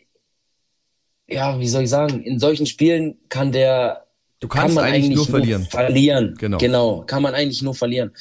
ja, 1.27 1.59
wie 1.59 1.67
soll 1.67 1.83
ich 1.83 1.89
sagen, 1.89 2.23
in 2.23 2.39
solchen 2.39 2.65
Spielen 2.65 3.17
kann 3.29 3.51
der 3.51 4.05
Du 4.39 4.47
kannst 4.47 4.67
kann 4.67 4.73
man 4.75 4.83
eigentlich, 4.83 5.05
eigentlich 5.05 5.15
nur 5.15 5.25
verlieren. 5.25 5.61
Nur 5.61 5.71
verlieren. 5.71 6.35
Genau. 6.37 6.57
genau, 6.57 7.03
kann 7.05 7.23
man 7.23 7.33
eigentlich 7.33 7.61
nur 7.61 7.73
verlieren. 7.73 8.11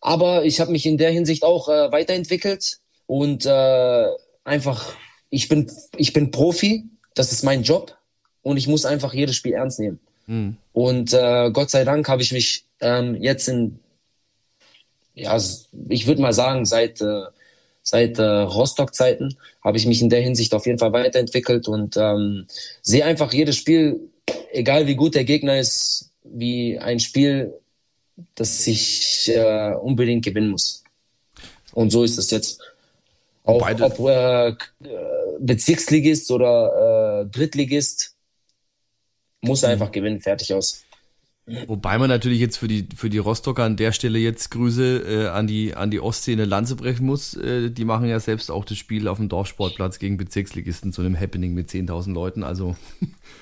Aber 0.00 0.44
ich 0.44 0.60
habe 0.60 0.72
mich 0.72 0.86
in 0.86 0.98
der 0.98 1.10
Hinsicht 1.10 1.42
auch 1.42 1.68
äh, 1.68 1.92
weiterentwickelt 1.92 2.78
und 3.06 3.44
äh, 3.44 4.06
einfach, 4.44 4.94
ich 5.30 5.48
bin, 5.48 5.70
ich 5.96 6.12
bin 6.12 6.30
Profi, 6.30 6.84
das 7.14 7.32
ist 7.32 7.42
mein 7.42 7.62
Job 7.62 7.96
und 8.42 8.56
ich 8.56 8.66
muss 8.66 8.84
einfach 8.86 9.12
jedes 9.12 9.36
Spiel 9.36 9.52
ernst 9.52 9.78
nehmen. 9.78 10.00
Mhm. 10.26 10.56
Und 10.72 11.12
äh, 11.12 11.50
Gott 11.50 11.70
sei 11.70 11.84
Dank 11.84 12.08
habe 12.08 12.22
ich 12.22 12.32
mich 12.32 12.64
ähm, 12.80 13.14
jetzt 13.20 13.48
in, 13.48 13.78
ja, 15.14 15.38
ich 15.88 16.06
würde 16.06 16.22
mal 16.22 16.32
sagen, 16.32 16.64
seit, 16.64 17.00
äh, 17.00 17.22
seit 17.86 18.18
äh, 18.18 18.22
Rostock-Zeiten 18.22 19.36
habe 19.62 19.76
ich 19.76 19.86
mich 19.86 20.02
in 20.02 20.10
der 20.10 20.20
Hinsicht 20.20 20.54
auf 20.54 20.66
jeden 20.66 20.78
Fall 20.78 20.92
weiterentwickelt 20.92 21.68
und 21.68 21.96
ähm, 21.96 22.46
sehe 22.82 23.04
einfach 23.04 23.32
jedes 23.32 23.56
Spiel, 23.56 24.10
egal 24.52 24.86
wie 24.86 24.96
gut 24.96 25.14
der 25.14 25.24
Gegner 25.24 25.58
ist, 25.58 26.10
wie 26.24 26.78
ein 26.78 26.98
Spiel 26.98 27.54
dass 28.34 28.66
ich 28.66 29.30
äh, 29.34 29.74
unbedingt 29.74 30.24
gewinnen 30.24 30.50
muss. 30.50 30.82
Und 31.72 31.90
so 31.90 32.04
ist 32.04 32.18
es 32.18 32.30
jetzt. 32.30 32.60
Auch 33.44 33.60
Beide. 33.60 33.84
ob 33.84 33.98
äh, 34.08 34.54
Bezirksligist 35.38 36.30
oder 36.30 37.22
äh, 37.22 37.26
Drittligist, 37.26 38.16
muss 39.40 39.62
mhm. 39.62 39.68
einfach 39.68 39.92
gewinnen, 39.92 40.20
fertig 40.20 40.52
aus. 40.52 40.84
Wobei 41.68 41.96
man 41.98 42.08
natürlich 42.08 42.40
jetzt 42.40 42.56
für 42.56 42.66
die 42.66 42.88
für 42.96 43.08
die 43.08 43.18
Rostocker 43.18 43.62
an 43.62 43.76
der 43.76 43.92
Stelle 43.92 44.18
jetzt 44.18 44.50
Grüße 44.50 44.98
äh, 45.06 45.28
an 45.28 45.46
die 45.46 45.76
an 45.76 45.92
die 45.92 46.00
Ostsee 46.00 46.32
eine 46.32 46.44
Lanze 46.44 46.74
brechen 46.74 47.06
muss. 47.06 47.34
Äh, 47.34 47.70
die 47.70 47.84
machen 47.84 48.08
ja 48.08 48.18
selbst 48.18 48.50
auch 48.50 48.64
das 48.64 48.78
Spiel 48.78 49.06
auf 49.06 49.18
dem 49.18 49.28
Dorfsportplatz 49.28 50.00
gegen 50.00 50.16
Bezirksligisten 50.16 50.92
zu 50.92 51.02
einem 51.02 51.18
Happening 51.18 51.54
mit 51.54 51.68
10.000 51.68 52.12
Leuten. 52.12 52.42
Also 52.42 52.74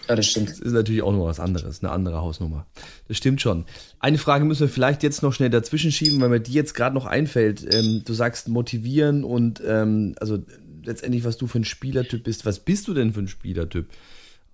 ja, 0.08 0.16
das 0.16 0.26
stimmt. 0.26 0.50
Das 0.50 0.58
ist 0.58 0.72
natürlich 0.72 1.00
auch 1.00 1.12
noch 1.12 1.24
was 1.24 1.40
anderes, 1.40 1.82
eine 1.82 1.92
andere 1.92 2.20
Hausnummer. 2.20 2.66
Das 3.08 3.16
stimmt 3.16 3.40
schon. 3.40 3.64
Eine 4.00 4.18
Frage 4.18 4.44
müssen 4.44 4.60
wir 4.60 4.68
vielleicht 4.68 5.02
jetzt 5.02 5.22
noch 5.22 5.32
schnell 5.32 5.50
dazwischen 5.50 5.90
schieben, 5.90 6.20
weil 6.20 6.28
mir 6.28 6.40
die 6.40 6.52
jetzt 6.52 6.74
gerade 6.74 6.94
noch 6.94 7.06
einfällt. 7.06 7.66
Ähm, 7.74 8.02
du 8.04 8.12
sagst 8.12 8.48
motivieren 8.48 9.24
und 9.24 9.62
ähm, 9.66 10.14
also 10.20 10.44
letztendlich, 10.84 11.24
was 11.24 11.38
du 11.38 11.46
für 11.46 11.58
ein 11.58 11.64
Spielertyp 11.64 12.24
bist. 12.24 12.44
Was 12.44 12.60
bist 12.60 12.86
du 12.86 12.92
denn 12.92 13.14
für 13.14 13.20
ein 13.20 13.28
Spielertyp? 13.28 13.88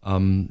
Ähm, 0.06 0.50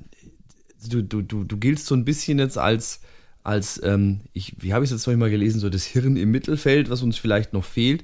du, 0.88 1.02
du, 1.04 1.22
du, 1.22 1.44
du 1.44 1.58
giltst 1.58 1.88
so 1.88 1.96
ein 1.96 2.06
bisschen 2.06 2.40
jetzt 2.40 2.58
als, 2.58 3.02
als 3.44 3.82
ähm, 3.84 4.22
ich, 4.34 4.56
wie 4.60 4.74
habe 4.74 4.86
ich 4.86 4.92
es 4.92 5.06
jetzt 5.06 5.18
mal 5.18 5.30
gelesen, 5.30 5.60
so 5.60 5.70
das 5.70 5.86
Hirn 5.86 6.18
im 6.18 6.32
Mittelfeld, 6.32 6.90
was 6.90 7.02
uns 7.02 7.18
vielleicht 7.18 7.54
noch 7.54 7.66
fehlt. 7.66 8.04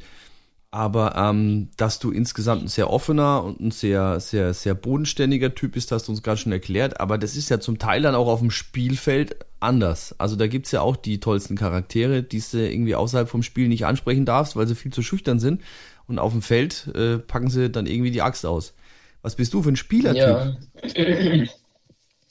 Aber 0.72 1.16
ähm, 1.16 1.70
dass 1.78 2.00
du 2.00 2.12
insgesamt 2.12 2.64
ein 2.64 2.68
sehr 2.68 2.90
offener 2.90 3.42
und 3.46 3.62
ein 3.62 3.72
sehr, 3.72 4.20
sehr, 4.20 4.54
sehr 4.54 4.76
bodenständiger 4.76 5.56
Typ 5.56 5.72
bist, 5.72 5.90
hast 5.94 6.08
du 6.08 6.12
uns 6.12 6.22
gerade 6.22 6.38
schon 6.38 6.52
erklärt. 6.52 7.00
Aber 7.00 7.18
das 7.18 7.38
ist 7.38 7.50
ja 7.50 7.62
zum 7.62 7.80
Teil 7.80 8.02
dann 8.02 8.14
auch 8.14 8.28
auf 8.28 8.42
dem 8.42 8.52
Spielfeld 8.52 9.38
anders. 9.62 10.20
Also 10.20 10.36
da 10.36 10.48
gibt's 10.48 10.72
ja 10.72 10.82
auch 10.82 10.98
die 10.98 11.22
tollsten 11.22 11.56
Charaktere, 11.56 12.24
die 12.24 12.44
du 12.52 12.70
irgendwie 12.70 12.96
außerhalb 12.96 13.30
vom 13.30 13.42
Spiel 13.42 13.70
nicht 13.70 13.86
ansprechen 13.86 14.26
darfst, 14.26 14.58
weil 14.58 14.68
sie 14.68 14.76
viel 14.76 14.92
zu 14.92 15.02
schüchtern 15.02 15.40
sind. 15.40 15.62
Und 16.08 16.20
auf 16.20 16.34
dem 16.34 16.42
Feld 16.42 16.92
äh, 16.94 17.20
packen 17.20 17.50
sie 17.50 17.70
dann 17.70 17.88
irgendwie 17.88 18.12
die 18.12 18.22
Axt 18.22 18.46
aus. 18.46 18.74
Was 19.22 19.38
bist 19.38 19.54
du 19.54 19.64
für 19.64 19.70
ein 19.70 19.78
Spielertyp? 19.78 20.58
Ja. 20.94 21.46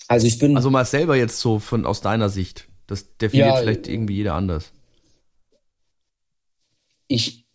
Also 0.09 0.27
ich 0.27 0.39
bin. 0.39 0.57
Also 0.57 0.71
mal 0.71 0.85
selber 0.85 1.17
jetzt 1.17 1.41
so 1.41 1.59
von 1.59 1.87
aus 1.87 2.01
deiner 2.01 2.29
Sicht. 2.29 2.69
Das 2.87 3.17
definiert 3.17 3.49
ja, 3.49 3.57
vielleicht 3.57 3.89
irgendwie 3.89 4.17
jeder 4.17 4.35
anders. 4.35 4.73
Ich, 7.09 7.47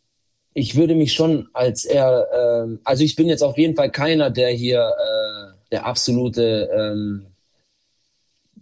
ich 0.53 0.75
würde 0.75 0.95
mich 0.95 1.13
schon 1.13 1.49
als 1.53 1.85
eher, 1.85 2.27
äh, 2.31 2.77
also 2.83 3.03
ich 3.03 3.15
bin 3.15 3.27
jetzt 3.27 3.43
auf 3.43 3.57
jeden 3.57 3.75
Fall 3.75 3.91
keiner, 3.91 4.29
der 4.31 4.49
hier 4.49 4.79
äh, 4.79 5.53
der 5.71 5.85
absolute 5.85 6.69
ähm, 6.73 7.27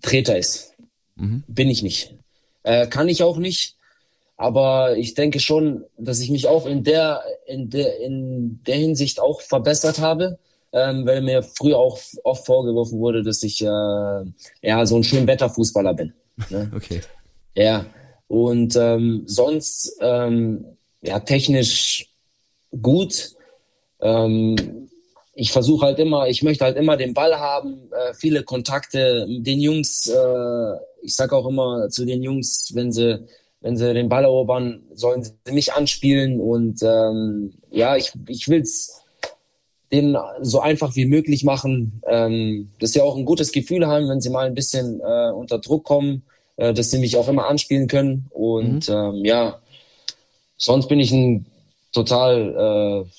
Treter 0.01 0.37
ist. 0.37 0.73
Mhm. 1.15 1.43
Bin 1.47 1.69
ich 1.69 1.83
nicht. 1.83 2.15
Äh, 2.63 2.87
kann 2.87 3.07
ich 3.09 3.23
auch 3.23 3.37
nicht. 3.37 3.75
Aber 4.35 4.97
ich 4.97 5.15
denke 5.15 5.39
schon, 5.39 5.85
dass 5.97 6.19
ich 6.19 6.29
mich 6.29 6.47
auch 6.47 6.67
in 6.67 6.83
der, 6.83 7.23
in 7.47 7.69
der, 7.69 7.99
in 7.99 8.61
der 8.67 8.75
Hinsicht 8.75 9.19
auch 9.19 9.41
verbessert 9.41 9.99
habe 9.99 10.37
ähm, 10.77 11.05
weil 11.05 11.21
mir 11.21 11.41
früher 11.41 11.77
auch 11.77 11.99
oft 12.23 12.45
vorgeworfen 12.45 12.99
wurde, 12.99 13.23
dass 13.23 13.41
ich 13.43 13.61
äh, 13.61 13.65
ja 14.61 14.85
so 14.85 14.97
ein 14.97 15.03
Schönwetterfußballer 15.03 15.93
bin. 15.93 16.13
Ne? 16.49 16.71
okay. 16.75 17.01
Ja. 17.55 17.85
Und 18.27 18.75
ähm, 18.75 19.23
sonst 19.25 19.97
ähm, 20.01 20.65
ja 21.01 21.19
technisch 21.19 22.09
gut. 22.81 23.31
Ähm, 24.01 24.89
ich 25.33 25.51
versuche 25.51 25.85
halt 25.85 25.99
immer, 25.99 26.27
ich 26.27 26.43
möchte 26.43 26.65
halt 26.65 26.77
immer 26.77 26.97
den 26.97 27.13
Ball 27.13 27.39
haben, 27.39 27.89
äh, 27.91 28.13
viele 28.13 28.43
Kontakte, 28.43 29.25
den 29.27 29.59
Jungs, 29.59 30.07
äh, 30.07 30.73
ich 31.01 31.15
sag 31.15 31.31
auch 31.31 31.47
immer 31.47 31.89
zu 31.89 32.05
den 32.05 32.23
Jungs, 32.23 32.71
wenn 32.73 32.91
sie 32.91 33.25
wenn 33.61 33.75
sie 33.75 33.93
den 33.93 34.07
Ball 34.07 34.23
erobern, 34.23 34.83
sollen 34.93 35.23
sie 35.23 35.33
mich 35.51 35.73
anspielen 35.73 36.39
und 36.39 36.81
ähm, 36.83 37.53
ja, 37.71 37.95
ich, 37.95 38.13
ich 38.27 38.47
will's 38.47 39.03
den 39.91 40.17
so 40.41 40.59
einfach 40.59 40.95
wie 40.95 41.05
möglich 41.05 41.43
machen, 41.43 42.01
ähm, 42.07 42.71
dass 42.79 42.91
sie 42.91 43.01
auch 43.01 43.15
ein 43.15 43.25
gutes 43.25 43.51
Gefühl 43.51 43.87
haben, 43.87 44.09
wenn 44.09 44.21
sie 44.21 44.29
mal 44.29 44.45
ein 44.45 44.53
bisschen 44.53 44.99
äh, 44.99 45.31
unter 45.31 45.59
Druck 45.59 45.85
kommen, 45.85 46.23
äh, 46.57 46.73
dass 46.73 46.91
sie 46.91 46.99
mich 46.99 47.15
auch 47.15 47.27
immer 47.27 47.47
anspielen 47.47 47.87
können. 47.87 48.27
Und 48.31 48.89
mhm. 48.89 48.95
ähm, 48.95 49.25
ja, 49.25 49.59
sonst 50.57 50.87
bin 50.87 50.99
ich 50.99 51.11
ein 51.11 51.45
total, 51.93 53.05
äh, 53.05 53.09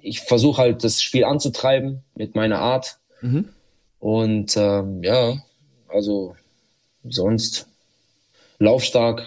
ich 0.00 0.20
versuche 0.20 0.62
halt 0.62 0.84
das 0.84 1.02
Spiel 1.02 1.24
anzutreiben 1.24 2.02
mit 2.14 2.34
meiner 2.34 2.60
Art. 2.60 2.98
Mhm. 3.20 3.48
Und 3.98 4.56
ähm, 4.56 5.02
ja, 5.02 5.36
also 5.88 6.34
sonst 7.04 7.66
laufstark. 8.58 9.26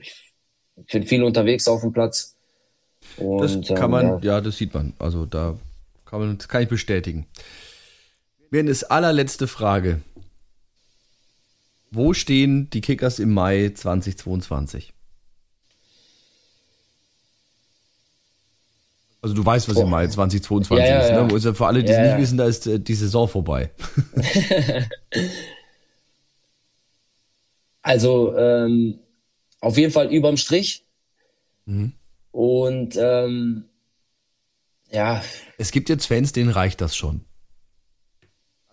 Ich 0.00 0.32
bin 0.92 1.04
viel 1.04 1.22
unterwegs 1.22 1.68
auf 1.68 1.80
dem 1.80 1.92
Platz. 1.92 2.31
Und, 3.16 3.42
das 3.42 3.78
kann 3.78 3.90
man, 3.90 4.06
ähm, 4.06 4.18
ja. 4.22 4.34
ja. 4.34 4.40
das 4.40 4.56
sieht 4.56 4.74
man. 4.74 4.92
Also 4.98 5.26
da 5.26 5.56
kann 6.04 6.20
man, 6.20 6.38
das 6.38 6.48
kann 6.48 6.62
ich 6.62 6.68
bestätigen. 6.68 7.26
Wendes 8.50 8.84
allerletzte 8.84 9.46
Frage. 9.46 10.02
Wo 11.90 12.14
stehen 12.14 12.70
die 12.70 12.80
Kickers 12.80 13.18
im 13.18 13.32
Mai 13.32 13.72
2022? 13.74 14.92
Also 19.22 19.36
du 19.36 19.44
weißt, 19.46 19.68
was 19.68 19.76
oh. 19.76 19.82
im 19.82 19.90
Mai 19.90 20.08
2022 20.08 20.84
ja, 20.84 20.90
ja, 20.90 21.00
ist. 21.00 21.10
Ne? 21.10 21.16
Ja. 21.16 21.28
Also 21.32 21.54
für 21.54 21.66
alle, 21.66 21.84
die 21.84 21.92
es 21.92 21.98
nicht 21.98 22.18
wissen, 22.18 22.38
da 22.38 22.46
ist 22.46 22.66
äh, 22.66 22.80
die 22.80 22.94
Saison 22.94 23.28
vorbei. 23.28 23.70
also 27.82 28.36
ähm, 28.36 28.98
auf 29.60 29.78
jeden 29.78 29.92
Fall 29.92 30.12
überm 30.12 30.36
Strich. 30.36 30.84
Mhm. 31.66 31.92
Und 32.32 32.96
ähm, 32.98 33.66
ja. 34.90 35.22
Es 35.58 35.70
gibt 35.70 35.88
jetzt 35.88 36.06
Fans, 36.06 36.32
denen 36.32 36.50
reicht 36.50 36.80
das 36.80 36.96
schon. 36.96 37.24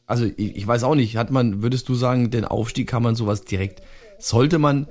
Also 0.05 0.25
ich, 0.25 0.55
ich, 0.55 0.65
weiß 0.65 0.83
auch 0.83 0.95
nicht, 0.95 1.17
hat 1.17 1.29
man, 1.29 1.61
würdest 1.61 1.87
du 1.87 1.93
sagen, 1.93 2.31
den 2.31 2.45
Aufstieg 2.45 2.89
kann 2.89 3.03
man 3.03 3.15
sowas 3.15 3.43
direkt, 3.43 3.83
sollte 4.17 4.57
man, 4.57 4.87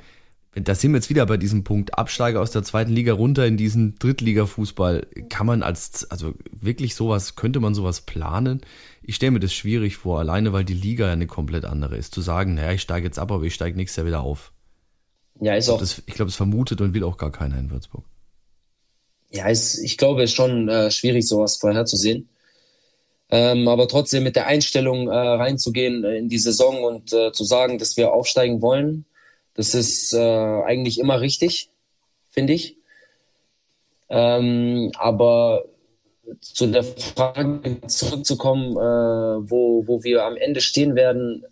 da 0.55 0.75
sind 0.75 0.93
wir 0.93 0.99
jetzt 0.99 1.11
wieder 1.11 1.27
bei 1.27 1.37
diesem 1.37 1.65
Punkt, 1.65 1.99
Absteiger 1.99 2.41
aus 2.41 2.53
der 2.53 2.63
zweiten 2.63 2.93
Liga 2.93 3.15
runter 3.15 3.45
in 3.45 3.57
diesen 3.57 3.97
Drittliga-Fußball, 3.99 5.07
kann 5.29 5.47
man 5.47 5.63
als, 5.63 6.09
also 6.11 6.35
wirklich 6.53 6.95
sowas, 6.95 7.35
könnte 7.35 7.59
man 7.59 7.75
sowas 7.75 8.03
planen? 8.03 8.61
Ich 9.03 9.17
stelle 9.17 9.33
mir 9.33 9.41
das 9.41 9.53
schwierig 9.53 9.97
vor, 9.97 10.21
alleine 10.21 10.53
weil 10.53 10.65
die 10.65 10.75
Liga 10.75 11.07
ja 11.07 11.15
eine 11.15 11.27
komplett 11.27 11.65
andere 11.65 11.97
ist. 11.97 12.15
Zu 12.15 12.21
sagen, 12.21 12.55
naja, 12.55 12.73
ich 12.73 12.83
steige 12.83 13.07
jetzt 13.07 13.19
ab, 13.19 13.33
aber 13.33 13.43
ich 13.43 13.55
steige 13.55 13.77
nächstes 13.77 13.97
Jahr 13.97 14.07
wieder 14.07 14.21
auf. 14.21 14.53
Ja, 15.41 15.55
ist 15.55 15.69
auch. 15.69 15.81
Das, 15.81 16.03
ich 16.07 16.15
glaube, 16.15 16.29
es 16.29 16.37
vermutet 16.37 16.81
und 16.81 16.95
will 16.95 17.05
auch 17.05 17.17
gar 17.17 17.33
keiner 17.33 17.59
in 17.59 17.71
Würzburg 17.71 18.05
ja, 19.31 19.49
ist, 19.49 19.79
ich 19.79 19.97
glaube, 19.99 20.23
es 20.23 20.31
ist 20.31 20.37
schon 20.37 20.69
äh, 20.69 20.91
schwierig, 20.91 21.27
sowas 21.27 21.57
vorherzusehen. 21.57 22.29
Ähm, 23.31 23.69
aber 23.69 23.89
trotzdem 23.89 24.23
mit 24.25 24.37
der 24.37 24.47
Einstellung 24.47 25.09
äh, 25.09 25.15
reinzugehen 25.15 26.03
äh, 26.05 26.17
in 26.17 26.29
die 26.29 26.39
Saison 26.39 26.83
und 26.83 27.13
äh, 27.13 27.31
zu 27.33 27.45
sagen, 27.45 27.79
dass 27.79 27.97
wir 27.99 28.13
aufsteigen 28.13 28.63
wollen, 28.63 29.05
das 29.55 29.75
ist 29.75 30.15
äh, 30.15 30.19
eigentlich 30.19 30.99
immer 30.99 31.21
richtig, 31.21 31.71
finde 32.31 32.55
ich. 32.55 32.77
Ähm, 34.09 34.93
aber 34.97 35.65
zu 36.41 36.69
der 36.69 36.85
Frage 36.85 37.81
zurückzukommen, 37.87 38.73
äh, 38.77 39.51
wo, 39.51 39.87
wo 39.87 40.03
wir 40.05 40.25
am 40.25 40.37
Ende 40.37 40.63
stehen 40.63 40.95
werden. 40.95 41.45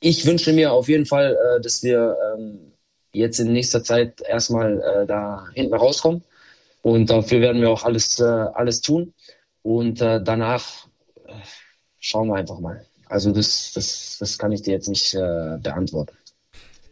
Ich 0.00 0.26
wünsche 0.26 0.52
mir 0.52 0.72
auf 0.72 0.88
jeden 0.88 1.06
Fall, 1.06 1.36
äh, 1.36 1.60
dass 1.60 1.82
wir 1.82 2.16
ähm, 2.36 2.72
jetzt 3.12 3.40
in 3.40 3.52
nächster 3.52 3.82
Zeit 3.82 4.20
erstmal 4.20 5.06
da 5.08 5.46
hinten 5.54 5.74
rauskommen. 5.74 6.22
Und 6.88 7.10
dafür 7.10 7.40
werden 7.40 7.60
wir 7.60 7.70
auch 7.70 7.84
alles, 7.84 8.18
äh, 8.18 8.24
alles 8.24 8.80
tun. 8.80 9.12
Und 9.62 10.00
äh, 10.00 10.22
danach 10.22 10.88
äh, 11.26 11.32
schauen 11.98 12.28
wir 12.28 12.36
einfach 12.36 12.60
mal. 12.60 12.86
Also 13.06 13.30
das, 13.30 13.72
das, 13.74 14.16
das 14.18 14.38
kann 14.38 14.52
ich 14.52 14.62
dir 14.62 14.72
jetzt 14.72 14.88
nicht 14.88 15.12
beantworten. 15.12 16.12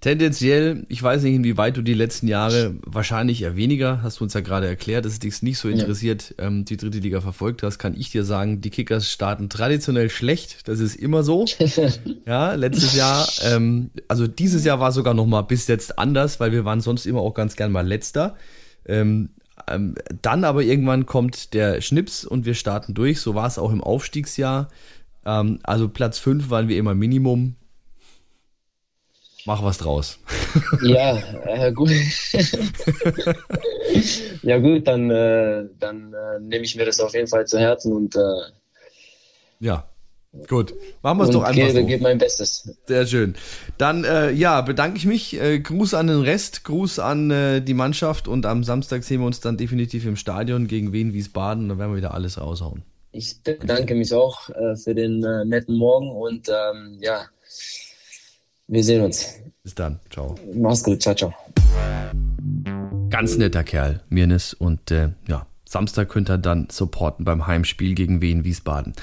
Tendenziell, 0.00 0.86
ich 0.88 1.02
weiß 1.02 1.22
nicht, 1.22 1.34
inwieweit 1.34 1.76
du 1.76 1.82
die 1.82 1.94
letzten 1.94 2.28
Jahre, 2.28 2.76
wahrscheinlich 2.82 3.42
eher 3.42 3.56
weniger, 3.56 4.02
hast 4.02 4.20
du 4.20 4.24
uns 4.24 4.34
ja 4.34 4.40
gerade 4.40 4.66
erklärt, 4.66 5.04
dass 5.04 5.14
es 5.14 5.18
dich 5.18 5.42
nicht 5.42 5.58
so 5.58 5.68
interessiert, 5.68 6.34
ja. 6.38 6.46
ähm, 6.46 6.64
die 6.64 6.76
dritte 6.76 6.98
Liga 6.98 7.20
verfolgt 7.20 7.62
hast, 7.62 7.78
kann 7.78 7.94
ich 7.94 8.10
dir 8.10 8.24
sagen, 8.24 8.60
die 8.60 8.70
Kickers 8.70 9.10
starten 9.10 9.48
traditionell 9.48 10.08
schlecht, 10.08 10.68
das 10.68 10.80
ist 10.80 10.96
immer 10.96 11.22
so. 11.22 11.44
ja, 12.26 12.54
letztes 12.54 12.94
Jahr, 12.94 13.28
ähm, 13.42 13.90
also 14.06 14.26
dieses 14.26 14.64
Jahr 14.64 14.80
war 14.80 14.92
sogar 14.92 15.12
noch 15.12 15.26
mal 15.26 15.42
bis 15.42 15.66
jetzt 15.66 15.98
anders, 15.98 16.40
weil 16.40 16.52
wir 16.52 16.64
waren 16.64 16.80
sonst 16.80 17.04
immer 17.04 17.20
auch 17.20 17.34
ganz 17.34 17.56
gern 17.56 17.72
mal 17.72 17.86
letzter. 17.86 18.36
Ähm, 18.86 19.30
dann 19.66 20.44
aber 20.44 20.62
irgendwann 20.62 21.06
kommt 21.06 21.54
der 21.54 21.80
Schnips 21.80 22.24
und 22.24 22.44
wir 22.44 22.54
starten 22.54 22.94
durch, 22.94 23.20
so 23.20 23.34
war 23.34 23.46
es 23.46 23.58
auch 23.58 23.72
im 23.72 23.82
Aufstiegsjahr. 23.82 24.68
Ähm, 25.24 25.60
also 25.62 25.88
Platz 25.88 26.18
5 26.18 26.50
waren 26.50 26.68
wir 26.68 26.78
immer 26.78 26.94
Minimum, 26.94 27.56
Mach 29.46 29.62
was 29.62 29.78
draus. 29.78 30.18
Ja, 30.82 31.16
äh, 31.44 31.72
gut. 31.72 31.90
ja 34.42 34.58
gut, 34.58 34.88
dann, 34.88 35.10
äh, 35.10 35.64
dann 35.78 36.12
äh, 36.12 36.40
nehme 36.40 36.64
ich 36.64 36.74
mir 36.74 36.84
das 36.84 36.98
auf 37.00 37.14
jeden 37.14 37.28
Fall 37.28 37.46
zu 37.46 37.58
Herzen 37.58 37.92
und 37.92 38.16
äh, 38.16 38.50
ja. 39.60 39.88
Gut, 40.48 40.74
machen 41.02 41.18
wir 41.18 41.24
es 41.24 41.30
doch 41.30 41.42
einfach 41.42 41.54
gebe, 41.54 41.80
so. 41.80 41.86
gebe 41.86 42.02
mein 42.02 42.18
Bestes. 42.18 42.70
Sehr 42.86 43.06
schön. 43.06 43.34
Dann 43.78 44.04
äh, 44.04 44.30
ja, 44.30 44.60
bedanke 44.60 44.98
ich 44.98 45.06
mich. 45.06 45.40
Äh, 45.40 45.60
Gruß 45.60 45.94
an 45.94 46.06
den 46.06 46.20
Rest, 46.20 46.64
Gruß 46.64 46.98
an 46.98 47.30
äh, 47.30 47.60
die 47.60 47.74
Mannschaft 47.74 48.28
und 48.28 48.46
am 48.46 48.62
Samstag 48.64 49.04
sehen 49.04 49.20
wir 49.20 49.26
uns 49.26 49.40
dann 49.40 49.56
definitiv 49.56 50.06
im 50.06 50.16
Stadion 50.16 50.66
gegen 50.68 50.92
Wien 50.92 51.12
Wiesbaden. 51.12 51.68
Dann 51.68 51.78
werden 51.78 51.92
wir 51.92 51.96
wieder 51.96 52.14
alles 52.14 52.40
raushauen. 52.40 52.82
Ich 53.12 53.42
bedanke 53.42 53.94
mich 53.94 54.12
auch 54.12 54.50
äh, 54.50 54.76
für 54.76 54.94
den 54.94 55.24
äh, 55.24 55.44
netten 55.44 55.76
Morgen 55.76 56.10
und 56.10 56.48
ähm, 56.48 56.98
ja, 57.00 57.22
wir 58.68 58.84
sehen 58.84 59.02
uns. 59.02 59.34
Bis 59.62 59.74
dann. 59.74 60.00
Ciao. 60.10 60.34
Mach's 60.54 60.82
gut. 60.82 61.02
Ciao, 61.02 61.14
ciao. 61.14 61.32
Ganz 63.10 63.36
netter 63.36 63.64
Kerl, 63.64 64.02
Mirnes. 64.08 64.54
Und 64.54 64.90
äh, 64.90 65.10
ja, 65.28 65.46
Samstag 65.64 66.08
könnt 66.08 66.30
ihr 66.30 66.38
dann 66.38 66.68
supporten 66.70 67.24
beim 67.24 67.46
Heimspiel 67.46 67.94
gegen 67.94 68.20
Wien 68.20 68.44
Wiesbaden. 68.44 68.94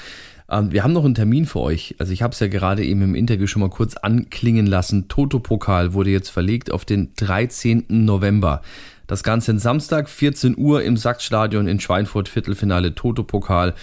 Ähm, 0.48 0.72
wir 0.72 0.84
haben 0.84 0.92
noch 0.92 1.04
einen 1.04 1.14
Termin 1.14 1.46
für 1.46 1.60
euch. 1.60 1.94
Also 1.98 2.12
ich 2.12 2.22
habe 2.22 2.32
es 2.32 2.40
ja 2.40 2.48
gerade 2.48 2.84
eben 2.84 3.02
im 3.02 3.14
Interview 3.14 3.46
schon 3.46 3.60
mal 3.60 3.70
kurz 3.70 3.96
anklingen 3.96 4.66
lassen. 4.66 5.08
Toto-Pokal 5.08 5.92
wurde 5.92 6.10
jetzt 6.10 6.30
verlegt 6.30 6.70
auf 6.70 6.84
den 6.84 7.14
13. 7.16 7.86
November. 7.88 8.62
Das 9.06 9.22
Ganze 9.22 9.50
in 9.50 9.58
Samstag, 9.58 10.08
14 10.08 10.56
Uhr 10.56 10.82
im 10.82 10.96
Sachsstadion 10.96 11.66
in 11.66 11.80
Schweinfurt, 11.80 12.28
Viertelfinale 12.28 12.94
Toto-Pokal. 12.94 13.74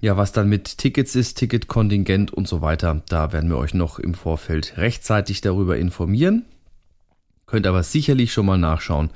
Ja, 0.00 0.16
was 0.16 0.32
dann 0.32 0.48
mit 0.48 0.78
Tickets 0.78 1.14
ist, 1.14 1.38
Ticketkontingent 1.38 2.32
und 2.32 2.46
so 2.46 2.60
weiter, 2.60 3.02
da 3.08 3.32
werden 3.32 3.48
wir 3.48 3.56
euch 3.56 3.72
noch 3.72 3.98
im 3.98 4.12
Vorfeld 4.14 4.76
rechtzeitig 4.76 5.40
darüber 5.40 5.78
informieren. 5.78 6.44
Könnt 7.46 7.66
aber 7.66 7.82
sicherlich 7.82 8.32
schon 8.32 8.46
mal 8.46 8.58
nachschauen 8.58 9.10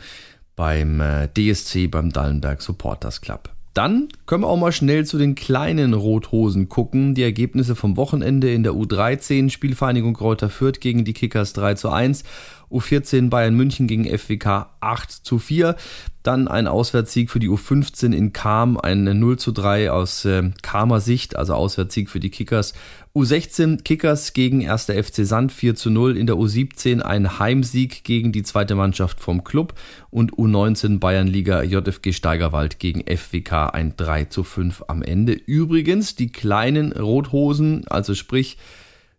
beim 0.56 1.00
äh, 1.00 1.28
DSC, 1.28 1.88
beim 1.88 2.10
Dallenberg 2.10 2.62
Supporters 2.62 3.20
Club. 3.20 3.50
Dann 3.78 4.08
können 4.26 4.42
wir 4.42 4.48
auch 4.48 4.56
mal 4.56 4.72
schnell 4.72 5.06
zu 5.06 5.18
den 5.18 5.36
kleinen 5.36 5.94
Rothosen 5.94 6.68
gucken. 6.68 7.14
Die 7.14 7.22
Ergebnisse 7.22 7.76
vom 7.76 7.96
Wochenende 7.96 8.52
in 8.52 8.64
der 8.64 8.72
U13, 8.72 9.50
Spielvereinigung 9.50 10.14
Kräuter 10.14 10.50
Fürth 10.50 10.80
gegen 10.80 11.04
die 11.04 11.12
Kickers 11.12 11.52
3 11.52 11.74
zu 11.74 11.88
1 11.88 12.24
U14 12.70 13.30
Bayern 13.30 13.54
München 13.54 13.86
gegen 13.86 14.04
FWK 14.04 14.70
8 14.80 15.10
zu 15.10 15.38
4. 15.38 15.76
Dann 16.22 16.48
ein 16.48 16.66
Auswärtssieg 16.66 17.30
für 17.30 17.38
die 17.38 17.48
U15 17.48 18.12
in 18.12 18.32
Kam, 18.32 18.76
ein 18.76 19.04
0 19.04 19.38
zu 19.38 19.52
3 19.52 19.90
aus 19.90 20.24
äh, 20.24 20.50
Kamer 20.62 21.00
Sicht, 21.00 21.36
also 21.36 21.54
Auswärtssieg 21.54 22.10
für 22.10 22.20
die 22.20 22.30
Kickers. 22.30 22.74
U16 23.14 23.82
Kickers 23.82 24.32
gegen 24.32 24.68
1. 24.68 24.84
FC 24.84 25.24
Sand 25.24 25.52
4 25.52 25.74
zu 25.74 25.90
0. 25.90 26.16
In 26.16 26.26
der 26.26 26.36
U17 26.36 27.00
ein 27.00 27.38
Heimsieg 27.38 28.04
gegen 28.04 28.32
die 28.32 28.42
zweite 28.42 28.74
Mannschaft 28.74 29.20
vom 29.20 29.42
Club. 29.44 29.74
Und 30.10 30.32
U19 30.34 30.98
Bayernliga 30.98 31.62
JFG 31.62 32.12
Steigerwald 32.12 32.78
gegen 32.78 33.04
FWK 33.06 33.70
ein 33.70 33.94
3 33.96 34.26
zu 34.26 34.44
5 34.44 34.84
am 34.88 35.02
Ende. 35.02 35.32
Übrigens 35.32 36.14
die 36.14 36.30
kleinen 36.30 36.92
Rothosen, 36.92 37.86
also 37.88 38.14
sprich, 38.14 38.58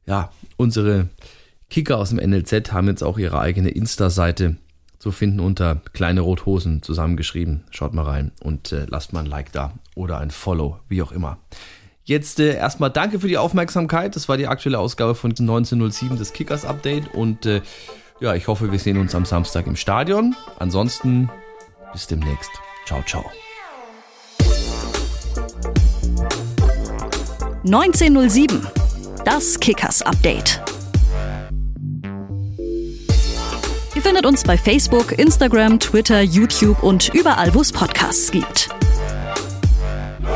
ja, 0.06 0.32
unsere 0.58 1.10
Kicker 1.70 1.98
aus 1.98 2.10
dem 2.10 2.18
NLZ 2.18 2.72
haben 2.72 2.88
jetzt 2.88 3.04
auch 3.04 3.18
ihre 3.18 3.40
eigene 3.40 3.70
Insta-Seite 3.70 4.58
zu 4.98 5.12
finden 5.12 5.40
unter 5.40 5.82
kleine 5.94 6.22
Rothosen 6.22 6.82
zusammengeschrieben. 6.82 7.64
Schaut 7.70 7.94
mal 7.94 8.04
rein 8.04 8.32
und 8.42 8.72
äh, 8.72 8.86
lasst 8.90 9.14
mal 9.14 9.22
ein 9.22 9.26
Like 9.26 9.52
da 9.52 9.74
oder 9.96 10.18
ein 10.18 10.32
Follow, 10.32 10.80
wie 10.90 11.02
auch 11.02 11.12
immer. 11.12 11.38
Jetzt 12.04 12.40
äh, 12.40 12.56
erstmal 12.56 12.90
danke 12.90 13.20
für 13.20 13.28
die 13.28 13.38
Aufmerksamkeit. 13.38 14.16
Das 14.16 14.28
war 14.28 14.36
die 14.36 14.48
aktuelle 14.48 14.80
Ausgabe 14.80 15.16
von 15.16 15.32
1907 15.32 16.18
des 16.18 16.34
Kickers 16.34 16.66
Update 16.66 17.14
und 17.14 17.46
äh, 17.46 17.62
ja, 18.20 18.36
ich 18.36 18.48
hoffe, 18.48 18.72
wir 18.72 18.80
sehen 18.80 18.98
uns 18.98 19.16
am 19.16 19.24
Samstag 19.24 19.68
im 19.68 19.78
Stadion. 19.78 20.36
Ansonsten 20.58 21.30
bis 21.94 22.08
demnächst. 22.08 22.52
Ciao, 22.86 23.02
ciao. 23.04 23.24
1907. 27.64 28.68
Das 29.24 29.60
Kickers 29.60 30.02
Update. 30.02 30.62
Ihr 34.00 34.04
findet 34.04 34.26
uns 34.26 34.46
bei 34.46 34.58
Facebook, 34.58 35.20
Instagram, 35.20 35.78
Twitter, 35.78 36.22
YouTube 36.22 36.84
und 36.84 37.14
überall, 37.14 37.54
wo 37.54 37.60
es 37.60 37.74
Podcasts 37.74 38.32
gibt. 38.32 38.70
Nur 40.22 40.32